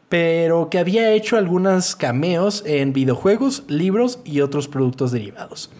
pero 0.08 0.70
que 0.70 0.78
había 0.78 1.12
hecho 1.12 1.36
algunos 1.36 1.96
cameos 1.96 2.62
en 2.66 2.92
videojuegos, 2.92 3.64
libros 3.68 4.20
y 4.24 4.42
otros 4.42 4.68
productos 4.68 5.12
derivados. 5.12 5.70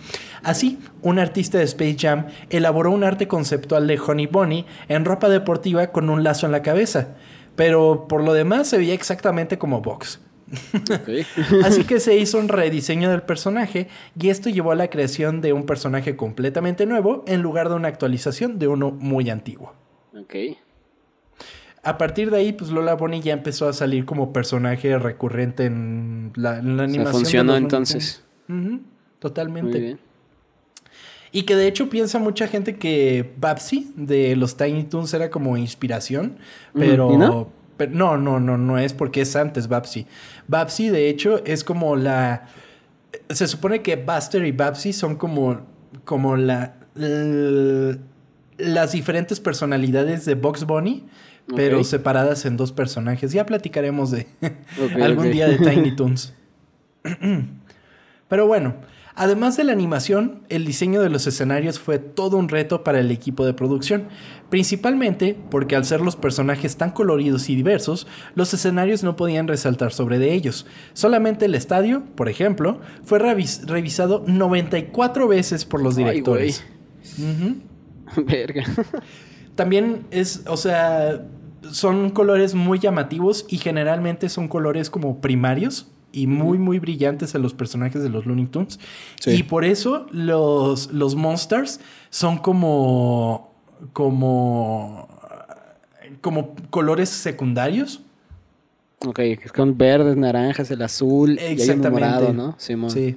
Así, 0.43 0.78
un 1.03 1.18
artista 1.18 1.59
de 1.59 1.64
Space 1.64 1.97
Jam 1.99 2.26
elaboró 2.49 2.91
un 2.91 3.05
arte 3.05 3.28
conceptual 3.28 3.86
de 3.86 3.99
Honey 3.99 4.26
Bunny 4.26 4.66
en 4.88 5.05
ropa 5.05 5.28
deportiva 5.28 5.88
con 5.88 6.11
un 6.11 6.24
lazo 6.24 6.47
en 6.47 6.53
la 6.53 6.62
cabeza, 6.62 7.16
pero 7.57 8.07
por 8.09 8.22
lo 8.22 8.32
demás 8.32 8.68
se 8.68 8.78
veía 8.78 8.95
exactamente 8.95 9.59
como 9.59 9.80
Box. 9.80 10.20
Así 11.64 11.84
que 11.84 12.01
se 12.01 12.16
hizo 12.16 12.38
un 12.38 12.49
rediseño 12.49 13.11
del 13.11 13.22
personaje 13.22 13.88
y 14.18 14.30
esto 14.30 14.51
llevó 14.51 14.72
a 14.72 14.74
la 14.74 14.88
creación 14.88 15.41
de 15.41 15.53
un 15.53 15.64
personaje 15.64 16.16
completamente 16.16 16.86
nuevo 16.86 17.24
en 17.26 17.41
lugar 17.43 17.68
de 17.68 17.76
una 17.76 17.88
actualización 17.88 18.59
de 18.59 18.68
uno 18.68 18.91
muy 18.91 19.30
antiguo. 19.30 19.74
A 21.82 21.97
partir 21.97 22.30
de 22.30 22.38
ahí, 22.38 22.53
pues 22.53 22.70
Lola 22.70 22.95
Bunny 22.95 23.20
ya 23.20 23.32
empezó 23.32 23.68
a 23.68 23.72
salir 23.72 24.05
como 24.05 24.32
personaje 24.32 24.99
recurrente 24.99 25.64
en 25.64 26.32
la, 26.34 26.57
animación. 26.57 27.12
funcionó 27.12 27.57
entonces. 27.57 28.22
Totalmente. 29.18 29.99
Y 31.32 31.42
que 31.42 31.54
de 31.54 31.68
hecho 31.68 31.88
piensa 31.88 32.18
mucha 32.18 32.48
gente 32.48 32.76
que 32.76 33.32
Babsy 33.36 33.92
de 33.96 34.34
los 34.34 34.56
Tiny 34.56 34.84
Toons 34.84 35.14
era 35.14 35.30
como 35.30 35.56
inspiración, 35.56 36.38
pero, 36.74 37.16
no? 37.16 37.48
no? 37.90 38.16
no, 38.16 38.40
no, 38.40 38.58
no, 38.58 38.78
es 38.78 38.92
porque 38.92 39.20
es 39.20 39.36
antes 39.36 39.68
Babsy. 39.68 40.06
Babsy 40.48 40.88
de 40.88 41.08
hecho 41.08 41.42
es 41.44 41.62
como 41.62 41.96
la 41.96 42.48
se 43.28 43.46
supone 43.46 43.82
que 43.82 43.96
Buster 43.96 44.44
y 44.44 44.52
Babsy 44.52 44.92
son 44.92 45.16
como 45.16 45.60
como 46.04 46.36
la, 46.36 46.74
las 48.58 48.92
diferentes 48.92 49.40
personalidades 49.40 50.24
de 50.24 50.34
Box 50.34 50.64
Bunny, 50.64 51.06
pero 51.54 51.82
separadas 51.84 52.44
en 52.46 52.56
dos 52.56 52.72
personajes. 52.72 53.32
Ya 53.32 53.46
platicaremos 53.46 54.10
de 54.10 54.26
algún 55.02 55.30
día 55.30 55.48
de 55.48 55.58
Tiny 55.58 55.94
Toons. 55.96 56.34
pero 58.28 58.46
bueno, 58.46 58.74
Además 59.20 59.54
de 59.58 59.64
la 59.64 59.72
animación, 59.72 60.40
el 60.48 60.64
diseño 60.64 61.02
de 61.02 61.10
los 61.10 61.26
escenarios 61.26 61.78
fue 61.78 61.98
todo 61.98 62.38
un 62.38 62.48
reto 62.48 62.82
para 62.82 63.00
el 63.00 63.10
equipo 63.10 63.44
de 63.44 63.52
producción, 63.52 64.04
principalmente 64.48 65.36
porque 65.50 65.76
al 65.76 65.84
ser 65.84 66.00
los 66.00 66.16
personajes 66.16 66.78
tan 66.78 66.92
coloridos 66.92 67.50
y 67.50 67.54
diversos, 67.54 68.06
los 68.34 68.54
escenarios 68.54 69.04
no 69.04 69.16
podían 69.16 69.46
resaltar 69.46 69.92
sobre 69.92 70.18
de 70.18 70.32
ellos. 70.32 70.64
Solamente 70.94 71.44
el 71.44 71.54
estadio, 71.54 72.02
por 72.14 72.30
ejemplo, 72.30 72.80
fue 73.04 73.18
revisado 73.18 74.24
94 74.26 75.28
veces 75.28 75.66
por 75.66 75.82
los 75.82 75.96
directores. 75.96 76.64
Verga. 78.26 78.64
También 79.54 80.06
es, 80.10 80.44
o 80.46 80.56
sea, 80.56 81.26
son 81.70 82.08
colores 82.08 82.54
muy 82.54 82.78
llamativos 82.78 83.44
y 83.50 83.58
generalmente 83.58 84.30
son 84.30 84.48
colores 84.48 84.88
como 84.88 85.20
primarios 85.20 85.92
y 86.12 86.26
muy, 86.26 86.58
muy 86.58 86.78
brillantes 86.78 87.34
en 87.34 87.42
los 87.42 87.54
personajes 87.54 88.02
de 88.02 88.08
los 88.08 88.26
Looney 88.26 88.46
Tunes. 88.46 88.78
Y 89.26 89.42
por 89.44 89.64
eso 89.64 90.06
los, 90.11 90.92
los 90.92 91.14
Monsters 91.14 91.80
son 92.11 92.38
como. 92.38 93.52
como. 93.92 95.08
como 96.20 96.54
colores 96.70 97.08
secundarios. 97.08 98.02
Ok, 99.06 99.18
es 99.20 99.52
con 99.52 99.78
verdes, 99.78 100.16
naranjas, 100.16 100.70
el 100.70 100.82
azul 100.82 101.38
Exactamente. 101.38 101.88
y 101.88 101.90
morado, 101.90 102.32
¿no? 102.34 102.54
Sí. 102.58 103.16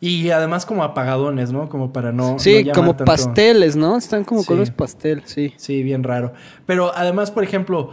Y 0.00 0.30
además 0.30 0.66
como 0.66 0.84
apagadones, 0.84 1.52
¿no? 1.52 1.68
Como 1.68 1.92
para 1.92 2.12
no... 2.12 2.38
Sí, 2.38 2.68
como 2.74 2.96
pasteles, 2.96 3.76
¿no? 3.76 3.96
Están 3.96 4.24
como 4.24 4.44
colores 4.44 4.70
pastel, 4.70 5.22
sí. 5.24 5.54
Sí, 5.56 5.82
bien 5.82 6.02
raro. 6.02 6.34
Pero 6.66 6.92
además, 6.94 7.30
por 7.30 7.44
ejemplo, 7.44 7.90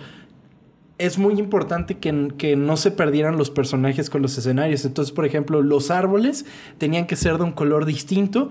es 1.06 1.18
muy 1.18 1.34
importante 1.38 1.98
que, 1.98 2.30
que, 2.38 2.56
no 2.56 2.78
se 2.78 2.90
perdieran 2.90 3.36
los 3.38 3.50
personajes 3.50 4.10
con 4.10 4.22
los 4.22 4.38
escenarios. 4.38 4.86
Entonces, 4.86 5.14
por 5.14 5.26
ejemplo, 5.26 5.62
los 5.62 5.92
árboles 5.92 6.46
tenían 6.78 7.08
que 7.08 7.18
ser 7.18 7.38
de 7.38 7.44
un 7.44 7.52
color 7.52 7.86
distinto 7.86 8.50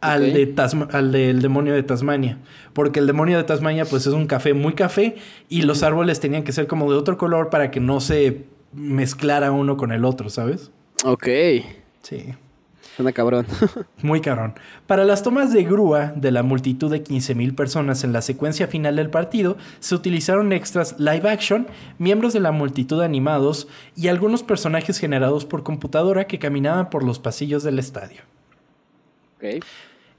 al, 0.00 0.34
de 0.34 0.54
al 0.92 1.12
del 1.12 1.40
demonio 1.40 1.72
de 1.72 1.82
Tasmania. 1.82 2.38
Porque 2.74 3.00
el 3.00 3.06
demonio 3.06 3.38
de 3.38 3.44
Tasmania, 3.44 3.86
pues 3.86 4.06
es 4.06 4.12
un 4.12 4.26
café 4.26 4.52
muy 4.52 4.74
café 4.74 5.16
y 5.48 5.62
los 5.62 5.82
árboles 5.82 6.20
tenían 6.20 6.44
que 6.44 6.52
ser 6.52 6.66
como 6.66 6.90
de 6.90 6.98
otro 6.98 7.16
color 7.16 7.48
para 7.48 7.70
que 7.70 7.80
no 7.80 8.00
se 8.00 8.44
mezclara 8.74 9.50
uno 9.50 9.76
con 9.78 9.90
el 9.90 10.04
otro, 10.04 10.28
¿sabes? 10.28 10.70
Ok. 11.04 11.26
Sí. 12.02 12.34
Suena 12.96 13.12
cabrón. 13.12 13.46
Muy 14.02 14.20
cabrón. 14.20 14.54
Para 14.86 15.04
las 15.04 15.22
tomas 15.22 15.52
de 15.52 15.64
grúa 15.64 16.12
de 16.14 16.30
la 16.30 16.42
multitud 16.42 16.90
de 16.90 17.02
15.000 17.02 17.54
personas 17.54 18.04
en 18.04 18.12
la 18.12 18.22
secuencia 18.22 18.68
final 18.68 18.96
del 18.96 19.10
partido, 19.10 19.56
se 19.80 19.94
utilizaron 19.94 20.52
extras 20.52 20.98
live 20.98 21.28
action, 21.28 21.66
miembros 21.98 22.32
de 22.32 22.40
la 22.40 22.52
multitud 22.52 23.02
animados 23.02 23.68
y 23.96 24.08
algunos 24.08 24.42
personajes 24.42 24.98
generados 24.98 25.44
por 25.44 25.64
computadora 25.64 26.26
que 26.26 26.38
caminaban 26.38 26.90
por 26.90 27.02
los 27.02 27.18
pasillos 27.18 27.64
del 27.64 27.78
estadio. 27.78 28.22
Okay. 29.36 29.60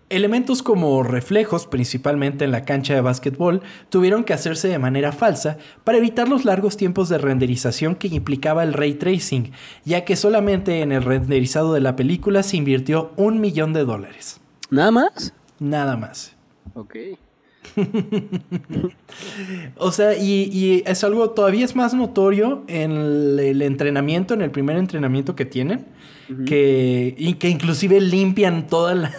Elementos 0.10 0.62
como 0.62 1.02
reflejos, 1.02 1.66
principalmente 1.66 2.46
en 2.46 2.52
la 2.52 2.64
cancha 2.64 2.94
de 2.94 3.02
básquetbol, 3.02 3.64
tuvieron 3.90 4.24
que 4.24 4.34
hacerse 4.34 4.68
de 4.68 4.78
manera 4.78 5.12
falsa 5.12 5.58
para 5.84 5.98
evitar 5.98 6.30
los 6.30 6.46
largos 6.46 6.78
tiempos 6.78 7.10
de 7.10 7.18
renderización 7.18 7.96
que 7.96 8.10
implicaba 8.10 8.62
el 8.62 8.74
ray 8.74 8.94
tracing, 8.94 9.52
ya 9.84 10.06
que 10.06 10.16
solamente 10.16 10.82
en 10.82 10.92
el 10.92 11.02
renderizado 11.02 11.74
de 11.74 11.82
la 11.82 11.96
película 11.96 12.44
se 12.44 12.58
invirtió 12.58 13.14
un 13.16 13.42
millón 13.42 13.74
de 13.74 13.84
dólares. 13.84 14.40
¿Nada 14.70 14.92
más? 14.92 15.34
Nada 15.60 15.98
más. 15.98 16.36
Ok. 16.76 16.96
o 19.78 19.92
sea, 19.92 20.16
y, 20.16 20.84
es 20.86 21.04
algo 21.04 21.32
todavía 21.32 21.66
es 21.66 21.76
más 21.76 21.96
notorio 21.96 22.64
en 22.68 22.92
el 22.92 23.62
entrenamiento, 23.64 24.36
en 24.36 24.44
el 24.44 24.52
primer 24.52 24.78
entrenamiento 24.78 25.36
que 25.36 25.46
tienen 25.46 25.88
que, 26.46 27.16
y 27.18 27.34
que 27.36 27.50
inclusive 27.50 28.02
limpian 28.02 28.68
toda 28.68 28.96
la... 28.96 29.12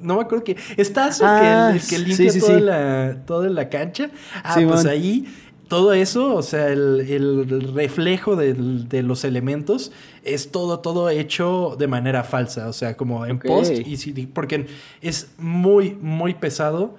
no 0.00 0.16
me 0.16 0.22
acuerdo 0.22 0.44
que... 0.44 0.56
¿Estás 0.76 1.20
o 1.20 1.24
que, 1.24 1.26
ah, 1.28 1.76
que, 1.88 1.98
limpia 1.98 2.32
toda, 2.38 2.60
La, 2.60 3.16
toda 3.26 3.48
la 3.48 3.68
cancha? 3.68 4.10
Ah, 4.42 4.58
pues 4.66 4.86
ahí 4.86 5.26
todo 5.72 5.94
eso, 5.94 6.34
o 6.34 6.42
sea, 6.42 6.68
el, 6.68 7.72
reflejo 7.74 8.36
de, 8.36 9.02
los 9.02 9.24
elementos 9.24 9.90
es 10.22 10.50
todo, 10.50 10.80
todo 10.80 11.08
hecho 11.08 11.76
de 11.78 11.86
manera 11.86 12.24
falsa, 12.24 12.68
o 12.68 12.74
sea, 12.74 12.94
como 12.94 13.24
en 13.24 13.38
post 13.38 13.72
y 13.72 14.26
porque 14.26 14.66
es 15.00 15.30
muy, 15.38 15.96
muy 15.98 16.34
pesado 16.34 16.96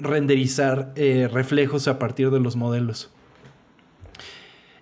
renderizar 0.00 0.92
eh, 0.96 1.28
reflejos 1.32 1.86
a 1.86 2.00
partir 2.00 2.32
de 2.32 2.40
los 2.40 2.56
modelos. 2.56 3.10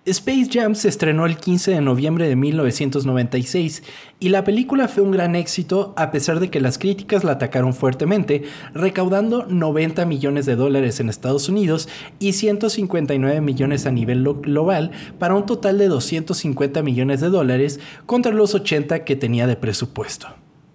Space 0.09 0.49
Jam 0.51 0.75
se 0.75 0.89
estrenó 0.89 1.25
el 1.25 1.37
15 1.37 1.71
de 1.71 1.81
noviembre 1.81 2.27
de 2.27 2.35
1996 2.35 3.83
y 4.19 4.29
la 4.29 4.43
película 4.43 4.87
fue 4.87 5.03
un 5.03 5.11
gran 5.11 5.35
éxito 5.35 5.93
a 5.97 6.09
pesar 6.11 6.39
de 6.39 6.49
que 6.49 6.59
las 6.59 6.77
críticas 6.77 7.23
la 7.23 7.33
atacaron 7.33 7.73
fuertemente, 7.73 8.43
recaudando 8.73 9.45
90 9.45 10.05
millones 10.05 10.45
de 10.45 10.55
dólares 10.55 10.99
en 10.99 11.09
Estados 11.09 11.47
Unidos 11.47 11.87
y 12.17 12.33
159 12.33 13.41
millones 13.41 13.85
a 13.85 13.91
nivel 13.91 14.23
global 14.23 14.91
para 15.19 15.35
un 15.35 15.45
total 15.45 15.77
de 15.77 15.87
250 15.87 16.81
millones 16.81 17.21
de 17.21 17.29
dólares 17.29 17.79
contra 18.05 18.31
los 18.31 18.55
80 18.55 19.03
que 19.05 19.15
tenía 19.15 19.47
de 19.47 19.55
presupuesto. 19.55 20.27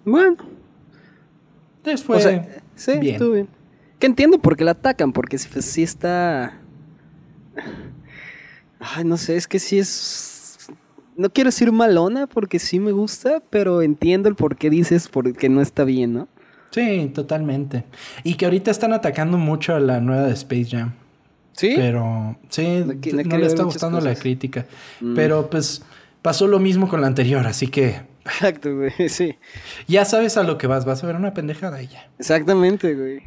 Bueno. 0.05 0.37
Después, 1.83 2.27
sí, 2.75 2.99
bien. 2.99 3.31
bien. 3.31 3.47
Que 3.99 4.07
entiendo 4.07 4.39
por 4.39 4.55
qué 4.57 4.63
la 4.63 4.71
atacan, 4.71 5.11
porque 5.13 5.37
si, 5.37 5.61
sí 5.61 5.83
está... 5.83 6.59
Ay, 8.93 9.03
no 9.03 9.17
sé, 9.17 9.35
es 9.35 9.47
que 9.47 9.59
sí 9.59 9.79
es. 9.79 10.67
No 11.17 11.29
quiero 11.29 11.47
decir 11.47 11.71
malona 11.71 12.27
porque 12.27 12.59
sí 12.59 12.79
me 12.79 12.91
gusta, 12.91 13.41
pero 13.49 13.81
entiendo 13.81 14.29
el 14.29 14.35
por 14.35 14.57
qué 14.57 14.69
dices 14.69 15.07
porque 15.07 15.49
no 15.49 15.61
está 15.61 15.83
bien, 15.83 16.13
¿no? 16.13 16.27
Sí, 16.71 17.09
totalmente. 17.13 17.85
Y 18.23 18.35
que 18.35 18.45
ahorita 18.45 18.69
están 18.69 18.91
atacando 18.91 19.37
mucho 19.37 19.73
a 19.73 19.79
la 19.79 20.01
nueva 20.01 20.23
de 20.23 20.33
Space 20.33 20.65
Jam. 20.71 20.93
Sí. 21.53 21.73
Pero 21.75 22.37
sí, 22.49 22.83
no, 22.83 23.37
le 23.37 23.45
está 23.45 23.63
gustando 23.63 24.01
la 24.01 24.13
crítica. 24.13 24.65
Mm. 24.99 25.15
Pero 25.15 25.49
pues 25.49 25.83
pasó 26.21 26.47
lo 26.47 26.59
mismo 26.59 26.89
con 26.89 26.99
la 26.99 27.07
anterior, 27.07 27.47
así 27.47 27.67
que. 27.67 28.01
Exacto, 28.25 28.75
güey, 28.75 28.91
sí. 29.09 29.37
Ya 29.87 30.03
sabes 30.03 30.35
a 30.35 30.43
lo 30.43 30.57
que 30.57 30.67
vas, 30.67 30.83
vas 30.83 31.03
a 31.03 31.07
ver 31.07 31.15
una 31.15 31.33
pendejada 31.33 31.79
ella. 31.79 32.09
Exactamente, 32.19 32.93
güey. 32.93 33.23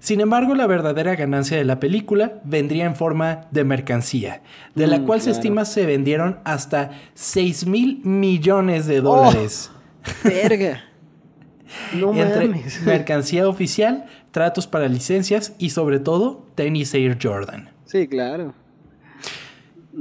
Sin 0.00 0.22
embargo, 0.22 0.54
la 0.54 0.66
verdadera 0.66 1.14
ganancia 1.14 1.58
de 1.58 1.64
la 1.64 1.78
película 1.78 2.40
vendría 2.42 2.86
en 2.86 2.96
forma 2.96 3.42
de 3.50 3.64
mercancía, 3.64 4.42
de 4.74 4.86
la 4.86 4.98
mm, 4.98 5.06
cual 5.06 5.20
se 5.20 5.30
estima 5.30 5.66
se 5.66 5.84
vendieron 5.84 6.38
hasta 6.44 6.92
6 7.14 7.66
mil 7.66 8.00
millones 8.02 8.86
de 8.86 9.02
dólares. 9.02 9.70
Oh, 9.70 10.28
verga. 10.28 10.84
No 11.94 12.12
Entre 12.12 12.48
mercancía 12.84 13.48
oficial, 13.48 14.06
tratos 14.32 14.66
para 14.66 14.88
licencias 14.88 15.54
y 15.56 15.70
sobre 15.70 16.00
todo 16.00 16.44
tenis 16.56 16.92
Air 16.94 17.16
Jordan. 17.22 17.70
Sí, 17.84 18.08
claro. 18.08 18.54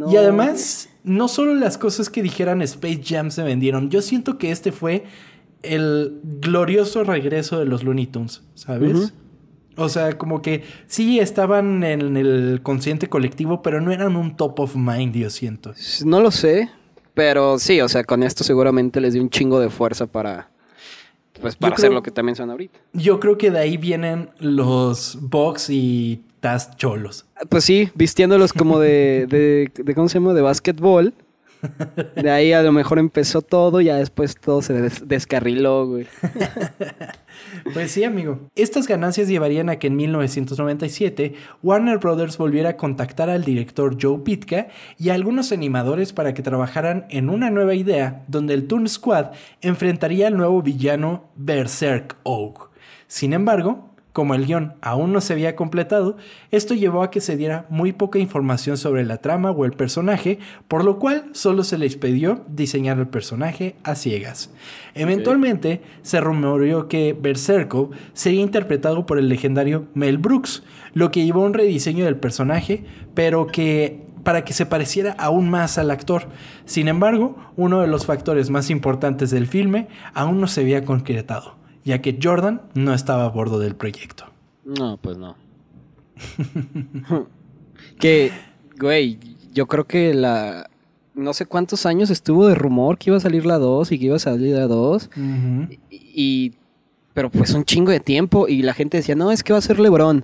y 0.10 0.16
además, 0.16 0.90
no 1.04 1.28
solo 1.28 1.54
las 1.54 1.78
cosas 1.78 2.10
que 2.10 2.24
dijeran 2.24 2.64
Space 2.64 3.02
Jam 3.06 3.30
se 3.30 3.44
vendieron, 3.44 3.92
yo 3.92 4.02
siento 4.02 4.40
que 4.40 4.50
este 4.50 4.72
fue 4.72 5.04
el 5.62 6.20
glorioso 6.24 7.04
regreso 7.04 7.60
de 7.60 7.66
los 7.66 7.84
Looney 7.84 8.08
Tunes, 8.08 8.42
¿sabes? 8.56 9.14
O 9.80 9.90
sea, 9.90 10.18
como 10.18 10.42
que 10.42 10.64
sí 10.88 11.20
estaban 11.20 11.84
en 11.84 12.18
el 12.18 12.60
consciente 12.64 13.08
colectivo, 13.08 13.62
pero 13.62 13.82
no 13.82 13.92
eran 13.92 14.16
un 14.16 14.36
top 14.36 14.60
of 14.60 14.76
mind, 14.76 15.16
yo 15.16 15.30
siento. 15.30 15.74
No 16.06 16.22
lo 16.22 16.32
sé, 16.32 16.70
pero 17.14 17.60
sí, 17.60 17.82
o 17.82 17.90
sea, 17.90 18.04
con 18.04 18.24
esto 18.24 18.44
seguramente 18.44 19.02
les 19.02 19.14
dio 19.14 19.22
un 19.22 19.30
chingo 19.30 19.60
de 19.60 19.70
fuerza 19.70 20.08
para, 20.08 20.50
pues, 21.42 21.56
para 21.56 21.76
hacer 21.76 21.92
lo 21.92 22.04
que 22.04 22.12
también 22.12 22.36
son 22.36 22.50
ahorita. 22.50 22.80
Yo 22.94 23.20
creo 23.20 23.38
que 23.38 23.52
de 23.52 23.60
ahí 23.60 23.78
vienen 23.78 24.30
los 24.40 25.18
box 25.22 25.70
y 25.70 26.24
Taz 26.40 26.78
cholos. 26.78 27.26
Pues 27.50 27.66
sí, 27.66 27.90
vistiéndolos 27.96 28.54
como 28.54 28.80
de, 28.80 29.28
de, 29.30 29.72
de 29.84 29.96
¿cómo 29.96 30.08
se 30.08 30.20
llama? 30.20 30.34
De 30.34 30.42
básquetbol. 30.42 31.14
De 32.16 32.30
ahí 32.30 32.54
a 32.54 32.62
lo 32.62 32.72
mejor 32.72 33.00
empezó 33.00 33.42
todo, 33.42 33.82
ya 33.82 33.96
después 33.96 34.36
todo 34.36 34.62
se 34.62 34.74
descarriló, 35.06 35.88
güey. 35.88 36.08
Pues 37.74 37.92
sí, 37.92 38.04
amigo. 38.04 38.50
Estas 38.56 38.88
ganancias 38.88 39.28
llevarían 39.28 39.70
a 39.70 39.78
que 39.78 39.88
en 39.88 39.96
1997 39.96 41.34
Warner 41.64 41.98
Brothers 41.98 42.38
volviera 42.38 42.72
a 42.72 42.78
contactar 42.78 43.30
al 43.30 43.44
director 43.44 43.98
Joe 44.00 44.20
Pitka 44.20 44.68
y 44.98 45.10
a 45.10 45.14
algunos 45.14 45.52
animadores 45.52 46.12
para 46.14 46.34
que 46.34 46.42
trabajaran 46.42 47.06
en 47.10 47.30
una 47.30 47.50
nueva 47.50 47.76
idea 47.76 48.24
donde 48.28 48.54
el 48.54 48.68
Toon 48.68 48.88
Squad 48.88 49.32
enfrentaría 49.62 50.28
al 50.28 50.38
nuevo 50.38 50.62
villano 50.62 51.30
Berserk 51.36 52.18
Oak. 52.24 52.70
Sin 53.08 53.34
embargo, 53.34 53.89
como 54.20 54.36
el 54.36 54.48
guion 54.48 54.74
aún 54.82 55.14
no 55.14 55.22
se 55.22 55.32
había 55.32 55.56
completado, 55.56 56.18
esto 56.52 56.74
llevó 56.74 57.04
a 57.04 57.10
que 57.10 57.22
se 57.22 57.38
diera 57.38 57.66
muy 57.70 57.94
poca 57.94 58.20
información 58.20 58.76
sobre 58.76 59.06
la 59.06 59.20
trama 59.20 59.52
o 59.52 59.64
el 59.64 59.72
personaje, 59.72 60.40
por 60.68 60.84
lo 60.84 61.00
cual 61.00 61.30
solo 61.32 61.64
se 61.64 61.78
les 61.78 61.96
pidió 61.96 62.44
diseñar 62.50 63.00
el 63.00 63.08
personaje 63.08 63.78
a 63.86 63.96
ciegas. 63.96 64.52
Eventualmente 64.94 65.84
se 66.02 66.20
rumoreó 66.20 66.90
que 66.90 67.18
Berserko 67.18 67.92
sería 68.12 68.42
interpretado 68.42 69.06
por 69.06 69.20
el 69.20 69.30
legendario 69.30 69.88
Mel 69.94 70.18
Brooks, 70.18 70.64
lo 70.94 71.12
que 71.12 71.24
llevó 71.24 71.44
a 71.44 71.46
un 71.46 71.54
rediseño 71.54 72.04
del 72.04 72.18
personaje, 72.18 72.84
pero 73.14 73.48
que 73.48 74.06
para 74.26 74.44
que 74.44 74.52
se 74.52 74.66
pareciera 74.66 75.14
aún 75.18 75.50
más 75.50 75.78
al 75.78 75.92
actor. 75.92 76.24
Sin 76.66 76.90
embargo, 76.90 77.38
uno 77.56 77.80
de 77.80 77.88
los 77.88 78.06
factores 78.06 78.50
más 78.50 78.70
importantes 78.70 79.32
del 79.32 79.48
filme 79.48 79.88
aún 80.14 80.42
no 80.42 80.48
se 80.48 80.60
había 80.60 80.84
concretado 80.84 81.59
ya 81.84 82.02
que 82.02 82.18
Jordan 82.22 82.62
no 82.74 82.94
estaba 82.94 83.26
a 83.26 83.30
bordo 83.30 83.60
del 83.60 83.76
proyecto. 83.76 84.26
No, 84.66 84.98
pues 84.98 85.18
no. 85.18 85.36
que, 88.00 88.32
güey, 88.78 89.20
yo 89.54 89.68
creo 89.68 89.86
que 89.86 90.14
la... 90.14 90.70
No 91.16 91.34
sé 91.34 91.46
cuántos 91.46 91.86
años 91.86 92.10
estuvo 92.10 92.48
de 92.48 92.56
rumor 92.56 92.98
que 92.98 93.10
iba 93.10 93.18
a 93.18 93.22
salir 93.22 93.46
la 93.46 93.58
2 93.58 93.92
y 93.92 94.00
que 94.00 94.06
iba 94.06 94.16
a 94.16 94.20
salir 94.20 94.56
la 94.56 94.68
2. 94.68 95.10
y, 95.90 96.54
Pero 97.14 97.30
pues 97.30 97.54
un 97.54 97.66
chingo 97.66 97.92
de 97.92 98.00
tiempo 98.00 98.48
y 98.48 98.62
la 98.62 98.74
gente 98.74 98.98
decía, 98.98 99.16
no, 99.16 99.32
es 99.32 99.44
que 99.44 99.52
va 99.52 99.60
a 99.60 99.64
ser 99.64 99.80
Lebron. 99.80 100.24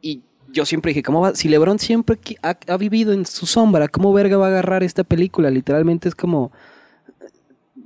Y 0.00 0.20
yo 0.52 0.66
siempre 0.66 0.90
dije, 0.90 1.02
¿cómo 1.02 1.20
va? 1.20 1.34
Si 1.34 1.48
LeBron 1.48 1.78
siempre 1.78 2.18
ha, 2.42 2.56
ha, 2.66 2.76
vivido 2.76 3.12
en 3.12 3.26
su 3.26 3.46
sombra, 3.46 3.88
¿cómo 3.88 4.12
verga 4.12 4.36
va 4.36 4.46
a 4.46 4.50
agarrar 4.50 4.82
esta 4.82 5.04
película? 5.04 5.50
Literalmente 5.50 6.08
es 6.08 6.14
como, 6.14 6.52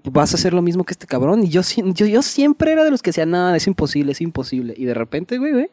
vas 0.05 0.33
a 0.33 0.37
hacer 0.37 0.53
lo 0.53 0.63
mismo 0.63 0.85
que 0.85 0.93
este 0.93 1.07
cabrón. 1.07 1.45
Y 1.45 1.49
yo, 1.49 1.63
yo, 1.63 2.07
yo 2.07 2.23
siempre 2.23 2.73
era 2.73 2.85
de 2.85 2.91
los 2.91 3.03
que 3.03 3.11
decían, 3.11 3.31
nada, 3.31 3.57
es 3.57 3.67
imposible, 3.67 4.13
es 4.13 4.21
imposible. 4.21 4.75
Y 4.77 4.85
de 4.85 4.95
repente, 4.95 5.39
güey, 5.39 5.53
güey, 5.53 5.71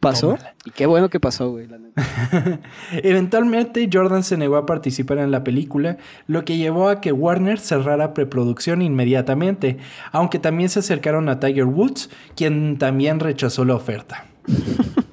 pasó. 0.00 0.38
Y 0.64 0.70
qué 0.70 0.86
bueno 0.86 1.08
que 1.08 1.20
pasó, 1.20 1.50
güey. 1.50 1.68
Eventualmente, 2.92 3.88
Jordan 3.92 4.24
se 4.24 4.36
negó 4.36 4.56
a 4.56 4.66
participar 4.66 5.18
en 5.18 5.30
la 5.30 5.44
película, 5.44 5.98
lo 6.26 6.44
que 6.44 6.56
llevó 6.56 6.88
a 6.88 7.00
que 7.00 7.12
Warner 7.12 7.58
cerrara 7.58 8.14
preproducción 8.14 8.82
inmediatamente, 8.82 9.78
aunque 10.12 10.38
también 10.38 10.68
se 10.68 10.80
acercaron 10.80 11.28
a 11.28 11.38
Tiger 11.38 11.66
Woods, 11.66 12.10
quien 12.34 12.78
también 12.78 13.20
rechazó 13.20 13.64
la 13.64 13.74
oferta. 13.74 14.26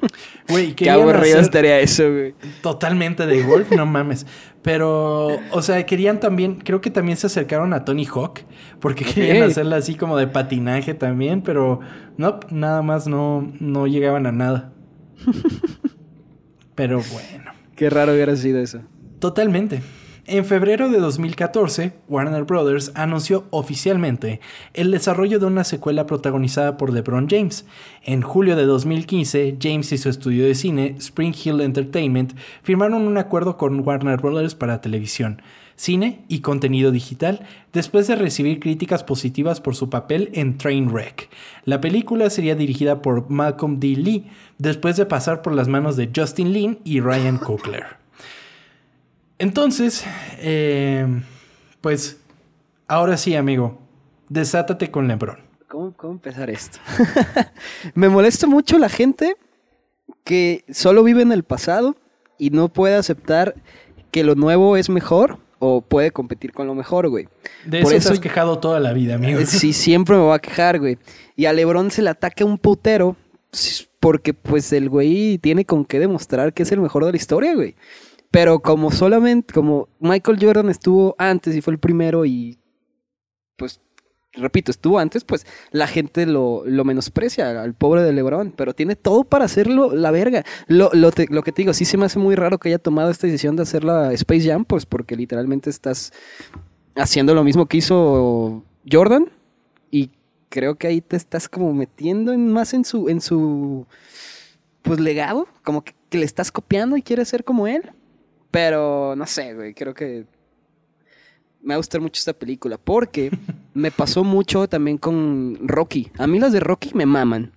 Güey, 0.49 0.73
qué 0.75 0.89
aburrido 0.89 1.39
estaría 1.39 1.79
eso, 1.79 2.03
güey. 2.11 2.35
Totalmente 2.61 3.25
de 3.25 3.41
golf, 3.43 3.71
no 3.71 3.85
mames. 3.85 4.25
Pero, 4.61 5.39
o 5.51 5.61
sea, 5.61 5.85
querían 5.85 6.19
también, 6.19 6.55
creo 6.55 6.81
que 6.81 6.89
también 6.89 7.17
se 7.17 7.27
acercaron 7.27 7.73
a 7.73 7.85
Tony 7.85 8.05
Hawk, 8.05 8.41
porque 8.79 9.05
querían 9.05 9.43
hacerla 9.43 9.77
así 9.77 9.95
como 9.95 10.17
de 10.17 10.27
patinaje 10.27 10.93
también, 10.93 11.41
pero 11.41 11.79
no, 12.17 12.39
nada 12.49 12.81
más 12.81 13.07
no, 13.07 13.51
no 13.59 13.87
llegaban 13.87 14.25
a 14.25 14.31
nada. 14.31 14.73
pero 16.75 17.01
bueno. 17.11 17.51
Qué 17.75 17.89
raro 17.89 18.13
hubiera 18.13 18.35
sido 18.35 18.59
eso. 18.59 18.81
Totalmente. 19.19 19.81
En 20.29 20.43
febrero 20.43 20.89
de 20.89 20.99
2014, 20.99 21.93
Warner 22.09 22.43
Bros. 22.43 22.91
anunció 22.95 23.45
oficialmente 23.49 24.41
el 24.73 24.91
desarrollo 24.91 25.39
de 25.39 25.45
una 25.45 25.63
secuela 25.63 26.05
protagonizada 26.05 26.75
por 26.75 26.91
LeBron 26.91 27.29
James. 27.29 27.65
En 28.03 28.21
julio 28.23 28.57
de 28.57 28.65
2015, 28.65 29.57
James 29.57 29.89
y 29.93 29.97
su 29.97 30.09
estudio 30.09 30.43
de 30.43 30.53
cine, 30.53 30.95
Spring 30.99 31.33
Hill 31.33 31.61
Entertainment, 31.61 32.33
firmaron 32.61 33.07
un 33.07 33.17
acuerdo 33.17 33.55
con 33.55 33.87
Warner 33.87 34.19
Bros. 34.19 34.53
para 34.53 34.81
televisión, 34.81 35.41
cine 35.77 36.25
y 36.27 36.41
contenido 36.41 36.91
digital, 36.91 37.47
después 37.71 38.07
de 38.07 38.17
recibir 38.17 38.59
críticas 38.59 39.05
positivas 39.05 39.61
por 39.61 39.75
su 39.75 39.89
papel 39.89 40.29
en 40.33 40.57
Trainwreck. 40.57 41.29
La 41.63 41.79
película 41.79 42.29
sería 42.29 42.55
dirigida 42.55 43.01
por 43.01 43.29
Malcolm 43.29 43.79
D. 43.79 43.95
Lee, 43.95 44.29
después 44.57 44.97
de 44.97 45.05
pasar 45.05 45.41
por 45.41 45.53
las 45.53 45.69
manos 45.69 45.95
de 45.95 46.11
Justin 46.13 46.51
Lin 46.51 46.79
y 46.83 46.99
Ryan 46.99 47.37
Coogler. 47.37 48.06
Entonces, 49.39 50.03
eh, 50.39 51.05
pues, 51.81 52.17
ahora 52.87 53.17
sí, 53.17 53.35
amigo, 53.35 53.79
desátate 54.29 54.89
con 54.89 55.07
Lebron. 55.07 55.39
¿Cómo, 55.67 55.93
cómo 55.93 56.13
empezar 56.13 56.49
esto? 56.49 56.79
Me 57.93 58.09
molesta 58.09 58.47
mucho 58.47 58.77
la 58.79 58.89
gente 58.89 59.35
que 60.23 60.63
solo 60.71 61.03
vive 61.03 61.21
en 61.21 61.31
el 61.31 61.43
pasado 61.43 61.95
y 62.37 62.49
no 62.49 62.69
puede 62.69 62.95
aceptar 62.95 63.55
que 64.11 64.23
lo 64.23 64.35
nuevo 64.35 64.77
es 64.77 64.89
mejor 64.89 65.39
o 65.59 65.81
puede 65.81 66.11
competir 66.11 66.53
con 66.53 66.67
lo 66.67 66.75
mejor, 66.75 67.09
güey. 67.09 67.27
De 67.65 67.79
eso, 67.79 67.89
te 67.89 67.97
has 67.97 68.19
quejado 68.19 68.59
toda 68.59 68.79
la 68.79 68.93
vida, 68.93 69.15
amigo. 69.15 69.39
Sí, 69.45 69.73
siempre 69.73 70.15
me 70.15 70.21
voy 70.21 70.35
a 70.35 70.39
quejar, 70.39 70.79
güey. 70.79 70.97
Y 71.35 71.45
a 71.45 71.53
Lebron 71.53 71.91
se 71.91 72.01
le 72.01 72.09
ataca 72.09 72.45
un 72.45 72.57
putero 72.57 73.15
porque 73.99 74.33
pues 74.33 74.71
el 74.73 74.89
güey 74.89 75.37
tiene 75.39 75.65
con 75.65 75.83
qué 75.85 75.99
demostrar 75.99 76.53
que 76.53 76.63
es 76.63 76.71
el 76.71 76.79
mejor 76.79 77.05
de 77.05 77.11
la 77.11 77.17
historia, 77.17 77.55
güey. 77.55 77.75
Pero 78.31 78.59
como 78.59 78.91
solamente, 78.91 79.53
como 79.53 79.87
Michael 79.99 80.37
Jordan 80.39 80.69
estuvo 80.69 81.15
antes 81.17 81.55
y 81.55 81.61
fue 81.61 81.73
el 81.73 81.79
primero 81.79 82.25
y 82.25 82.59
pues, 83.55 83.81
repito, 84.33 84.71
estuvo 84.71 84.99
antes, 84.99 85.23
pues 85.23 85.45
la 85.71 85.87
gente 85.87 86.25
lo, 86.25 86.63
lo 86.65 86.83
menosprecia 86.85 87.61
al 87.61 87.73
pobre 87.73 88.03
de 88.03 88.13
Lebron, 88.13 88.51
pero 88.51 88.73
tiene 88.73 88.95
todo 88.95 89.23
para 89.23 89.45
hacerlo 89.45 89.95
la 89.95 90.11
verga. 90.11 90.43
Lo, 90.67 90.89
lo, 90.93 91.11
lo, 91.29 91.43
que 91.43 91.51
te 91.51 91.61
digo, 91.61 91.73
sí 91.73 91.85
se 91.85 91.97
me 91.97 92.05
hace 92.05 92.19
muy 92.19 92.35
raro 92.35 92.59
que 92.59 92.69
haya 92.69 92.79
tomado 92.79 93.09
esta 93.09 93.27
decisión 93.27 93.55
de 93.55 93.63
hacer 93.63 93.83
la 93.83 94.13
Space 94.13 94.47
Jam, 94.47 94.65
pues 94.65 94.85
porque 94.85 95.15
literalmente 95.15 95.69
estás 95.69 96.11
haciendo 96.95 97.33
lo 97.33 97.43
mismo 97.43 97.65
que 97.65 97.77
hizo 97.77 98.63
Jordan 98.89 99.29
y 99.91 100.11
creo 100.49 100.75
que 100.75 100.87
ahí 100.87 101.01
te 101.01 101.15
estás 101.15 101.47
como 101.49 101.73
metiendo 101.73 102.33
en, 102.33 102.51
más 102.51 102.73
en 102.73 102.85
su, 102.85 103.09
en 103.09 103.21
su, 103.21 103.85
pues 104.81 104.99
legado, 104.99 105.47
como 105.63 105.83
que, 105.83 105.93
le 106.11 106.23
estás 106.23 106.51
copiando 106.51 106.95
y 106.95 107.01
quieres 107.01 107.27
ser 107.27 107.43
como 107.43 107.67
él. 107.67 107.91
Pero 108.51 109.15
no 109.15 109.25
sé, 109.25 109.53
güey, 109.53 109.73
creo 109.73 109.93
que 109.93 110.25
me 111.61 111.69
va 111.69 111.75
a 111.75 111.77
gustar 111.77 112.01
mucho 112.01 112.19
esta 112.19 112.33
película 112.33 112.77
porque 112.77 113.31
me 113.73 113.91
pasó 113.91 114.23
mucho 114.23 114.67
también 114.67 114.97
con 114.97 115.57
Rocky. 115.67 116.11
A 116.17 116.27
mí 116.27 116.39
las 116.39 116.53
de 116.53 116.59
Rocky 116.59 116.91
me 116.93 117.05
maman. 117.05 117.53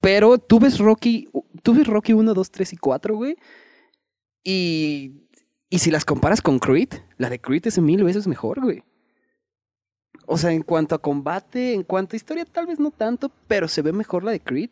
Pero 0.00 0.38
tú 0.38 0.58
ves 0.58 0.78
Rocky, 0.78 1.28
tú 1.62 1.74
ves 1.74 1.86
Rocky 1.86 2.14
1, 2.14 2.32
2, 2.32 2.50
3 2.50 2.72
y 2.72 2.76
4, 2.76 3.14
güey. 3.14 3.36
Y, 4.42 5.26
y 5.68 5.78
si 5.78 5.90
las 5.90 6.06
comparas 6.06 6.40
con 6.40 6.58
Creed, 6.58 6.88
la 7.18 7.28
de 7.28 7.38
Creed 7.38 7.66
es 7.66 7.78
mil 7.78 8.02
veces 8.02 8.26
mejor, 8.26 8.60
güey. 8.60 8.82
O 10.26 10.38
sea, 10.38 10.52
en 10.52 10.62
cuanto 10.62 10.94
a 10.94 11.02
combate, 11.02 11.74
en 11.74 11.82
cuanto 11.82 12.14
a 12.14 12.16
historia, 12.16 12.44
tal 12.46 12.66
vez 12.66 12.78
no 12.78 12.90
tanto, 12.90 13.30
pero 13.46 13.68
se 13.68 13.82
ve 13.82 13.92
mejor 13.92 14.24
la 14.24 14.30
de 14.30 14.40
Creed. 14.40 14.70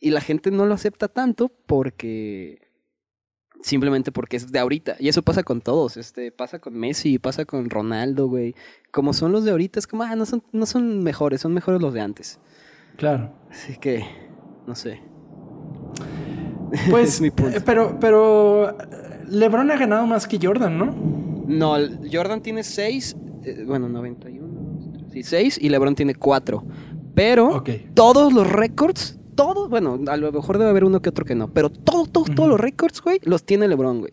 Y 0.00 0.10
la 0.10 0.20
gente 0.20 0.50
no 0.50 0.66
lo 0.66 0.74
acepta 0.74 1.08
tanto 1.08 1.48
porque 1.48 2.67
simplemente 3.62 4.12
porque 4.12 4.36
es 4.36 4.50
de 4.50 4.58
ahorita. 4.58 4.96
Y 4.98 5.08
eso 5.08 5.22
pasa 5.22 5.42
con 5.42 5.60
todos, 5.60 5.96
este, 5.96 6.32
pasa 6.32 6.58
con 6.58 6.74
Messi, 6.74 7.18
pasa 7.18 7.44
con 7.44 7.70
Ronaldo, 7.70 8.28
güey. 8.28 8.54
Como 8.90 9.12
son 9.12 9.32
los 9.32 9.44
de 9.44 9.50
ahorita, 9.50 9.78
es 9.78 9.86
como, 9.86 10.02
ah, 10.02 10.16
no 10.16 10.26
son, 10.26 10.42
no 10.52 10.66
son 10.66 11.02
mejores, 11.02 11.40
son 11.40 11.54
mejores 11.54 11.80
los 11.80 11.94
de 11.94 12.00
antes. 12.00 12.38
Claro. 12.96 13.32
Así 13.50 13.76
que, 13.78 14.04
no 14.66 14.74
sé. 14.74 15.00
Pues, 16.90 17.20
mi 17.20 17.30
punto. 17.30 17.56
Eh, 17.56 17.62
pero, 17.64 17.98
pero 18.00 18.76
LeBron 19.28 19.70
ha 19.70 19.76
ganado 19.76 20.06
más 20.06 20.26
que 20.26 20.38
Jordan, 20.40 20.78
¿no? 20.78 21.18
No, 21.46 21.76
Jordan 22.12 22.42
tiene 22.42 22.62
6, 22.62 23.16
eh, 23.44 23.64
bueno, 23.66 23.88
91, 23.88 25.08
sí, 25.12 25.22
6 25.22 25.58
y 25.60 25.68
LeBron 25.68 25.94
tiene 25.94 26.14
4. 26.14 26.64
Pero 27.14 27.64
todos 27.94 28.32
los 28.32 28.46
récords 28.46 29.18
todos, 29.38 29.70
bueno, 29.70 30.00
a 30.08 30.16
lo 30.16 30.32
mejor 30.32 30.58
debe 30.58 30.70
haber 30.70 30.82
uno 30.82 31.00
que 31.00 31.10
otro 31.10 31.24
que 31.24 31.36
no, 31.36 31.46
pero 31.46 31.70
todos, 31.70 32.10
todos, 32.10 32.34
todos 32.34 32.48
los 32.48 32.58
récords, 32.58 33.00
güey, 33.00 33.20
los 33.22 33.44
tiene 33.44 33.68
LeBron, 33.68 34.00
güey. 34.00 34.10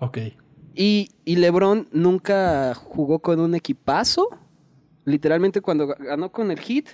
Ok. 0.00 0.18
Y, 0.74 1.08
y 1.24 1.36
LeBron 1.36 1.88
nunca 1.92 2.74
jugó 2.74 3.20
con 3.20 3.40
un 3.40 3.54
equipazo. 3.54 4.28
Literalmente 5.06 5.62
cuando 5.62 5.86
ganó 5.86 6.30
con 6.30 6.50
el 6.50 6.60
Heat, 6.60 6.84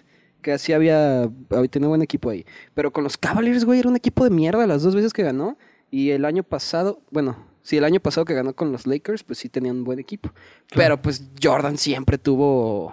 que 0.42 0.52
así 0.52 0.72
había, 0.72 1.22
había 1.22 1.68
tenido 1.68 1.88
buen 1.88 2.02
equipo 2.02 2.30
ahí. 2.30 2.46
Pero 2.72 2.92
con 2.92 3.02
los 3.02 3.18
Cavaliers, 3.18 3.64
güey, 3.64 3.80
era 3.80 3.88
un 3.88 3.96
equipo 3.96 4.22
de 4.22 4.30
mierda 4.30 4.64
las 4.68 4.84
dos 4.84 4.94
veces 4.94 5.12
que 5.12 5.24
ganó. 5.24 5.58
Y 5.90 6.10
el 6.10 6.26
año 6.26 6.44
pasado, 6.44 7.02
bueno, 7.10 7.36
sí, 7.62 7.78
el 7.78 7.84
año 7.84 7.98
pasado 7.98 8.24
que 8.24 8.34
ganó 8.34 8.54
con 8.54 8.70
los 8.70 8.86
Lakers, 8.86 9.24
pues 9.24 9.40
sí 9.40 9.48
tenían 9.48 9.78
un 9.78 9.84
buen 9.84 9.98
equipo. 9.98 10.30
Pero 10.72 11.02
pues 11.02 11.24
Jordan 11.42 11.76
siempre 11.76 12.16
tuvo 12.16 12.92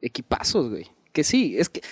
equipazos, 0.00 0.70
güey. 0.70 0.86
Que 1.12 1.22
sí, 1.22 1.56
es 1.58 1.68
que 1.68 1.82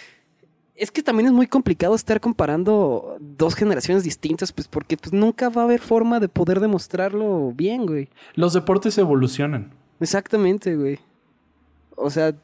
es 0.76 0.90
que 0.90 1.02
también 1.02 1.26
es 1.26 1.32
muy 1.32 1.46
complicado 1.46 1.94
estar 1.94 2.20
comparando 2.20 3.16
dos 3.20 3.54
generaciones 3.54 4.04
distintas, 4.04 4.52
pues 4.52 4.68
porque 4.68 4.96
pues, 4.96 5.12
nunca 5.12 5.48
va 5.48 5.62
a 5.62 5.64
haber 5.64 5.80
forma 5.80 6.20
de 6.20 6.28
poder 6.28 6.60
demostrarlo 6.60 7.52
bien, 7.52 7.86
güey. 7.86 8.08
Los 8.34 8.52
deportes 8.52 8.98
evolucionan. 8.98 9.72
Exactamente, 10.00 10.76
güey. 10.76 10.98
O 11.96 12.10
sea, 12.10 12.34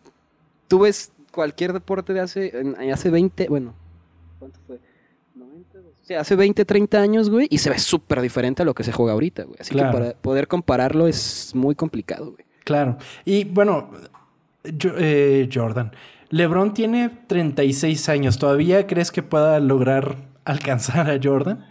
tú 0.68 0.80
ves 0.80 1.12
cualquier 1.30 1.72
deporte 1.72 2.12
de 2.12 2.20
hace, 2.20 2.52
hace 2.90 3.10
20, 3.10 3.48
bueno, 3.48 3.74
¿cuánto 4.38 4.58
fue? 4.66 4.78
90, 5.34 5.78
o 5.78 5.82
sea, 6.04 6.20
hace 6.20 6.36
20, 6.36 6.64
30 6.64 6.98
años, 7.00 7.28
güey, 7.28 7.46
y 7.50 7.58
se 7.58 7.70
ve 7.70 7.78
súper 7.78 8.20
diferente 8.22 8.62
a 8.62 8.64
lo 8.64 8.74
que 8.74 8.84
se 8.84 8.92
juega 8.92 9.12
ahorita, 9.12 9.44
güey. 9.44 9.56
Así 9.60 9.74
que 9.74 9.82
para 9.82 10.14
poder 10.14 10.48
compararlo 10.48 11.06
es 11.06 11.54
muy 11.54 11.74
complicado, 11.74 12.32
güey. 12.32 12.44
Claro. 12.64 12.96
Y 13.24 13.44
bueno, 13.44 13.90
eh, 14.64 15.48
Jordan, 15.52 15.92
LeBron 16.32 16.72
tiene 16.72 17.10
36 17.10 18.08
años. 18.08 18.38
¿Todavía 18.38 18.86
crees 18.86 19.12
que 19.12 19.22
pueda 19.22 19.60
lograr 19.60 20.16
alcanzar 20.46 21.10
a 21.10 21.20
Jordan? 21.22 21.62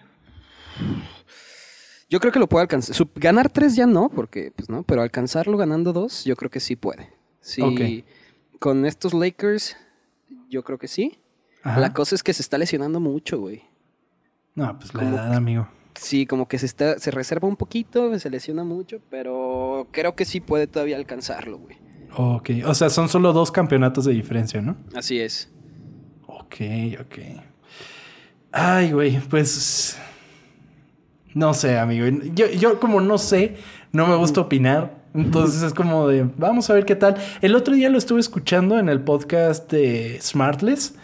Yo 2.08 2.20
creo 2.20 2.32
que 2.32 2.38
lo 2.38 2.48
puede 2.48 2.62
alcanzar. 2.62 2.96
ganar 3.16 3.50
tres 3.50 3.76
ya 3.76 3.88
no, 3.88 4.10
porque, 4.10 4.52
pues 4.56 4.70
no, 4.70 4.84
pero 4.84 5.02
alcanzarlo 5.02 5.58
ganando 5.58 5.94
dos, 5.94 6.26
yo 6.26 6.36
creo 6.36 6.52
que 6.52 6.60
sí 6.60 6.76
puede. 6.76 7.10
Sí. 7.40 8.06
Con 8.60 8.86
estos 8.86 9.16
Lakers, 9.16 9.76
yo 10.48 10.64
creo 10.64 10.78
que 10.78 10.88
sí. 10.88 11.18
La 11.64 11.92
cosa 11.92 12.14
es 12.14 12.22
que 12.22 12.32
se 12.32 12.44
está 12.44 12.60
lesionando 12.60 13.00
mucho, 13.00 13.40
güey. 13.40 13.64
No, 14.54 14.78
pues 14.78 14.94
la 14.94 15.10
edad, 15.10 15.34
amigo. 15.34 15.68
Sí, 15.96 16.28
como 16.28 16.48
que 16.48 16.60
se 16.60 16.68
está, 16.68 17.00
se 17.00 17.10
reserva 17.10 17.48
un 17.48 17.56
poquito, 17.56 18.18
se 18.20 18.30
lesiona 18.30 18.64
mucho, 18.64 19.02
pero 19.10 19.88
creo 19.92 20.16
que 20.16 20.26
sí 20.26 20.40
puede 20.40 20.68
todavía 20.68 20.98
alcanzarlo, 20.98 21.58
güey. 21.58 21.81
Ok, 22.16 22.50
o 22.66 22.74
sea, 22.74 22.90
son 22.90 23.10
solo 23.10 23.34
dos 23.34 23.52
campeonatos 23.52 24.06
de 24.06 24.14
diferencia, 24.14 24.62
¿no? 24.62 24.76
Así 24.96 25.20
es. 25.20 25.50
Ok, 26.28 26.56
ok. 27.00 27.18
Ay, 28.52 28.92
güey, 28.92 29.20
pues... 29.30 29.98
No 31.34 31.54
sé, 31.54 31.78
amigo. 31.78 32.06
Yo, 32.34 32.50
yo 32.50 32.80
como 32.80 33.00
no 33.00 33.18
sé, 33.18 33.56
no 33.94 34.06
me 34.06 34.16
gusta 34.16 34.42
opinar. 34.42 35.02
Entonces 35.14 35.62
es 35.62 35.74
como 35.74 36.08
de, 36.08 36.30
vamos 36.38 36.70
a 36.70 36.74
ver 36.74 36.86
qué 36.86 36.96
tal. 36.96 37.16
El 37.42 37.56
otro 37.56 37.74
día 37.74 37.90
lo 37.90 37.98
estuve 37.98 38.20
escuchando 38.20 38.80
en 38.80 38.90
el 38.90 39.02
podcast 39.02 39.72
de 39.72 40.20
Smartless. 40.22 40.96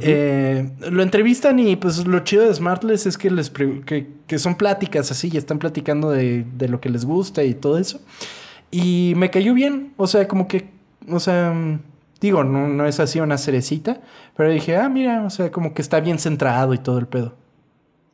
Eh, 0.00 0.70
lo 0.90 1.02
entrevistan 1.02 1.58
y 1.58 1.76
pues 1.76 2.06
lo 2.06 2.20
chido 2.20 2.44
de 2.44 2.54
Smartless 2.54 3.04
es 3.04 3.18
que, 3.18 3.30
les 3.30 3.50
que, 3.50 4.38
son 4.38 4.54
pláticas 4.54 5.10
así 5.10 5.28
y 5.30 5.36
están 5.36 5.58
platicando 5.58 6.10
de, 6.10 6.46
de, 6.56 6.68
lo 6.68 6.80
que 6.80 6.88
les 6.88 7.04
gusta 7.04 7.44
y 7.44 7.52
todo 7.52 7.76
eso. 7.76 8.00
Y 8.72 9.12
me 9.16 9.30
cayó 9.30 9.52
bien, 9.52 9.92
o 9.98 10.06
sea, 10.06 10.26
como 10.26 10.48
que, 10.48 10.70
o 11.06 11.20
sea, 11.20 11.54
digo, 12.22 12.42
no, 12.42 12.68
no 12.68 12.86
es 12.86 12.98
así 13.00 13.20
una 13.20 13.36
cerecita, 13.36 14.00
pero 14.34 14.50
dije, 14.50 14.76
ah, 14.76 14.88
mira, 14.88 15.24
o 15.24 15.30
sea, 15.30 15.52
como 15.52 15.74
que 15.74 15.82
está 15.82 16.00
bien 16.00 16.18
centrado 16.18 16.72
y 16.72 16.78
todo 16.78 16.98
el 16.98 17.06
pedo. 17.06 17.36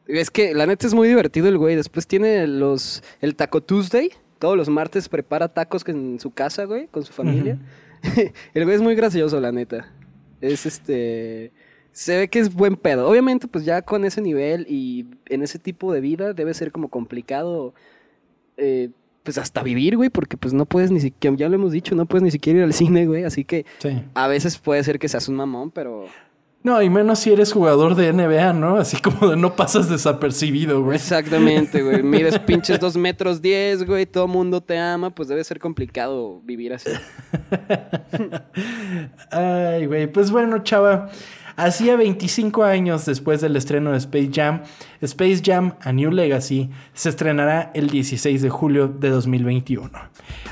Es 0.09 0.31
que 0.31 0.55
la 0.55 0.67
neta 0.67 0.87
es 0.87 0.95
muy 0.95 1.07
divertido 1.07 1.49
el 1.49 1.59
güey. 1.59 1.77
Después 1.77 2.07
tiene 2.07 2.47
los 2.47 3.05
el 3.21 3.37
Taco 3.37 3.63
Tuesday. 3.63 4.11
Todos 4.39 4.57
los 4.57 4.69
martes 4.69 5.09
prepara 5.09 5.49
tacos 5.49 5.87
en 5.87 6.19
su 6.19 6.31
casa, 6.31 6.65
güey, 6.65 6.89
con 6.89 7.05
su 7.05 7.13
familia. 7.13 7.59
el 8.55 8.65
güey 8.65 8.75
es 8.75 8.83
muy 8.83 8.95
gracioso, 8.95 9.39
la 9.39 9.53
neta. 9.53 9.93
Es 10.41 10.65
este. 10.65 11.53
Se 11.93 12.17
ve 12.17 12.29
que 12.29 12.39
es 12.39 12.55
buen 12.55 12.77
pedo. 12.77 13.09
Obviamente, 13.09 13.49
pues 13.49 13.65
ya 13.65 13.83
con 13.83 14.05
ese 14.05 14.23
nivel 14.23 14.67
y 14.69 15.07
en 15.27 15.43
ese 15.43 15.59
tipo 15.59 15.93
de 15.93 16.01
vida 16.01 16.33
debe 16.33 16.55
ser 16.55 16.73
como 16.73 16.89
complicado. 16.89 17.75
Eh, 18.57 18.91
pues 19.29 19.37
hasta 19.37 19.63
vivir, 19.63 19.99
güey, 19.99 20.09
porque 20.09 20.39
pues 20.39 20.55
no 20.55 20.65
puedes 20.65 20.91
ni 20.91 21.01
siquiera, 21.01 21.37
ya 21.37 21.51
lo 21.51 21.57
hemos 21.57 21.71
dicho, 21.71 21.95
no 21.95 22.07
puedes 22.07 22.23
ni 22.23 22.31
siquiera 22.31 22.61
ir 22.61 22.65
al 22.65 22.73
cine, 22.73 23.05
güey, 23.05 23.25
así 23.25 23.45
que 23.45 23.67
a 24.15 24.27
veces 24.27 24.57
puede 24.57 24.83
ser 24.83 24.99
que 24.99 25.07
seas 25.07 25.29
un 25.29 25.35
mamón, 25.35 25.71
pero 25.71 26.07
no, 26.63 26.81
y 26.81 26.89
menos 26.89 27.19
si 27.19 27.31
eres 27.31 27.53
jugador 27.53 27.95
de 27.95 28.11
NBA, 28.11 28.55
¿no? 28.55 28.79
Así 28.79 28.97
como 29.03 29.29
de 29.29 29.37
no 29.37 29.55
pasas 29.55 29.91
desapercibido, 29.91 30.83
güey. 30.83 30.97
Exactamente, 30.97 31.83
güey. 31.83 32.03
Mides 32.03 32.39
pinches 32.39 32.81
dos 32.81 32.97
metros 32.97 33.43
diez, 33.43 33.85
güey. 33.85 34.07
Todo 34.07 34.27
mundo 34.27 34.63
te 34.63 34.79
ama. 34.79 35.11
Pues 35.11 35.29
debe 35.29 35.45
ser 35.45 35.61
complicado 35.61 36.41
vivir 36.43 36.73
así. 36.73 36.91
Ay, 39.31 39.87
güey. 39.87 40.09
Pues 40.09 40.31
bueno, 40.31 40.59
chava. 40.65 41.11
Hacía 41.59 41.97
25 41.97 42.63
años 42.63 43.05
después 43.05 43.41
del 43.41 43.57
estreno 43.57 43.91
de 43.91 43.99
Space 43.99 44.31
Jam, 44.33 44.63
Space 45.01 45.43
Jam 45.45 45.75
A 45.81 45.93
New 45.93 46.13
Legacy 46.13 46.71
se 46.95 47.09
estrenará 47.09 47.73
el 47.75 47.91
16 47.91 48.41
de 48.43 48.49
julio 48.49 48.87
de 48.87 49.11
2021. 49.11 49.91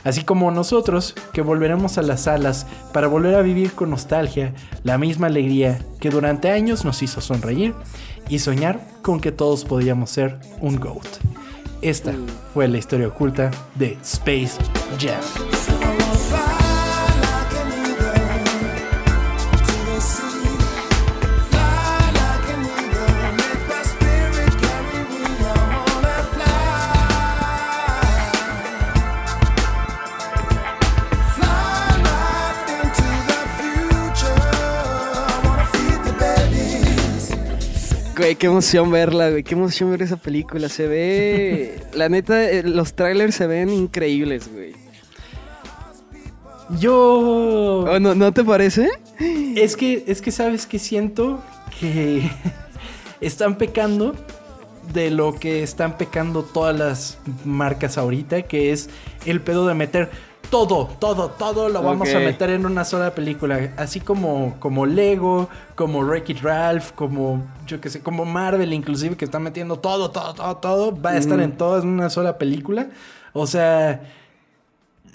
Así 0.02 0.24
como 0.24 0.50
nosotros, 0.50 1.14
que 1.32 1.42
volveremos 1.42 1.96
a 1.96 2.02
las 2.02 2.22
salas 2.22 2.66
para 2.92 3.06
volver 3.06 3.36
a 3.36 3.42
vivir 3.42 3.70
con 3.70 3.90
nostalgia 3.90 4.52
la 4.82 4.98
misma 4.98 5.28
alegría 5.28 5.78
que 6.00 6.10
durante 6.10 6.50
años 6.50 6.84
nos 6.84 7.00
hizo 7.04 7.20
sonreír 7.20 7.72
y 8.28 8.40
soñar 8.40 8.80
con 9.02 9.20
que 9.20 9.30
todos 9.30 9.64
podíamos 9.64 10.10
ser 10.10 10.40
un 10.60 10.74
GOAT. 10.74 11.06
Esta 11.82 12.14
fue 12.52 12.66
la 12.66 12.78
historia 12.78 13.06
oculta 13.06 13.52
de 13.76 13.96
Space 14.02 14.58
Jam. 14.98 15.22
Güey, 38.26 38.34
qué 38.34 38.48
emoción 38.48 38.90
verla, 38.90 39.30
güey. 39.30 39.44
Qué 39.44 39.54
emoción 39.54 39.92
ver 39.92 40.02
esa 40.02 40.16
película. 40.16 40.68
Se 40.68 40.88
ve. 40.88 41.80
La 41.94 42.08
neta, 42.08 42.50
eh, 42.50 42.64
los 42.64 42.94
trailers 42.94 43.36
se 43.36 43.46
ven 43.46 43.68
increíbles, 43.68 44.50
güey. 44.52 44.72
Yo. 46.80 47.84
Oh, 47.88 48.00
¿no, 48.00 48.16
¿No 48.16 48.32
te 48.32 48.42
parece? 48.42 48.90
Es 49.54 49.76
que, 49.76 50.02
es 50.08 50.20
que 50.20 50.32
sabes 50.32 50.66
que 50.66 50.80
siento 50.80 51.40
que 51.78 52.28
están 53.20 53.58
pecando 53.58 54.16
de 54.92 55.12
lo 55.12 55.32
que 55.36 55.62
están 55.62 55.96
pecando 55.96 56.42
todas 56.42 56.76
las 56.76 57.18
marcas 57.44 57.96
ahorita, 57.96 58.42
que 58.42 58.72
es 58.72 58.90
el 59.24 59.40
pedo 59.40 59.68
de 59.68 59.74
meter 59.74 60.10
todo, 60.50 60.88
todo, 60.98 61.30
todo 61.30 61.68
lo 61.68 61.82
vamos 61.82 62.12
a 62.14 62.18
meter 62.18 62.50
en 62.50 62.66
una 62.66 62.84
sola 62.84 63.14
película. 63.14 63.72
Así 63.76 64.00
como, 64.00 64.56
como 64.58 64.86
Lego, 64.86 65.48
como 65.74 66.00
Wreck-It 66.00 66.42
Ralph, 66.42 66.92
como, 66.92 67.44
yo 67.66 67.80
qué 67.80 67.90
sé, 67.90 68.00
como 68.00 68.24
Marvel 68.24 68.72
inclusive, 68.72 69.16
que 69.16 69.24
está 69.24 69.38
metiendo 69.38 69.78
todo, 69.78 70.10
todo, 70.10 70.34
todo, 70.34 70.56
todo. 70.56 71.00
Va 71.00 71.10
a 71.10 71.16
estar 71.18 71.40
en 71.40 71.52
todo 71.52 71.80
en 71.82 71.88
una 71.88 72.10
sola 72.10 72.38
película. 72.38 72.88
O 73.32 73.46
sea, 73.46 74.02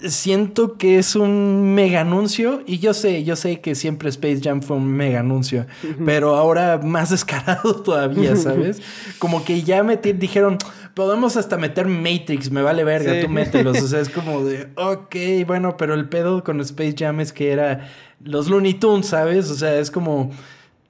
siento 0.08 0.76
que 0.78 0.98
es 0.98 1.16
un 1.16 1.74
mega 1.74 2.00
anuncio. 2.00 2.62
Y 2.66 2.78
yo 2.78 2.94
sé, 2.94 3.24
yo 3.24 3.36
sé 3.36 3.60
que 3.60 3.74
siempre 3.74 4.08
Space 4.08 4.40
Jam 4.42 4.62
fue 4.62 4.76
un 4.76 4.86
mega 4.86 5.20
anuncio. 5.20 5.66
Pero 6.04 6.36
ahora 6.36 6.78
más 6.78 7.10
descarado 7.10 7.76
todavía, 7.82 8.36
¿sabes? 8.36 8.80
Como 9.18 9.44
que 9.44 9.62
ya 9.62 9.82
me 9.82 9.96
dijeron 9.96 10.58
podemos 10.94 11.36
hasta 11.36 11.56
meter 11.56 11.86
Matrix, 11.86 12.50
me 12.50 12.62
vale 12.62 12.84
verga, 12.84 13.20
tú 13.20 13.28
mételos. 13.28 13.80
O 13.82 13.86
sea, 13.86 14.00
es 14.00 14.08
como 14.10 14.44
de, 14.44 14.68
ok, 14.76 15.46
bueno, 15.46 15.76
pero 15.76 15.94
el 15.94 16.08
pedo 16.08 16.44
con 16.44 16.60
Space 16.60 16.94
Jam 16.98 17.20
es 17.20 17.32
que 17.32 17.52
era 17.52 17.88
los 18.22 18.48
Looney 18.48 18.74
Tunes, 18.74 19.06
¿sabes? 19.06 19.50
O 19.50 19.54
sea, 19.54 19.78
es 19.78 19.90
como... 19.90 20.30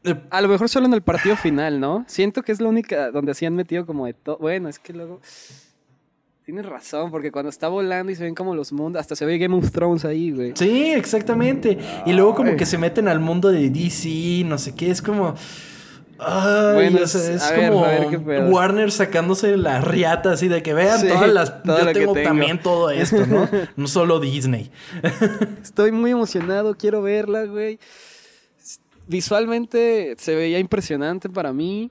Eh, 0.05 0.17
a 0.31 0.41
lo 0.41 0.49
mejor 0.49 0.69
solo 0.69 0.87
en 0.87 0.95
el 0.95 1.03
partido 1.03 1.37
final, 1.37 1.79
¿no? 1.79 2.05
Siento 2.09 2.43
que 2.43 2.53
es 2.53 2.61
la 2.61 2.69
única 2.69 3.11
donde 3.11 3.33
así 3.33 3.47
han 3.47 3.55
metido 3.55 3.87
como 3.87 4.07
de 4.07 4.15
todo. 4.15 4.39
Bueno, 4.39 4.69
es 4.69 4.79
que 4.79 4.93
luego... 4.93 5.21
Tienes 6.45 6.67
razón, 6.67 7.13
porque 7.13 7.31
cuando 7.31 7.51
está 7.51 7.69
volando 7.69 8.11
y 8.11 8.17
se 8.17 8.25
ven 8.25 8.35
como 8.35 8.57
los 8.57 8.73
mundos, 8.73 8.99
hasta 8.99 9.15
se 9.15 9.25
ve 9.25 9.39
Game 9.39 9.55
of 9.55 9.71
Thrones 9.71 10.05
ahí, 10.05 10.33
güey. 10.33 10.53
Sí, 10.57 10.91
exactamente. 10.91 11.79
Y 12.05 12.13
luego 12.13 12.35
como 12.35 12.57
que 12.57 12.67
se 12.67 12.79
meten 12.79 13.07
al 13.07 13.21
mundo 13.21 13.53
de 13.53 13.71
DC, 13.71 14.43
no 14.45 14.59
sé 14.59 14.75
qué, 14.75 14.91
es 14.91 15.01
como... 15.01 15.37
Ay, 16.25 16.97
es 16.97 17.53
como 17.55 17.85
Warner 18.51 18.91
sacándose 18.91 19.57
la 19.57 19.81
riata 19.81 20.33
así 20.33 20.49
de 20.49 20.63
que 20.63 20.75
vean 20.75 21.07
todas 21.07 21.33
las. 21.33 21.55
yo 21.65 21.93
tengo, 21.93 22.15
también 22.15 22.61
todo 22.61 22.91
esto, 22.91 23.27
¿no? 23.27 23.49
no 23.77 23.87
solo 23.89 24.21
Disney. 24.21 24.71
Estoy 25.63 25.93
muy 25.93 26.11
emocionado, 26.11 26.77
quiero 26.77 27.03
verla, 27.03 27.45
güey. 27.45 27.79
Visualmente 29.07 30.15
se 30.19 30.35
veía 30.35 30.59
impresionante 30.59 31.29
para 31.29 31.53
mí. 31.53 31.91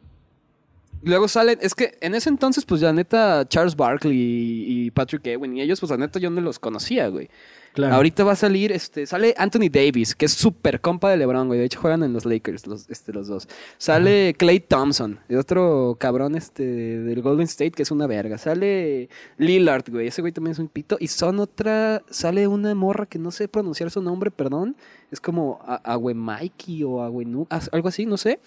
Luego 1.04 1.28
salen, 1.28 1.58
es 1.62 1.74
que 1.74 1.98
en 2.00 2.14
ese 2.14 2.30
entonces, 2.30 2.64
pues 2.64 2.82
la 2.82 2.94
neta, 2.94 3.48
Charles 3.48 3.76
Barkley 3.76 4.16
y, 4.16 4.86
y 4.86 4.92
Patrick 4.92 5.26
Ewing 5.26 5.58
y 5.58 5.62
ellos, 5.62 5.80
pues 5.80 5.90
la 5.90 5.98
neta, 5.98 6.20
yo 6.20 6.30
no 6.30 6.42
los 6.42 6.60
conocía, 6.60 7.08
güey. 7.08 7.30
Ahorita 7.78 8.24
va 8.24 8.34
a 8.34 8.36
salir, 8.36 8.72
este, 8.72 9.06
sale 9.06 9.34
Anthony 9.38 9.70
Davis, 9.72 10.14
que 10.14 10.26
es 10.26 10.34
súper 10.34 10.82
compa 10.82 11.10
de 11.10 11.18
LeBron, 11.18 11.48
güey. 11.48 11.60
De 11.60 11.66
hecho, 11.66 11.80
juegan 11.80 12.04
en 12.04 12.12
los 12.12 12.26
Lakers, 12.26 12.68
los, 12.68 12.90
este, 12.90 13.14
los 13.14 13.28
dos. 13.28 13.48
Sale 13.78 14.34
Clay 14.38 14.60
Thompson, 14.60 15.20
el 15.30 15.38
otro 15.38 15.96
cabrón 15.98 16.36
este, 16.36 16.64
del 16.64 17.22
Golden 17.22 17.46
State, 17.46 17.72
que 17.72 17.84
es 17.84 17.92
una 17.92 18.08
verga. 18.08 18.38
Sale 18.38 19.10
Lillard, 19.38 19.90
güey. 19.90 20.08
Ese 20.08 20.22
güey 20.22 20.34
también 20.34 20.52
es 20.52 20.60
un 20.60 20.68
pito. 20.68 20.98
Y 21.00 21.08
son 21.08 21.40
otra. 21.40 22.04
Sale 22.10 22.48
una 22.48 22.76
morra 22.76 23.06
que 23.06 23.20
no 23.20 23.32
sé 23.32 23.48
pronunciar 23.48 23.90
su 23.90 24.02
nombre, 24.02 24.32
perdón. 24.32 24.76
Es 25.10 25.22
como 25.22 25.60
Agüe 25.66 26.14
Mikey 26.14 26.84
o 26.84 27.02
Agüenú, 27.02 27.48
algo 27.72 27.88
así, 27.88 28.06
no 28.06 28.18
sé. 28.18 28.40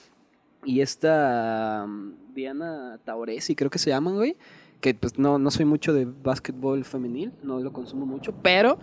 Y 0.65 0.81
esta. 0.81 1.85
Um, 1.87 2.15
Diana 2.35 2.99
Tauresi, 3.05 3.55
creo 3.55 3.71
que 3.71 3.79
se 3.79 3.91
llaman, 3.91 4.17
güey 4.17 4.37
que 4.85 4.93
pues 4.93 5.19
no, 5.19 5.39
no 5.39 5.51
soy 5.51 5.65
mucho 5.65 5.95
de 5.95 6.05
básquetbol 6.05 6.85
femenil, 6.85 7.33
no 7.43 7.59
lo 7.59 7.73
consumo 7.73 8.05
mucho, 8.05 8.35
pero 8.43 8.79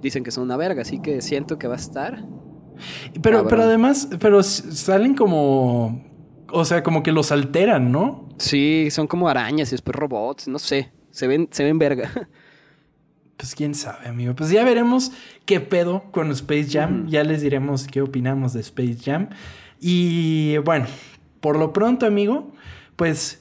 dicen 0.00 0.22
que 0.22 0.30
son 0.30 0.44
una 0.44 0.56
verga, 0.56 0.82
así 0.82 1.02
que 1.02 1.20
siento 1.22 1.58
que 1.58 1.66
va 1.66 1.74
a 1.74 1.78
estar. 1.78 2.24
Pero, 3.20 3.48
pero 3.48 3.64
además, 3.64 4.08
pero 4.20 4.44
salen 4.44 5.16
como. 5.16 6.04
O 6.52 6.64
sea, 6.64 6.84
como 6.84 7.02
que 7.02 7.10
los 7.10 7.32
alteran, 7.32 7.90
¿no? 7.90 8.28
Sí, 8.38 8.90
son 8.92 9.08
como 9.08 9.28
arañas 9.28 9.70
y 9.70 9.72
después 9.72 9.96
robots, 9.96 10.46
no 10.46 10.60
sé. 10.60 10.92
Se 11.10 11.26
ven, 11.26 11.48
se 11.50 11.64
ven 11.64 11.80
verga. 11.80 12.08
Pues 13.36 13.54
quién 13.54 13.74
sabe, 13.74 14.06
amigo. 14.06 14.36
Pues 14.36 14.50
ya 14.50 14.62
veremos 14.64 15.12
qué 15.46 15.60
pedo 15.60 16.12
con 16.12 16.30
Space 16.32 16.66
Jam. 16.68 17.08
Ya 17.08 17.24
les 17.24 17.40
diremos 17.40 17.86
qué 17.86 18.02
opinamos 18.02 18.52
de 18.52 18.60
Space 18.60 18.98
Jam. 19.02 19.30
Y 19.80 20.58
bueno, 20.58 20.84
por 21.40 21.58
lo 21.58 21.72
pronto, 21.72 22.04
amigo, 22.04 22.52
pues 22.96 23.39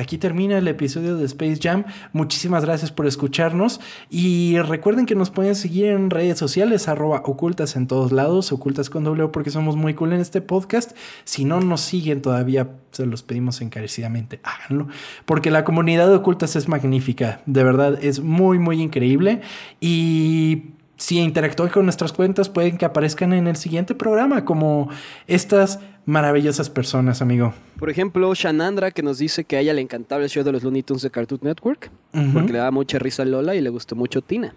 Aquí 0.00 0.16
termina 0.16 0.56
el 0.56 0.66
episodio 0.66 1.14
de 1.16 1.26
Space 1.26 1.58
Jam. 1.62 1.84
Muchísimas 2.14 2.64
gracias 2.64 2.90
por 2.90 3.06
escucharnos 3.06 3.82
y 4.08 4.58
recuerden 4.60 5.04
que 5.04 5.14
nos 5.14 5.28
pueden 5.28 5.54
seguir 5.54 5.86
en 5.86 6.08
redes 6.08 6.38
sociales 6.38 6.88
arroba 6.88 7.18
ocultas 7.22 7.76
en 7.76 7.86
todos 7.86 8.10
lados, 8.10 8.50
ocultas 8.50 8.88
con 8.88 9.04
doble 9.04 9.28
porque 9.28 9.50
somos 9.50 9.76
muy 9.76 9.92
cool 9.92 10.14
en 10.14 10.22
este 10.22 10.40
podcast. 10.40 10.96
Si 11.24 11.44
no 11.44 11.60
nos 11.60 11.82
siguen 11.82 12.22
todavía, 12.22 12.70
se 12.92 13.04
los 13.04 13.22
pedimos 13.22 13.60
encarecidamente, 13.60 14.40
háganlo, 14.42 14.88
porque 15.26 15.50
la 15.50 15.64
comunidad 15.64 16.08
de 16.08 16.14
ocultas 16.14 16.56
es 16.56 16.66
magnífica, 16.66 17.42
de 17.44 17.62
verdad 17.62 18.02
es 18.02 18.20
muy 18.20 18.58
muy 18.58 18.80
increíble 18.80 19.42
y 19.80 20.62
si 20.96 21.18
interactúan 21.18 21.68
con 21.68 21.84
nuestras 21.84 22.12
cuentas 22.12 22.48
pueden 22.48 22.78
que 22.78 22.86
aparezcan 22.86 23.34
en 23.34 23.46
el 23.46 23.56
siguiente 23.56 23.94
programa 23.94 24.44
como 24.44 24.88
estas 25.26 25.78
maravillosas 26.06 26.70
personas, 26.70 27.22
amigo. 27.22 27.54
Por 27.78 27.90
ejemplo, 27.90 28.34
Shanandra, 28.34 28.90
que 28.90 29.02
nos 29.02 29.18
dice 29.18 29.44
que 29.44 29.56
a 29.56 29.60
ella 29.60 29.72
le 29.72 29.80
encantaba 29.80 30.22
el 30.22 30.28
show 30.28 30.44
de 30.44 30.52
los 30.52 30.62
Looney 30.62 30.82
Tunes 30.82 31.02
de 31.02 31.10
Cartoon 31.10 31.40
Network, 31.42 31.90
porque 32.32 32.52
le 32.52 32.58
daba 32.58 32.70
mucha 32.70 32.98
risa 32.98 33.22
a 33.22 33.26
Lola 33.26 33.54
y 33.54 33.60
le 33.60 33.70
gustó 33.70 33.96
mucho 33.96 34.22
Tina. 34.22 34.54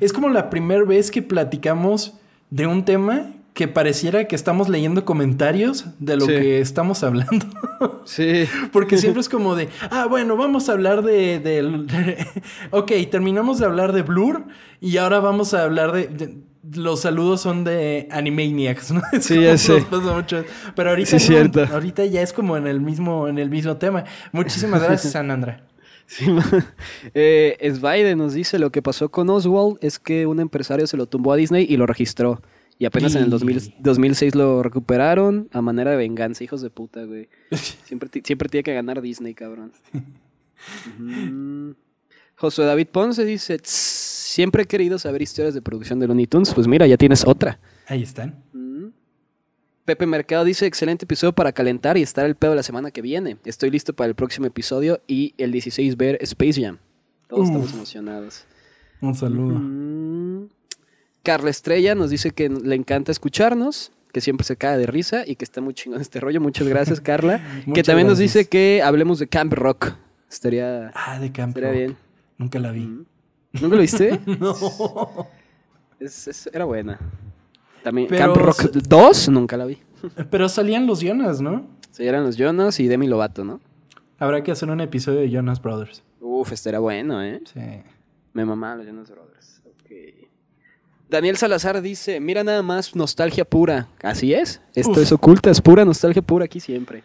Es 0.00 0.12
como 0.12 0.28
la 0.28 0.50
primera 0.50 0.84
vez 0.84 1.10
que 1.10 1.22
platicamos 1.22 2.14
de 2.50 2.66
un 2.66 2.84
tema 2.84 3.32
que 3.58 3.66
pareciera 3.66 4.28
que 4.28 4.36
estamos 4.36 4.68
leyendo 4.68 5.04
comentarios 5.04 5.86
de 5.98 6.16
lo 6.16 6.28
que 6.28 6.60
estamos 6.60 7.02
hablando. 7.02 7.44
sí. 8.04 8.44
Porque 8.72 8.98
siempre 8.98 9.20
es 9.20 9.28
como 9.28 9.56
de, 9.56 9.68
ah, 9.90 10.06
bueno, 10.08 10.36
vamos 10.36 10.68
a 10.68 10.74
hablar 10.74 11.02
de, 11.02 11.40
de, 11.40 12.26
ok, 12.70 12.92
terminamos 13.10 13.58
de 13.58 13.66
hablar 13.66 13.92
de 13.92 14.02
Blur 14.02 14.44
y 14.80 14.96
ahora 14.98 15.18
vamos 15.18 15.54
a 15.54 15.64
hablar 15.64 15.90
de, 15.90 16.38
los 16.74 17.00
saludos 17.00 17.40
son 17.40 17.64
de 17.64 18.08
Animaniacs, 18.10 18.92
¿no? 18.92 19.02
sí, 19.20 19.42
ya 19.42 19.56
sé. 19.56 19.84
Pero 20.74 20.90
ahorita, 20.90 21.16
ahorita 21.72 22.04
ya 22.06 22.22
es 22.22 22.32
como 22.32 22.56
en 22.56 22.66
el 22.66 22.80
mismo, 22.80 23.28
en 23.28 23.38
el 23.38 23.50
mismo 23.50 23.76
tema. 23.76 24.04
Muchísimas 24.32 24.82
gracias, 24.84 25.16
Anandra. 25.16 25.64
Sí, 26.06 26.24
eh, 27.12 28.14
nos 28.16 28.32
dice 28.32 28.58
lo 28.58 28.70
que 28.70 28.80
pasó 28.80 29.10
con 29.10 29.28
Oswald 29.28 29.76
es 29.82 29.98
que 29.98 30.26
un 30.26 30.40
empresario 30.40 30.86
se 30.86 30.96
lo 30.96 31.06
tumbó 31.06 31.32
a 31.34 31.36
Disney 31.36 31.66
y 31.68 31.76
lo 31.76 31.86
registró. 31.86 32.40
Y 32.78 32.86
apenas 32.86 33.14
en 33.16 33.24
el 33.24 33.30
2006 33.30 34.34
lo 34.36 34.62
recuperaron 34.62 35.48
a 35.52 35.60
manera 35.60 35.90
de 35.90 35.96
venganza, 35.96 36.44
hijos 36.44 36.62
de 36.62 36.70
puta, 36.70 37.04
güey. 37.04 37.28
Siempre, 37.84 38.08
siempre 38.22 38.48
tiene 38.48 38.62
que 38.62 38.72
ganar 38.72 39.02
Disney, 39.02 39.34
cabrón. 39.34 39.72
Josué 42.36 42.64
David 42.64 42.86
Ponce 42.92 43.24
dice, 43.24 43.58
siempre 44.38 44.62
he 44.62 44.66
querido 44.66 45.00
saber 45.00 45.20
historias 45.20 45.52
de 45.52 45.60
producción 45.60 45.98
de 45.98 46.06
Looney 46.06 46.28
Tunes. 46.28 46.54
Pues 46.54 46.68
mira, 46.68 46.86
ya 46.86 46.96
tienes 46.96 47.26
otra. 47.26 47.58
Ahí 47.88 48.04
están. 48.04 48.36
Pepe 49.84 50.06
Mercado 50.06 50.44
dice, 50.44 50.64
excelente 50.64 51.06
episodio 51.06 51.32
para 51.32 51.50
calentar 51.50 51.98
y 51.98 52.02
estar 52.02 52.24
el 52.24 52.36
pedo 52.36 52.54
la 52.54 52.62
semana 52.62 52.92
que 52.92 53.02
viene. 53.02 53.38
Estoy 53.44 53.70
listo 53.70 53.94
para 53.94 54.06
el 54.06 54.14
próximo 54.14 54.46
episodio 54.46 55.00
y 55.08 55.34
el 55.38 55.50
16 55.50 55.96
ver 55.96 56.18
Space 56.20 56.62
Jam. 56.62 56.78
Todos 57.26 57.48
estamos 57.48 57.72
emocionados. 57.72 58.44
Un 59.00 59.16
saludo. 59.16 60.48
Carla 61.24 61.50
Estrella 61.50 61.96
nos 61.96 62.10
dice 62.10 62.30
que 62.30 62.48
le 62.48 62.76
encanta 62.76 63.10
escucharnos, 63.10 63.90
que 64.12 64.20
siempre 64.20 64.44
se 64.44 64.54
cae 64.54 64.78
de 64.78 64.86
risa 64.86 65.24
y 65.26 65.34
que 65.34 65.44
está 65.44 65.60
muy 65.60 65.74
chingón 65.74 66.00
este 66.00 66.20
rollo. 66.20 66.40
Muchas 66.40 66.68
gracias, 66.68 67.00
Carla. 67.00 67.42
que 67.74 67.82
también 67.82 68.06
nos 68.06 68.18
dice 68.18 68.46
que 68.46 68.82
hablemos 68.84 69.18
de 69.18 69.26
Camp 69.26 69.52
Rock. 69.52 69.94
Estaría. 70.30 70.92
Ah, 70.94 71.18
de 71.18 71.32
Camp 71.32 71.56
Rock. 71.56 71.72
bien. 71.72 71.96
Nunca 72.38 72.60
la 72.60 72.70
vi. 72.70 73.04
¿Nunca 73.60 73.76
lo 73.76 73.82
viste? 73.82 74.20
no. 74.40 74.54
era 76.52 76.64
buena. 76.64 76.98
También 77.82 78.08
Camp 78.08 78.36
Rock 78.36 78.70
2 78.72 79.28
nunca 79.30 79.56
la 79.56 79.64
vi. 79.64 79.78
Pero 80.30 80.48
salían 80.48 80.86
los 80.86 81.00
Jonas, 81.00 81.40
¿no? 81.40 81.66
Sí, 81.90 82.06
eran 82.06 82.24
los 82.24 82.36
Jonas 82.36 82.78
y 82.80 82.88
Demi 82.88 83.06
Lovato, 83.06 83.44
¿no? 83.44 83.60
Habrá 84.18 84.42
que 84.42 84.50
hacer 84.50 84.68
un 84.70 84.80
episodio 84.80 85.20
de 85.20 85.30
Jonas 85.30 85.60
Brothers. 85.62 86.02
Uf, 86.20 86.52
este 86.52 86.68
era 86.68 86.78
bueno, 86.80 87.22
¿eh? 87.22 87.40
Sí. 87.52 87.60
Me 88.32 88.44
mamá 88.44 88.76
los 88.76 88.86
Jonas 88.86 89.10
Brothers. 89.10 89.62
Ok. 89.64 89.90
Daniel 91.08 91.36
Salazar 91.36 91.80
dice, 91.80 92.20
mira 92.20 92.44
nada 92.44 92.62
más, 92.62 92.94
nostalgia 92.94 93.44
pura. 93.44 93.88
Así 94.02 94.34
es, 94.34 94.60
esto 94.74 95.00
es 95.00 95.10
oculta, 95.12 95.50
es 95.50 95.60
pura 95.60 95.84
nostalgia 95.84 96.22
pura 96.22 96.44
aquí 96.44 96.60
siempre. 96.60 97.02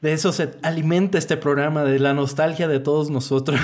De 0.00 0.12
eso 0.12 0.32
se 0.32 0.50
alimenta 0.62 1.18
este 1.18 1.36
programa, 1.36 1.84
de 1.84 1.98
la 1.98 2.14
nostalgia 2.14 2.68
de 2.68 2.80
todos 2.80 3.10
nosotros. 3.10 3.60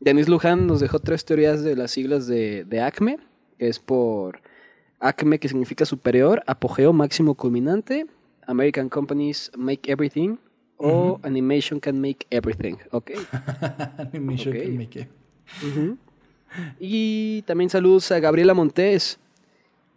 Denis 0.00 0.28
Luján 0.28 0.66
nos 0.66 0.80
dejó 0.80 0.98
tres 0.98 1.24
teorías 1.24 1.62
de 1.62 1.76
las 1.76 1.90
siglas 1.90 2.26
de, 2.26 2.80
ACME, 2.80 3.18
que 3.58 3.68
es 3.68 3.78
por 3.78 4.40
ACME, 5.00 5.38
que 5.38 5.48
significa 5.48 5.84
superior, 5.84 6.42
apogeo 6.46 6.92
máximo 6.92 7.34
culminante, 7.34 8.06
American 8.46 8.88
Companies 8.88 9.50
Make 9.56 9.90
Everything, 9.90 10.36
o 10.78 11.18
Animation 11.22 11.80
Can 11.80 12.00
Make 12.00 12.26
Everything, 12.30 12.76
¿ok? 12.90 13.12
Animation 13.98 14.52
Can 14.52 14.76
Make 14.76 15.08
Everything. 15.62 15.96
Y 16.78 17.42
también 17.42 17.70
saludos 17.70 18.10
a 18.12 18.20
Gabriela 18.20 18.54
Montes, 18.54 19.18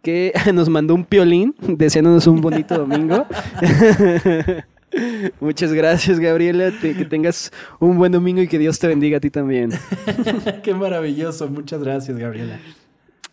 que 0.02 0.32
nos 0.54 0.68
mandó 0.68 0.94
un 0.94 1.04
piolín 1.04 1.54
deseándonos 1.60 2.26
un 2.26 2.40
bonito 2.40 2.78
domingo. 2.78 3.26
Muchas 5.40 5.72
gracias, 5.72 6.18
Gabriela. 6.18 6.72
que 6.80 7.04
tengas 7.04 7.52
un 7.78 7.98
buen 7.98 8.12
domingo 8.12 8.42
y 8.42 8.48
que 8.48 8.58
Dios 8.58 8.78
te 8.78 8.88
bendiga 8.88 9.18
a 9.18 9.20
ti 9.20 9.30
también. 9.30 9.70
Qué 10.62 10.74
maravilloso. 10.74 11.48
Muchas 11.48 11.82
gracias, 11.82 12.16
Gabriela. 12.16 12.58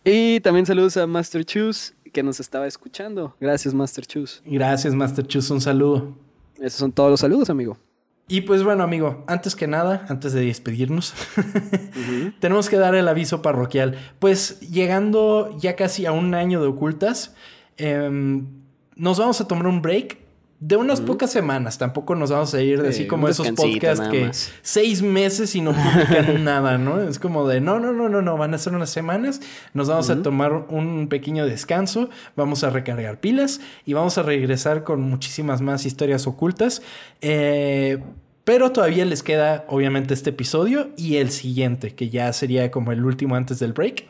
Y 0.04 0.40
también 0.40 0.66
saludos 0.66 0.96
a 0.96 1.06
Master 1.06 1.44
Choose, 1.44 1.94
que 2.12 2.22
nos 2.22 2.40
estaba 2.40 2.66
escuchando. 2.66 3.36
Gracias, 3.40 3.74
Master 3.74 4.06
Choose. 4.06 4.40
Gracias, 4.44 4.94
Master 4.94 5.26
Choose. 5.26 5.52
Un 5.52 5.60
saludo. 5.60 6.16
Esos 6.56 6.78
son 6.78 6.92
todos 6.92 7.10
los 7.10 7.20
saludos, 7.20 7.50
amigo. 7.50 7.78
Y 8.30 8.42
pues 8.42 8.62
bueno, 8.62 8.84
amigo, 8.84 9.24
antes 9.26 9.56
que 9.56 9.66
nada, 9.66 10.04
antes 10.08 10.34
de 10.34 10.44
despedirnos, 10.44 11.14
tenemos 12.40 12.68
que 12.68 12.76
dar 12.76 12.94
el 12.94 13.08
aviso 13.08 13.40
parroquial. 13.40 13.96
Pues 14.18 14.60
llegando 14.60 15.56
ya 15.58 15.76
casi 15.76 16.04
a 16.04 16.12
un 16.12 16.34
año 16.34 16.60
de 16.60 16.68
ocultas, 16.68 17.34
em, 17.78 18.46
nos 18.96 19.18
vamos 19.18 19.40
a 19.40 19.48
tomar 19.48 19.66
un 19.66 19.80
break 19.80 20.27
de 20.60 20.76
unas 20.76 21.00
pocas 21.00 21.30
semanas. 21.30 21.78
Tampoco 21.78 22.14
nos 22.14 22.30
vamos 22.30 22.52
a 22.54 22.62
ir 22.62 22.82
de 22.82 22.88
así 22.88 23.06
como 23.06 23.28
esos 23.28 23.50
podcasts 23.52 24.08
que 24.08 24.30
seis 24.62 25.02
meses 25.02 25.54
y 25.54 25.60
no 25.60 25.72
publican 25.72 26.44
nada, 26.44 26.78
¿no? 26.78 27.00
Es 27.00 27.18
como 27.18 27.46
de 27.46 27.60
no, 27.60 27.78
no, 27.78 27.92
no, 27.92 28.08
no, 28.08 28.22
no, 28.22 28.36
van 28.36 28.54
a 28.54 28.58
ser 28.58 28.74
unas 28.74 28.90
semanas. 28.90 29.40
Nos 29.74 29.88
vamos 29.88 30.10
a 30.10 30.22
tomar 30.22 30.52
un 30.52 31.08
pequeño 31.08 31.46
descanso, 31.46 32.10
vamos 32.36 32.64
a 32.64 32.70
recargar 32.70 33.20
pilas 33.20 33.60
y 33.84 33.92
vamos 33.92 34.18
a 34.18 34.22
regresar 34.22 34.84
con 34.84 35.00
muchísimas 35.02 35.60
más 35.60 35.86
historias 35.86 36.26
ocultas. 36.26 36.82
Eh 37.20 37.98
pero 38.48 38.72
todavía 38.72 39.04
les 39.04 39.22
queda, 39.22 39.66
obviamente, 39.68 40.14
este 40.14 40.30
episodio 40.30 40.88
y 40.96 41.16
el 41.16 41.28
siguiente, 41.28 41.94
que 41.94 42.08
ya 42.08 42.32
sería 42.32 42.70
como 42.70 42.92
el 42.92 43.04
último 43.04 43.36
antes 43.36 43.58
del 43.58 43.74
break. 43.74 44.06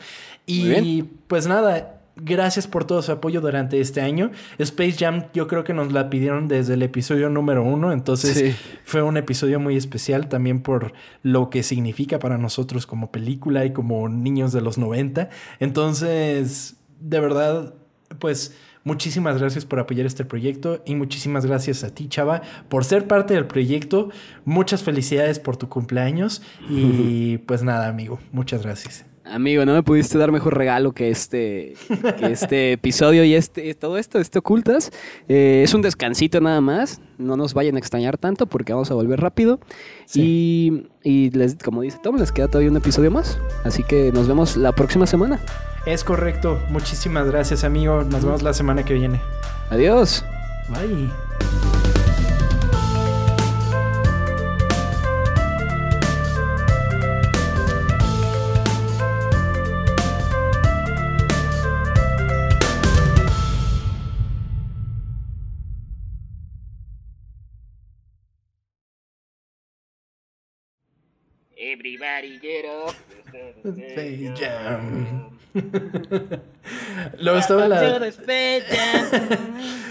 Y 0.47 1.03
pues 1.27 1.49
nada, 1.49 1.98
gracias 2.21 2.67
por 2.67 2.85
todo 2.85 3.03
su 3.03 3.13
apoyo 3.13 3.41
durante 3.41 3.81
este 3.81 4.01
año. 4.01 4.31
Space 4.59 4.93
Jam 4.93 5.27
yo 5.33 5.47
creo 5.49 5.65
que 5.65 5.75
nos 5.75 5.93
la 5.93 6.11
pidieron 6.11 6.49
desde 6.49 6.75
el 6.75 6.83
episodio 6.83 7.31
número 7.31 7.63
uno, 7.63 7.93
entonces 7.93 8.57
fue 8.85 9.03
un 9.03 9.17
episodio 9.17 9.61
muy 9.61 9.77
especial 9.77 10.29
también 10.29 10.61
por 10.61 10.93
lo 11.23 11.51
que 11.51 11.63
significa 11.63 12.19
para 12.19 12.39
nosotros 12.39 12.87
como 12.87 13.11
película 13.11 13.65
y 13.65 13.73
como 13.73 14.09
niños 14.09 14.53
de 14.53 14.61
los 14.61 14.79
90. 14.79 15.29
Entonces, 15.61 16.77
de 17.01 17.21
verdad, 17.21 17.75
pues 18.19 18.55
Muchísimas 18.85 19.39
gracias 19.39 19.67
por 19.67 19.81
apoyar 19.81 20.07
este 20.07 20.25
proyecto 20.25 20.83
y 20.87 20.95
muchísimas 20.95 21.45
gracias 21.45 21.85
a 21.85 21.95
ti, 21.95 22.09
Chava, 22.09 22.41
por 22.71 22.87
ser 22.87 23.07
parte 23.07 23.35
del 23.35 23.47
proyecto. 23.47 24.09
Muchas 24.47 24.83
felicidades 24.83 25.39
por 25.39 25.59
tu 25.59 25.69
cumpleaños 25.69 26.41
y 26.71 27.37
pues 27.47 27.63
nada, 27.63 27.89
amigo, 27.89 28.19
muchas 28.33 28.63
gracias. 28.63 29.05
Amigo, 29.31 29.65
no 29.65 29.75
me 29.75 29.83
pudiste 29.83 30.17
dar 30.17 30.33
mejor 30.33 30.57
regalo 30.57 30.93
que 30.93 31.11
este, 31.11 31.75
este 32.21 32.73
episodio 32.73 33.25
y 33.25 33.35
este, 33.35 33.75
todo 33.75 33.99
esto, 33.99 34.19
este 34.19 34.39
ocultas. 34.39 34.91
Eh, 35.29 35.63
es 35.65 35.75
un 35.75 35.83
descansito 35.83 36.41
nada 36.41 36.61
más. 36.61 37.01
No 37.19 37.37
nos 37.37 37.55
vayan 37.55 37.77
a 37.77 37.79
extrañar 37.79 38.17
tanto 38.17 38.47
porque 38.47 38.73
vamos 38.73 38.91
a 38.91 38.95
volver 38.95 39.21
rápido. 39.21 39.61
Y, 40.15 40.85
les, 41.05 41.57
como 41.57 41.83
dice 41.83 41.99
Tom, 42.03 42.17
les 42.17 42.33
queda 42.33 42.49
todavía 42.49 42.71
un 42.71 42.77
episodio 42.77 43.11
más. 43.11 43.39
Así 43.65 43.83
que 43.83 44.13
nos 44.13 44.29
vemos 44.29 44.57
la 44.57 44.73
próxima 44.73 45.07
semana. 45.07 45.41
Es 45.87 46.05
correcto. 46.05 46.59
Muchísimas 46.71 47.27
gracias, 47.27 47.65
amigo. 47.65 48.05
Nos 48.05 48.25
vemos 48.25 48.43
la 48.43 48.55
semana 48.55 48.85
que 48.85 48.95
viene. 48.95 49.21
Adiós. 49.71 50.25
Bye. 50.69 51.78
Everybody 71.89 72.39
get 72.39 72.67
up. 72.67 72.95
Luego 77.19 77.39
estaba 77.39 77.67
la. 77.67 77.99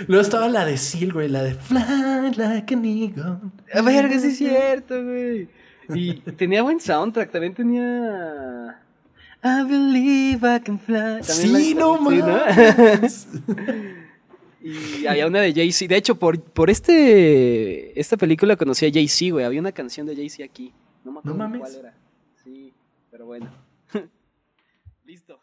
Luego 0.07 0.21
estaba 0.21 0.47
la 0.47 0.65
de 0.65 0.77
Seal, 0.77 1.11
güey, 1.11 1.27
la 1.27 1.41
de 1.41 1.55
Fly 1.55 2.33
like 2.35 2.73
an 2.75 2.85
eagle. 2.85 3.39
A 3.73 3.81
ver, 3.81 4.09
que 4.09 4.19
sí 4.19 4.27
es 4.27 4.37
cierto, 4.37 5.03
güey. 5.03 5.49
Y 5.89 6.13
tenía 6.33 6.61
buen 6.61 6.79
soundtrack, 6.79 7.31
también 7.31 7.55
tenía. 7.55 8.79
I 9.43 9.63
believe 9.67 10.55
I 10.55 10.59
can 10.59 10.79
fly. 10.79 11.23
sí, 11.23 11.73
no 11.73 11.99
más. 11.99 13.27
Y 14.59 15.05
había 15.07 15.27
una 15.27 15.39
de 15.39 15.53
Jay-Z. 15.53 15.87
De 15.87 15.95
hecho, 15.95 16.15
por, 16.15 16.41
por 16.41 16.69
este, 16.69 17.97
esta 17.97 18.17
película 18.17 18.57
conocí 18.57 18.85
a 18.85 18.91
Jay-Z, 18.91 19.31
güey. 19.31 19.45
Había 19.45 19.61
una 19.61 19.71
canción 19.71 20.05
de 20.05 20.15
Jay-Z 20.15 20.43
aquí. 20.43 20.73
No 21.07 21.13
me 21.13 21.19
acuerdo 21.19 21.59
cuál 21.59 21.75
era. 21.75 21.93
Sí, 22.43 22.73
pero 23.09 23.25
bueno. 23.25 23.49
Listo. 25.05 25.39